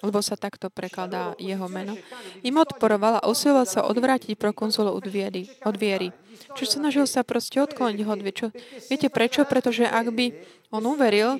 lebo 0.00 0.22
sa 0.24 0.40
takto 0.40 0.72
prekladá 0.72 1.36
jeho 1.36 1.68
meno, 1.68 1.98
im 2.40 2.56
odporoval 2.56 3.20
a 3.20 3.28
usiloval 3.28 3.68
sa 3.68 3.84
odvrátiť 3.84 4.40
prokonzulu 4.40 4.88
od 4.88 5.04
viery. 5.04 5.50
Od 5.68 5.76
viery. 5.76 6.08
Čiže 6.56 6.80
snažil 6.80 7.04
sa 7.04 7.20
proste 7.20 7.60
odkloniť 7.60 8.00
ho 8.00 8.12
viery. 8.16 8.46
Viete 8.88 9.12
prečo? 9.12 9.44
Pretože 9.44 9.84
ak 9.84 10.08
by 10.08 10.26
on 10.72 10.84
uveril, 10.88 11.36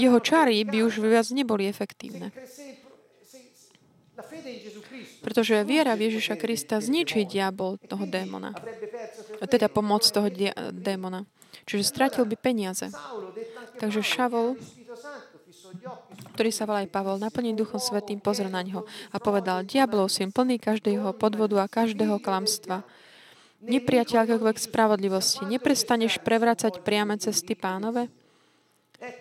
jeho 0.00 0.18
čary 0.24 0.64
by 0.64 0.88
už 0.88 1.04
viac 1.04 1.28
neboli 1.36 1.68
efektívne. 1.68 2.32
Pretože 5.20 5.62
viera 5.68 5.92
v 5.94 6.08
Ježiša 6.08 6.34
Krista 6.40 6.80
zničí 6.80 7.28
diabol 7.28 7.76
toho 7.76 8.08
démona. 8.08 8.56
Teda 9.52 9.68
pomoc 9.68 10.06
toho 10.08 10.32
démona. 10.72 11.28
Čiže 11.66 11.84
stratil 11.86 12.24
by 12.26 12.36
peniaze. 12.38 12.90
Takže 13.78 14.02
Šavol, 14.02 14.58
ktorý 16.36 16.50
sa 16.52 16.68
volá 16.68 16.84
aj 16.84 16.92
Pavol, 16.92 17.20
naplnený 17.20 17.64
Duchom 17.64 17.80
Svetým, 17.80 18.20
pozrel 18.20 18.52
na 18.52 18.60
ňo 18.64 18.84
a 19.12 19.16
povedal, 19.16 19.64
diablov 19.64 20.12
si 20.12 20.24
plný 20.24 20.60
každého 20.60 21.16
podvodu 21.16 21.64
a 21.64 21.70
každého 21.70 22.20
klamstva. 22.20 22.84
Nepriateľ 23.62 24.26
akokoľvek 24.26 24.58
spravodlivosti. 24.58 25.46
Neprestaneš 25.46 26.18
prevracať 26.18 26.82
priame 26.82 27.14
cesty 27.14 27.54
pánove? 27.54 28.10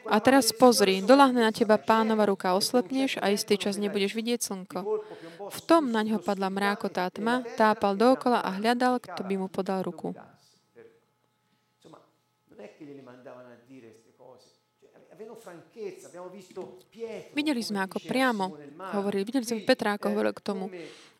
A 0.09 0.21
teraz 0.21 0.53
pozri, 0.53 1.01
dolahne 1.01 1.41
na 1.41 1.49
teba 1.49 1.81
pánova 1.81 2.29
ruka, 2.29 2.53
oslepneš 2.53 3.17
a 3.17 3.33
istý 3.33 3.57
čas 3.57 3.81
nebudeš 3.81 4.13
vidieť 4.13 4.39
slnko. 4.41 4.79
V 5.49 5.59
tom 5.65 5.89
na 5.89 6.05
ňo 6.05 6.21
padla 6.21 6.53
mrákotá 6.53 7.09
tma, 7.09 7.41
tápal 7.57 7.97
dookola 7.97 8.45
a 8.45 8.53
hľadal, 8.61 9.01
kto 9.01 9.25
by 9.25 9.35
mu 9.41 9.49
podal 9.49 9.81
ruku. 9.81 10.13
Videli 17.31 17.61
sme, 17.63 17.79
ako 17.85 17.97
priamo 18.03 18.53
hovorili, 18.93 19.23
videli 19.25 19.45
sme 19.47 19.65
Petra, 19.65 19.95
ako 19.95 20.11
hovoril 20.11 20.33
k 20.35 20.41
tomu 20.43 20.65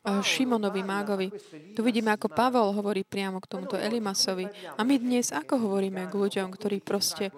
Šimonovi 0.01 0.81
mágovi. 0.81 1.29
Tu 1.77 1.79
vidíme, 1.85 2.09
ako 2.09 2.33
Pavol 2.33 2.73
hovorí 2.73 3.05
priamo 3.05 3.37
k 3.37 3.45
tomuto 3.45 3.77
Elimasovi. 3.77 4.49
A 4.77 4.81
my 4.81 4.97
dnes 4.97 5.29
ako 5.29 5.61
hovoríme 5.61 6.09
k 6.09 6.13
ľuďom, 6.17 6.49
ktorí 6.49 6.81
proste 6.81 7.29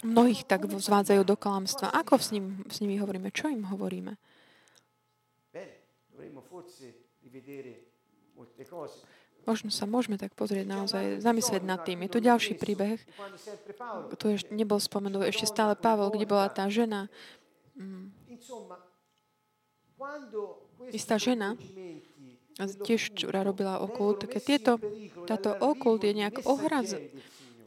mnohých 0.00 0.48
tak 0.48 0.64
zvádzajú 0.64 1.22
do 1.28 1.36
klamstva? 1.36 1.92
Ako 1.92 2.16
s, 2.16 2.32
ním, 2.32 2.64
s 2.72 2.80
nimi 2.80 2.96
hovoríme? 2.96 3.28
Čo 3.28 3.52
im 3.52 3.68
hovoríme? 3.68 4.16
Možno 9.44 9.68
sa 9.68 9.84
môžeme 9.84 10.16
tak 10.16 10.32
pozrieť 10.32 10.64
naozaj, 10.64 11.20
zamyslieť 11.20 11.62
nad 11.64 11.84
tým. 11.84 12.00
Je 12.04 12.10
tu 12.12 12.18
ďalší 12.20 12.56
príbeh. 12.56 12.96
Tu 14.16 14.24
ešte 14.32 14.52
nebol 14.52 14.80
spomenul, 14.80 15.28
ešte 15.28 15.44
stále 15.44 15.76
Pavel, 15.76 16.08
kde 16.08 16.24
bola 16.24 16.48
tá 16.48 16.68
žena. 16.72 17.12
Mm. 17.76 18.08
Istá 20.92 21.16
žena, 21.16 21.56
tiež, 22.58 23.14
ktorá 23.14 23.42
robila 23.42 23.82
okult, 23.82 24.26
keď 24.30 24.42
tieto, 24.42 24.72
táto 25.26 25.54
okult 25.58 26.06
je 26.06 26.12
nejak 26.14 26.46
ohraz, 26.46 26.94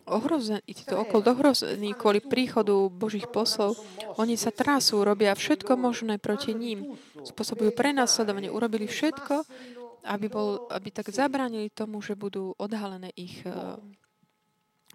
ohrozený, 0.07 0.63
títo 0.71 0.95
okult 0.95 1.27
ohrozený 1.27 1.91
kvôli 1.91 2.23
príchodu 2.23 2.87
Božích 2.87 3.27
poslov, 3.27 3.75
oni 4.15 4.39
sa 4.39 4.55
trasú, 4.55 5.03
robia 5.03 5.35
všetko 5.35 5.75
možné 5.75 6.15
proti 6.17 6.55
ním, 6.55 6.95
spôsobujú 7.27 7.75
prenasledovanie, 7.75 8.47
urobili 8.47 8.87
všetko, 8.87 9.43
aby, 10.07 10.27
bol, 10.31 10.71
aby 10.71 10.89
tak 10.89 11.11
zabránili 11.11 11.67
tomu, 11.69 11.99
že 11.99 12.15
budú 12.15 12.55
odhalené 12.55 13.11
ich 13.19 13.43
uh, 13.43 13.75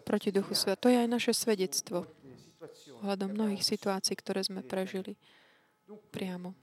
proti 0.07 0.31
Duchu 0.31 0.55
Sveta. 0.55 0.79
To 0.79 0.89
je 0.91 0.99
aj 0.99 1.09
naše 1.11 1.33
svedectvo 1.35 2.07
ohľadom 3.03 3.35
mnohých 3.35 3.63
situácií, 3.63 4.15
ktoré 4.15 4.47
sme 4.47 4.63
prežili 4.63 5.19
priamo. 6.15 6.55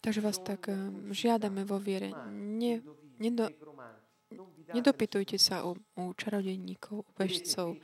Takže 0.00 0.20
vás 0.24 0.40
tak 0.40 0.72
eh, 0.72 0.76
žiadame 1.12 1.62
vo 1.68 1.76
viere. 1.76 2.10
Ne, 2.32 2.80
nedo, 3.20 3.52
Nedopytujte 4.70 5.38
sa 5.38 5.66
u, 5.66 5.74
u 5.98 6.02
čarodejníkov, 6.14 7.02
u 7.02 7.10
bežcov. 7.18 7.76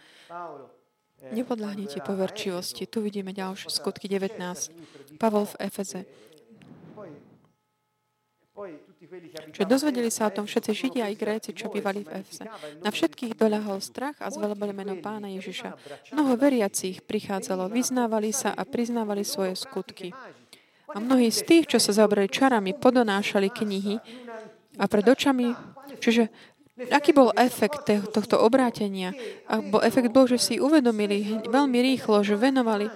Nepodľahnite 1.33 2.05
poverčivosti. 2.05 2.87
Tu 2.87 2.99
vidíme 3.03 3.33
ďalšie 3.33 3.73
skutky 3.73 4.07
19. 4.07 5.19
Pavol 5.19 5.49
v 5.49 5.55
Efeze. 5.65 6.07
Čiže 9.53 9.69
dozvedeli 9.69 10.09
sa 10.09 10.33
o 10.33 10.35
tom 10.35 10.49
všetci 10.49 10.71
Židia 10.73 11.13
i 11.13 11.17
Gréci, 11.17 11.53
čo 11.53 11.69
bývali 11.69 12.05
v 12.05 12.25
Efeze. 12.25 12.49
Na 12.81 12.89
všetkých 12.89 13.37
doľahol 13.37 13.85
strach 13.85 14.17
a 14.21 14.33
zvelebali 14.33 14.73
meno 14.73 14.97
pána 14.97 15.29
Ježiša. 15.29 15.77
Mnoho 16.17 16.41
veriacich 16.41 17.05
prichádzalo, 17.05 17.69
vyznávali 17.69 18.33
sa 18.33 18.57
a 18.57 18.65
priznávali 18.65 19.29
svoje 19.29 19.61
skutky. 19.61 20.17
A 20.87 21.03
mnohí 21.03 21.29
z 21.29 21.43
tých, 21.45 21.65
čo 21.67 21.79
sa 21.83 21.93
zaobrali 21.93 22.31
čarami, 22.31 22.73
podonášali 22.73 23.53
knihy 23.53 24.01
a 24.77 24.85
pred 24.87 25.07
očami, 25.09 25.53
čiže 26.01 26.29
Aký 26.93 27.17
bol 27.17 27.33
efekt 27.41 27.89
tohto 27.89 28.37
obrátenia? 28.37 29.17
A 29.49 29.65
efekt 29.81 30.13
bol, 30.13 30.29
že 30.29 30.37
si 30.37 30.61
uvedomili 30.61 31.41
veľmi 31.49 31.79
rýchlo, 31.81 32.21
že 32.21 32.37
venovali 32.37 32.93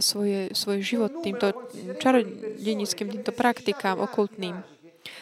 svoje, 0.00 0.56
svoj 0.56 0.80
život 0.80 1.20
týmto 1.20 1.52
čarodenickým, 2.00 3.12
týmto 3.12 3.36
praktikám 3.36 4.00
okultným. 4.00 4.64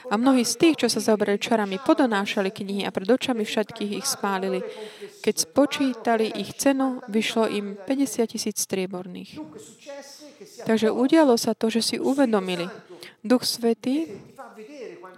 A 0.06 0.14
mnohí 0.14 0.46
z 0.46 0.54
tých, 0.54 0.86
čo 0.86 0.88
sa 0.92 1.02
zaoberali 1.02 1.42
čarami, 1.42 1.82
podonášali 1.82 2.54
knihy 2.54 2.86
a 2.86 2.94
pred 2.94 3.10
očami 3.10 3.42
všetkých 3.42 3.98
ich 3.98 4.06
spálili. 4.06 4.62
Keď 5.26 5.34
spočítali 5.50 6.30
ich 6.30 6.54
cenu, 6.54 7.02
vyšlo 7.10 7.50
im 7.50 7.74
50 7.74 8.30
tisíc 8.30 8.62
strieborných. 8.70 9.34
Takže 10.62 10.94
udialo 10.94 11.34
sa 11.34 11.58
to, 11.58 11.74
že 11.74 11.82
si 11.82 11.96
uvedomili. 11.98 12.70
Duch 13.24 13.42
Svetý 13.42 14.08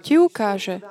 ti 0.02 0.18
ukáže, 0.18 0.82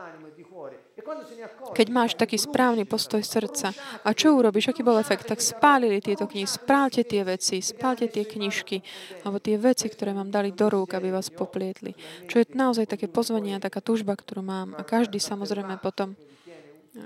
keď 1.72 1.88
máš 1.90 2.12
taký 2.14 2.38
správny 2.38 2.84
postoj 2.86 3.24
srdca. 3.24 3.74
A 4.06 4.10
čo 4.14 4.36
urobíš? 4.38 4.72
Aký 4.72 4.86
bol 4.86 5.00
efekt? 5.00 5.28
Tak 5.28 5.42
spálili 5.42 6.04
tieto 6.04 6.28
knihy. 6.28 6.48
Spálte 6.48 7.02
tie 7.04 7.26
veci, 7.26 7.64
spálte 7.64 8.08
tie 8.12 8.28
knižky, 8.28 8.84
alebo 9.26 9.42
tie 9.42 9.56
veci, 9.58 9.88
ktoré 9.88 10.14
vám 10.14 10.30
dali 10.30 10.54
do 10.54 10.68
rúk, 10.68 10.94
aby 10.96 11.10
vás 11.10 11.32
poplietli. 11.32 11.96
Čo 12.28 12.44
je 12.44 12.46
naozaj 12.54 12.92
také 12.92 13.08
pozvanie 13.08 13.58
a 13.58 13.64
taká 13.64 13.80
túžba, 13.82 14.14
ktorú 14.16 14.44
mám. 14.46 14.78
A 14.78 14.86
každý 14.86 15.18
samozrejme 15.18 15.80
potom 15.80 16.14
eh, 16.16 17.02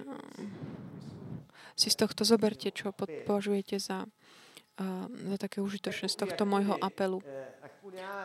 si 1.78 1.88
z 1.92 1.98
tohto 2.00 2.28
zoberte, 2.28 2.74
čo 2.74 2.92
považujete 2.96 3.80
za, 3.80 4.10
eh, 4.82 5.06
za 5.08 5.38
také 5.40 5.62
užitočné 5.62 6.10
z 6.10 6.18
tohto 6.20 6.44
môjho 6.44 6.76
apelu. 6.82 7.22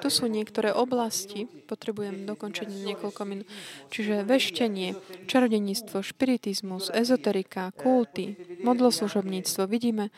Tu 0.00 0.08
sú 0.08 0.26
niektoré 0.26 0.72
oblasti, 0.72 1.44
potrebujem 1.68 2.24
dokončiť 2.24 2.66
niekoľko 2.66 3.22
minút, 3.28 3.46
čiže 3.92 4.24
veštenie, 4.24 4.96
čarodeníctvo, 5.28 6.00
špiritizmus, 6.00 6.88
ezoterika, 6.90 7.70
kulty, 7.76 8.34
modloslužobníctvo. 8.64 9.62
Vidíme, 9.68 10.08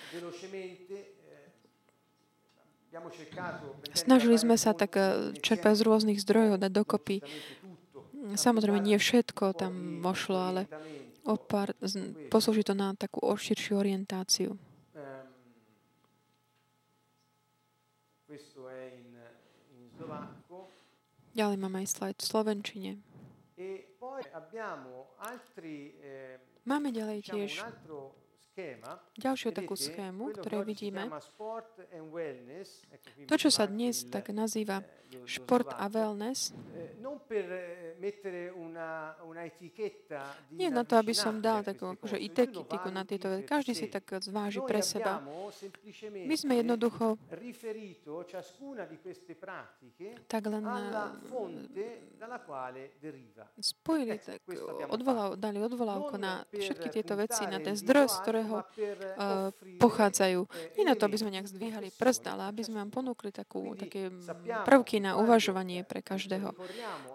snažili 3.97 4.37
sme 4.39 4.55
sa 4.55 4.77
tak 4.77 4.95
eh, 4.95 5.35
čerpať 5.41 5.75
z 5.75 5.83
rôznych 5.83 6.19
zdrojov, 6.23 6.63
dať 6.63 6.73
dokopy. 6.73 7.17
Samozrejme, 8.39 8.79
nie 8.79 8.97
všetko 8.97 9.59
tam 9.59 9.99
mošlo, 9.99 10.39
ale 10.39 10.63
opár, 11.27 11.75
poslúži 12.31 12.63
to 12.63 12.79
na 12.79 12.95
takú 12.95 13.27
širšiu 13.27 13.83
orientáciu. 13.83 14.55
Ďalej 21.33 21.57
máme 21.65 21.81
aj 21.81 21.89
slajd 21.97 22.17
v 22.21 22.27
Slovenčine. 22.29 22.93
E 23.57 23.89
eh, 26.03 26.37
máme 26.69 26.89
ďalej 26.93 27.19
tiež 27.25 27.53
ďalšiu 29.17 29.51
takú 29.57 29.75
schému, 29.77 30.37
ktoré 30.37 30.65
vidíme. 30.65 31.09
To, 33.29 33.35
čo 33.41 33.49
sa 33.49 33.65
dnes 33.65 34.05
tak 34.09 34.29
nazýva 34.33 34.85
šport 35.29 35.69
a 35.77 35.89
wellness, 35.93 36.57
nie 40.53 40.69
na 40.73 40.83
to, 40.83 40.95
aby 40.99 41.15
som 41.15 41.39
dal 41.39 41.61
takú 41.61 41.93
akože 41.95 42.17
etiketu 42.17 42.89
na 42.89 43.05
tieto 43.05 43.29
veci. 43.29 43.45
Každý 43.45 43.73
si 43.77 43.87
tak 43.93 44.09
zváži 44.25 44.65
pre 44.65 44.81
seba. 44.81 45.21
My 46.13 46.35
sme 46.35 46.65
jednoducho 46.65 47.21
tak 50.27 50.43
len 50.49 50.65
spojili, 53.61 54.17
tak 54.19 54.41
odvolal, 54.89 55.37
dali 55.37 55.59
odvolávku 55.61 56.17
na 56.17 56.43
všetky 56.49 56.89
tieto 56.89 57.15
veci, 57.15 57.45
na 57.47 57.61
ten 57.61 57.77
zdroj, 57.77 58.09
z 58.09 58.17
ktorého 58.25 58.42
uh, 58.47 59.51
pochádzajú. 59.79 60.41
Nie 60.79 60.85
na 60.85 60.95
to, 60.95 61.07
aby 61.07 61.17
sme 61.19 61.35
nejak 61.35 61.49
zdvíhali 61.49 61.89
prst, 61.95 62.27
ale 62.29 62.51
aby 62.51 62.63
sme 62.67 62.83
vám 62.83 62.91
ponúkli 62.91 63.31
takú, 63.31 63.75
také 63.79 64.11
prvky 64.65 65.03
na 65.03 65.19
uvažovanie 65.19 65.83
pre 65.87 66.03
každého. 66.03 66.55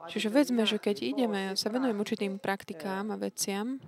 Čiže 0.08 0.28
vedzme, 0.32 0.64
že 0.64 0.80
keď 0.80 1.04
ideme, 1.04 1.42
sa 1.60 1.68
venujeme 1.72 2.00
určitým 2.00 2.40
praktikám 2.40 3.12
a 3.14 3.20
veciam, 3.20 3.80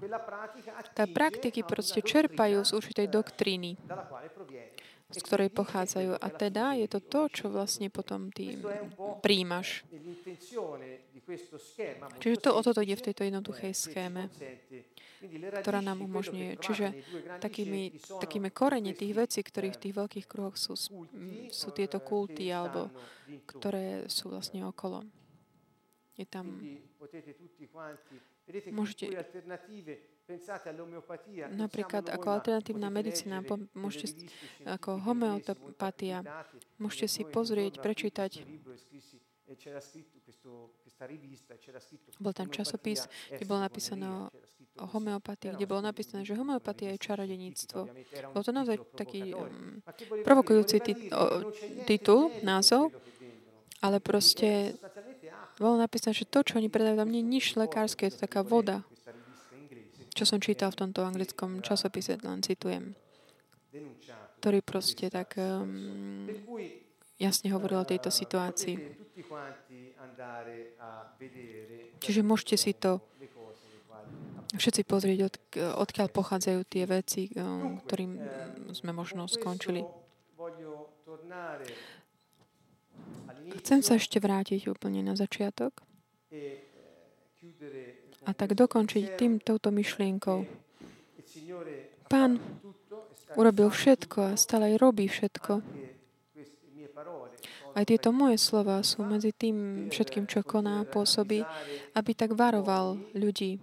tá 0.94 1.06
praktiky 1.08 1.64
proste 1.64 2.04
čerpajú 2.04 2.64
z 2.64 2.72
určitej 2.76 3.08
doktríny, 3.08 3.80
z 5.10 5.20
ktorej 5.26 5.50
pochádzajú. 5.50 6.22
A 6.22 6.28
teda 6.30 6.78
je 6.78 6.88
to 6.88 7.00
to, 7.02 7.22
čo 7.34 7.46
vlastne 7.50 7.90
potom 7.90 8.30
ty 8.30 8.58
príjmaš. 9.26 9.82
Čiže 12.22 12.38
to 12.42 12.50
o 12.54 12.62
toto 12.62 12.82
ide 12.82 12.98
v 12.98 13.06
tejto 13.10 13.22
jednoduchej 13.26 13.74
schéme 13.74 14.30
ktorá 15.62 15.80
nám 15.84 16.04
umožňuje. 16.04 16.60
Čiže 16.60 16.88
takými, 17.44 18.00
takými 18.20 18.50
korene 18.50 18.96
tých 18.96 19.14
vecí, 19.16 19.40
ktorých 19.44 19.76
v 19.76 19.82
tých 19.82 19.96
veľkých 19.96 20.26
kruhoch 20.28 20.56
sú, 20.56 20.76
sú 21.50 21.68
tieto 21.76 22.00
kulty, 22.00 22.50
alebo 22.52 22.92
ktoré 23.46 24.08
sú 24.08 24.32
vlastne 24.32 24.64
okolo. 24.64 25.04
Je 26.16 26.26
tam... 26.28 26.60
Môžete 28.74 29.14
Napríklad 31.50 32.06
ako 32.06 32.28
alternatívna 32.30 32.94
medicína, 32.94 33.42
môžete, 33.74 34.30
ako 34.62 35.02
homeopatia, 35.02 36.22
môžete 36.78 37.08
si 37.10 37.22
pozrieť, 37.26 37.82
prečítať 37.82 38.46
bol 42.20 42.34
tam 42.34 42.48
časopis, 42.52 43.10
kde 43.32 43.46
bolo 43.48 43.60
napísané 43.66 44.06
o 44.80 44.86
homeopatii, 44.86 45.56
kde 45.58 45.66
bolo 45.66 45.82
napísané, 45.82 46.24
že 46.24 46.38
homeopatia 46.38 46.94
je 46.96 47.00
čarodeníctvo. 47.02 47.80
Bol 48.32 48.44
to 48.46 48.52
naozaj 48.54 48.78
taký 48.96 49.34
um, 49.36 49.82
provokujúci 50.24 50.78
tit- 50.80 51.10
o, 51.12 51.52
titul, 51.84 52.32
názov, 52.46 52.94
ale 53.82 54.00
proste 54.00 54.76
bolo 55.60 55.76
napísané, 55.80 56.16
že 56.16 56.30
to, 56.30 56.40
čo 56.44 56.60
oni 56.60 56.72
predajú, 56.72 56.96
tam 56.96 57.12
nie 57.12 57.20
je 57.20 57.32
nič 57.36 57.46
lekárske, 57.60 58.08
je 58.08 58.16
to 58.16 58.24
taká 58.24 58.44
voda. 58.44 58.88
Čo 60.16 60.24
som 60.24 60.40
čítal 60.40 60.72
v 60.72 60.80
tomto 60.88 61.04
anglickom 61.04 61.60
časopise, 61.64 62.20
len 62.24 62.44
citujem. 62.44 62.96
ktorý 64.40 64.64
proste 64.64 65.12
tak 65.12 65.36
um, 65.36 66.24
jasne 67.20 67.52
hovoril 67.52 67.84
o 67.84 67.90
tejto 67.90 68.10
situácii. 68.10 68.80
Čiže 72.00 72.22
môžete 72.24 72.56
si 72.56 72.72
to 72.74 73.04
všetci 74.56 74.82
pozrieť, 74.88 75.20
od, 75.30 75.36
odkiaľ 75.86 76.08
pochádzajú 76.10 76.60
tie 76.66 76.90
veci, 76.90 77.30
um, 77.38 77.78
ktorým 77.86 78.18
sme 78.74 78.92
možno 78.96 79.30
skončili. 79.30 79.86
Chcem 83.62 83.80
sa 83.86 83.98
ešte 83.98 84.18
vrátiť 84.18 84.70
úplne 84.72 85.06
na 85.06 85.14
začiatok 85.14 85.86
a 88.26 88.32
tak 88.34 88.54
dokončiť 88.58 89.18
tým 89.18 89.42
touto 89.42 89.70
myšlienkou. 89.70 90.46
Pán 92.10 92.42
urobil 93.38 93.70
všetko 93.70 94.34
a 94.34 94.38
stále 94.38 94.74
aj 94.74 94.76
robí 94.82 95.06
všetko. 95.06 95.62
Aj 97.80 97.88
tieto 97.88 98.12
moje 98.12 98.36
slova 98.36 98.84
sú 98.84 99.08
medzi 99.08 99.32
tým 99.32 99.88
všetkým, 99.88 100.28
čo 100.28 100.44
koná, 100.44 100.84
pôsobí, 100.84 101.48
aby 101.96 102.12
tak 102.12 102.36
varoval 102.36 103.00
ľudí, 103.16 103.56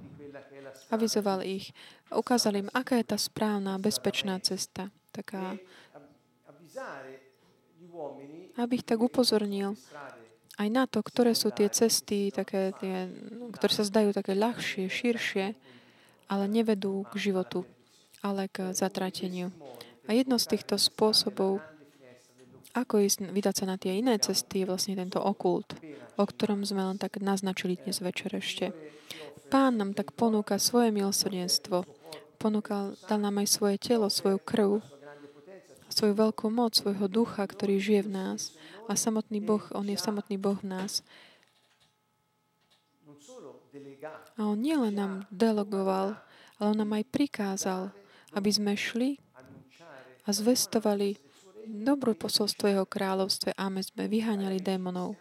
avizoval 0.89 1.45
ich, 1.45 1.77
ukázal 2.09 2.65
im, 2.65 2.73
aká 2.73 2.97
je 2.97 3.13
tá 3.13 3.21
správna, 3.21 3.77
bezpečná 3.77 4.41
cesta. 4.41 4.89
Taká, 5.13 5.61
aby 8.57 8.73
ich 8.73 8.89
tak 8.89 9.05
upozornil 9.05 9.77
aj 10.57 10.69
na 10.73 10.89
to, 10.89 11.05
ktoré 11.05 11.37
sú 11.37 11.53
tie 11.53 11.69
cesty, 11.69 12.33
také 12.33 12.73
tie, 12.81 13.13
ktoré 13.53 13.73
sa 13.77 13.85
zdajú 13.85 14.17
také 14.17 14.33
ľahšie, 14.33 14.89
širšie, 14.89 15.47
ale 16.33 16.45
nevedú 16.49 17.05
k 17.13 17.29
životu 17.29 17.69
ale 18.27 18.51
k 18.51 18.75
zatrateniu. 18.75 19.55
A 20.07 20.15
jedno 20.15 20.39
z 20.39 20.59
týchto 20.59 20.75
spôsobov, 20.79 21.63
ako 22.77 23.01
ísť, 23.01 23.33
vydať 23.33 23.55
sa 23.57 23.65
na 23.65 23.81
tie 23.81 23.97
iné 23.97 24.21
cesty, 24.21 24.63
je 24.63 24.69
vlastne 24.69 24.93
tento 24.93 25.17
okult, 25.17 25.73
o 26.21 26.25
ktorom 26.29 26.61
sme 26.61 26.85
len 26.85 27.01
tak 27.01 27.17
naznačili 27.17 27.81
dnes 27.81 28.05
večer 28.05 28.37
ešte. 28.37 28.77
Pán 29.49 29.81
nám 29.81 29.97
tak 29.97 30.13
ponúka 30.13 30.61
svoje 30.61 30.93
milosrdenstvo. 30.93 31.89
Ponúkal, 32.37 33.01
dal 33.09 33.19
nám 33.23 33.41
aj 33.41 33.49
svoje 33.49 33.81
telo, 33.81 34.13
svoju 34.13 34.37
krv, 34.37 34.85
svoju 35.89 36.13
veľkú 36.13 36.53
moc, 36.53 36.77
svojho 36.77 37.09
ducha, 37.09 37.49
ktorý 37.49 37.81
žije 37.81 38.03
v 38.05 38.13
nás. 38.13 38.53
A 38.91 38.99
samotný 38.99 39.41
Boh, 39.41 39.65
On 39.73 39.87
je 39.89 39.97
samotný 39.97 40.37
Boh 40.37 40.61
v 40.61 40.69
nás. 40.69 41.01
A 44.37 44.41
On 44.45 44.59
nielen 44.59 44.93
nám 44.93 45.25
delegoval, 45.33 46.21
ale 46.61 46.67
On 46.69 46.77
nám 46.77 46.93
aj 46.93 47.09
prikázal, 47.09 47.83
aby 48.37 48.51
sme 48.53 48.77
šli 48.77 49.17
a 50.27 50.29
zvestovali 50.29 51.26
dobrú 51.67 52.15
posolstvo 52.15 52.71
Jeho 52.71 52.87
kráľovstve 52.87 53.59
a 53.59 53.67
my 53.67 53.83
sme 53.83 54.07
vyháňali 54.07 54.63
démonov. 54.63 55.19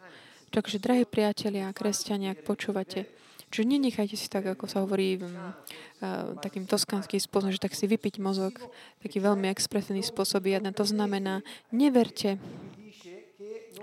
Takže, 0.54 0.80
drahí 0.80 1.04
priatelia 1.04 1.68
a 1.68 1.76
kresťania, 1.76 2.38
ak 2.38 2.46
počúvate, 2.46 3.10
Čiže 3.56 3.72
nenechajte 3.72 4.18
si 4.20 4.28
tak, 4.28 4.52
ako 4.52 4.68
sa 4.68 4.84
hovorí 4.84 5.16
uh, 5.16 6.36
takým 6.44 6.68
toskanským 6.68 7.22
spôsobom, 7.24 7.56
že 7.56 7.62
tak 7.64 7.78
si 7.78 7.88
vypiť 7.88 8.20
mozog, 8.20 8.58
taký 9.00 9.24
veľmi 9.24 9.48
expresívny 9.48 10.04
spôsob 10.04 10.50
jedna. 10.50 10.76
To 10.76 10.84
znamená, 10.84 11.40
neverte 11.72 12.36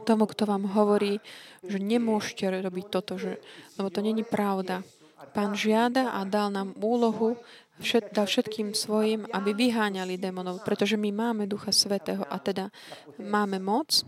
tomu, 0.05 0.29
kto 0.29 0.45
vám 0.45 0.69
hovorí, 0.69 1.25
že 1.65 1.81
nemôžete 1.81 2.53
robiť 2.53 2.87
toto, 2.93 3.17
že, 3.17 3.39
lebo 3.81 3.89
to 3.89 4.05
není 4.05 4.27
pravda. 4.27 4.85
Pán 5.33 5.55
žiada 5.57 6.13
a 6.13 6.27
dal 6.29 6.53
nám 6.53 6.77
úlohu 6.77 7.39
všet, 7.81 8.13
dal 8.13 8.27
všetkým 8.29 8.77
svojim, 8.77 9.25
aby 9.33 9.57
vyháňali 9.57 10.21
démonov, 10.21 10.61
pretože 10.67 11.01
my 11.01 11.09
máme 11.09 11.45
Ducha 11.49 11.73
Svetého 11.73 12.27
a 12.29 12.37
teda 12.37 12.69
máme 13.17 13.63
moc, 13.63 14.05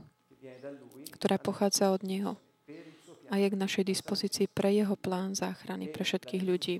ktorá 1.16 1.40
pochádza 1.40 1.94
od 1.94 2.04
Neho 2.04 2.36
a 3.32 3.40
je 3.40 3.48
k 3.48 3.56
našej 3.56 3.84
dispozícii 3.88 4.46
pre 4.50 4.68
Jeho 4.74 4.98
plán 5.00 5.32
záchrany 5.32 5.88
pre 5.88 6.04
všetkých 6.04 6.42
ľudí 6.44 6.76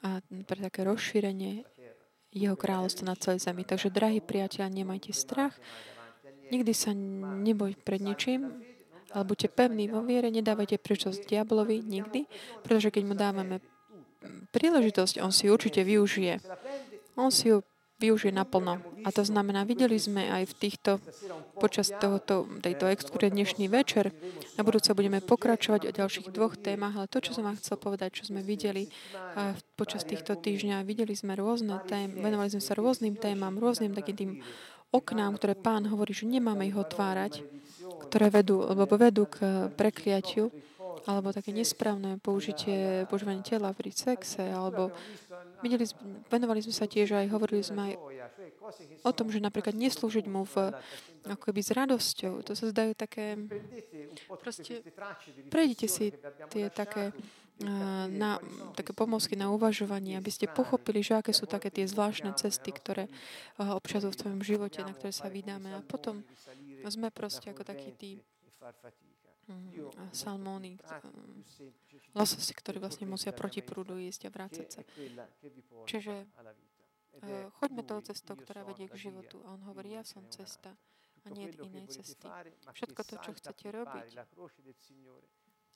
a 0.00 0.22
pre 0.48 0.58
také 0.64 0.86
rozšírenie 0.86 1.66
Jeho 2.32 2.56
kráľovstva 2.56 3.12
na 3.12 3.16
celej 3.16 3.44
zemi. 3.44 3.64
Takže, 3.64 3.92
drahí 3.92 4.24
priateľ, 4.24 4.72
nemajte 4.72 5.12
strach, 5.12 5.56
nikdy 6.48 6.72
sa 6.72 6.92
neboj 6.94 7.76
pred 7.80 8.00
ničím, 8.00 8.64
ale 9.12 9.22
buďte 9.24 9.48
pevní 9.54 9.88
vo 9.88 10.02
viere, 10.04 10.28
nedávajte 10.28 10.76
príčosť 10.82 11.30
diablovi 11.30 11.80
nikdy, 11.80 12.28
pretože 12.60 12.92
keď 12.92 13.02
mu 13.06 13.14
dávame 13.16 13.62
príležitosť, 14.50 15.20
on 15.22 15.32
si 15.32 15.50
určite 15.50 15.82
využije. 15.82 16.40
On 17.16 17.32
si 17.32 17.50
ju 17.52 17.64
využije 17.96 18.28
naplno. 18.28 18.76
A 19.04 19.08
to 19.08 19.24
znamená, 19.24 19.64
videli 19.64 19.96
sme 19.96 20.28
aj 20.28 20.52
v 20.52 20.54
týchto, 20.60 20.90
počas 21.56 21.88
tohoto, 21.88 22.44
tejto 22.60 22.92
exkurie 22.92 23.32
dnešný 23.32 23.72
večer, 23.72 24.12
na 24.60 24.62
budúce 24.68 24.92
budeme 24.92 25.24
pokračovať 25.24 25.88
o 25.88 25.96
ďalších 25.96 26.28
dvoch 26.28 26.60
témach, 26.60 26.92
ale 26.92 27.08
to, 27.08 27.24
čo 27.24 27.32
som 27.32 27.48
vám 27.48 27.56
chcel 27.56 27.80
povedať, 27.80 28.20
čo 28.20 28.28
sme 28.28 28.44
videli 28.44 28.92
počas 29.80 30.04
týchto 30.04 30.36
týždňa, 30.36 30.84
videli 30.84 31.16
sme 31.16 31.40
rôzne 31.40 31.80
témy, 31.88 32.20
venovali 32.20 32.52
sme 32.52 32.60
sa 32.60 32.76
rôznym 32.76 33.16
témam, 33.16 33.56
rôznym 33.56 33.96
takým 33.96 34.16
tým 34.16 34.32
oknám, 34.92 35.40
ktoré 35.40 35.56
pán 35.56 35.88
hovorí, 35.88 36.12
že 36.12 36.28
nemáme 36.28 36.68
ich 36.68 36.76
otvárať, 36.76 37.40
ktoré 38.08 38.28
vedú, 38.28 38.60
lebo 38.60 38.92
vedú 39.00 39.24
k 39.24 39.72
prekliatiu 39.72 40.52
alebo 41.06 41.30
také 41.30 41.54
nesprávne 41.54 42.18
použitie, 42.18 43.06
používanie 43.06 43.46
tela 43.46 43.70
pri 43.70 43.94
sexe, 43.94 44.42
alebo 44.42 44.90
videli, 45.62 45.86
venovali 46.26 46.60
sme 46.66 46.74
sa 46.74 46.90
tiež 46.90 47.14
aj, 47.14 47.30
hovorili 47.30 47.62
sme 47.62 47.80
aj 47.80 47.92
o 49.06 49.10
tom, 49.14 49.30
že 49.30 49.38
napríklad 49.38 49.78
neslúžiť 49.78 50.26
mu 50.26 50.42
v, 50.42 50.74
ako 51.30 51.42
keby 51.50 51.60
s 51.62 51.70
radosťou. 51.70 52.42
To 52.42 52.52
sa 52.58 52.66
zdajú 52.74 52.98
také, 52.98 53.38
proste, 54.42 54.82
prejdite 55.46 55.86
si 55.86 56.10
tie 56.50 56.66
také 56.74 57.14
na 58.12 58.36
také 58.76 58.92
pomôcky 58.92 59.32
na 59.32 59.48
uvažovanie, 59.48 60.20
aby 60.20 60.28
ste 60.28 60.44
pochopili, 60.44 61.00
že 61.00 61.16
aké 61.16 61.32
sú 61.32 61.48
také 61.48 61.72
tie 61.72 61.88
zvláštne 61.88 62.36
cesty, 62.36 62.68
ktoré 62.68 63.08
občas 63.56 64.04
v 64.04 64.12
tvojom 64.12 64.44
živote, 64.44 64.84
na 64.84 64.92
ktoré 64.92 65.08
sa 65.08 65.32
vydáme. 65.32 65.72
A 65.72 65.80
potom 65.80 66.20
sme 66.84 67.08
proste 67.08 67.48
ako 67.56 67.64
takí 67.64 67.96
tí 67.96 68.10
salmóny, 70.10 70.78
lososi, 72.14 72.52
ktorí 72.54 72.82
vlastne 72.82 73.06
musia 73.06 73.30
proti 73.30 73.62
prúdu 73.62 73.98
ísť 73.98 74.26
a 74.26 74.30
vrácať 74.34 74.66
sa. 74.66 74.80
Čiže 75.86 76.26
uh, 76.26 77.50
choďme 77.62 77.82
tou 77.86 78.02
cestou, 78.02 78.34
ktorá 78.34 78.66
vedie 78.66 78.90
k 78.90 79.10
životu. 79.10 79.40
A 79.46 79.54
on 79.54 79.62
hovorí, 79.70 79.94
ja 79.94 80.02
som 80.02 80.26
cesta 80.28 80.74
a 81.24 81.26
nie 81.30 81.50
inej 81.50 82.02
cesty. 82.02 82.26
Všetko 82.74 83.00
to, 83.02 83.14
čo 83.22 83.30
chcete 83.34 83.66
robiť, 83.74 84.08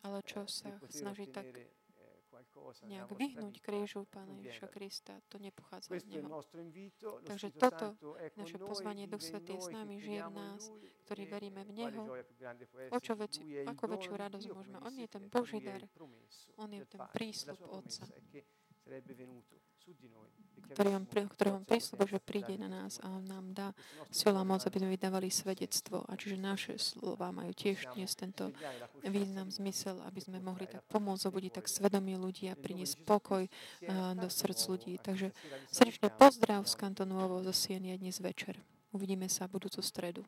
ale 0.07 0.18
čo 0.23 0.47
sa 0.47 0.71
snaží 0.89 1.27
tak 1.27 1.51
nejak 2.86 3.11
vyhnúť 3.12 3.57
krížu 3.61 4.07
Pána 4.09 4.36
Ježiša 4.41 4.66
Krista. 4.70 5.14
To 5.28 5.36
nepochádza 5.38 5.93
z 5.99 6.07
Neho. 6.09 6.43
Takže 7.24 7.49
toto, 7.55 7.97
naše 8.36 8.57
pozvanie 8.59 9.05
Duch 9.07 9.22
Svetý 9.24 9.57
je 9.57 9.62
s 9.64 9.70
nami, 9.72 10.01
žije 10.01 10.20
v 10.26 10.32
nás, 10.32 10.62
ktorý 11.09 11.22
veríme 11.26 11.62
v 11.64 11.72
Neho. 11.74 12.03
O 12.93 12.99
čo 13.01 13.16
väč- 13.16 13.43
ako 13.66 13.84
väčšiu 13.97 14.12
radosť 14.14 14.47
môžeme. 14.53 14.78
On 14.84 14.95
je 14.95 15.09
ten 15.09 15.24
Boží 15.28 15.59
dar. 15.61 15.82
On 16.57 16.70
je 16.70 16.84
ten 16.86 17.01
prísľub 17.12 17.61
Otca 17.68 18.05
ktorý 20.70 20.91
on, 20.95 21.05
ktorý 21.09 21.51
on 21.51 21.64
prísľubol, 21.66 22.07
že 22.07 22.22
príde 22.22 22.55
na 22.55 22.70
nás 22.70 23.03
a 23.03 23.11
on 23.11 23.26
nám 23.26 23.51
dá 23.51 23.68
sila 24.14 24.47
moc, 24.47 24.62
aby 24.62 24.78
sme 24.78 24.95
vydávali 24.95 25.26
svedectvo. 25.26 26.07
A 26.07 26.14
čiže 26.14 26.38
naše 26.38 26.78
slova 26.78 27.34
majú 27.34 27.51
tiež 27.51 27.91
dnes 27.99 28.14
tento 28.14 28.55
význam, 29.03 29.51
zmysel, 29.51 29.99
aby 30.07 30.20
sme 30.22 30.38
mohli 30.38 30.70
tak 30.70 30.86
pomôcť 30.86 31.26
obudiť 31.26 31.53
tak 31.59 31.66
svedomie 31.66 32.14
ľudí 32.14 32.47
a 32.47 32.59
priniesť 32.59 33.03
pokoj 33.03 33.43
uh, 33.47 34.14
do 34.14 34.30
srdc 34.30 34.61
ľudí. 34.70 34.93
Takže 35.03 35.34
srdečne 35.74 36.09
pozdrav 36.14 36.62
z 36.70 36.74
kantonu 36.78 37.18
Ovo 37.18 37.43
zo 37.43 37.55
Sienia 37.55 37.99
dnes 37.99 38.22
večer. 38.22 38.55
Uvidíme 38.95 39.26
sa 39.26 39.51
budúcu 39.51 39.82
stredu. 39.82 40.22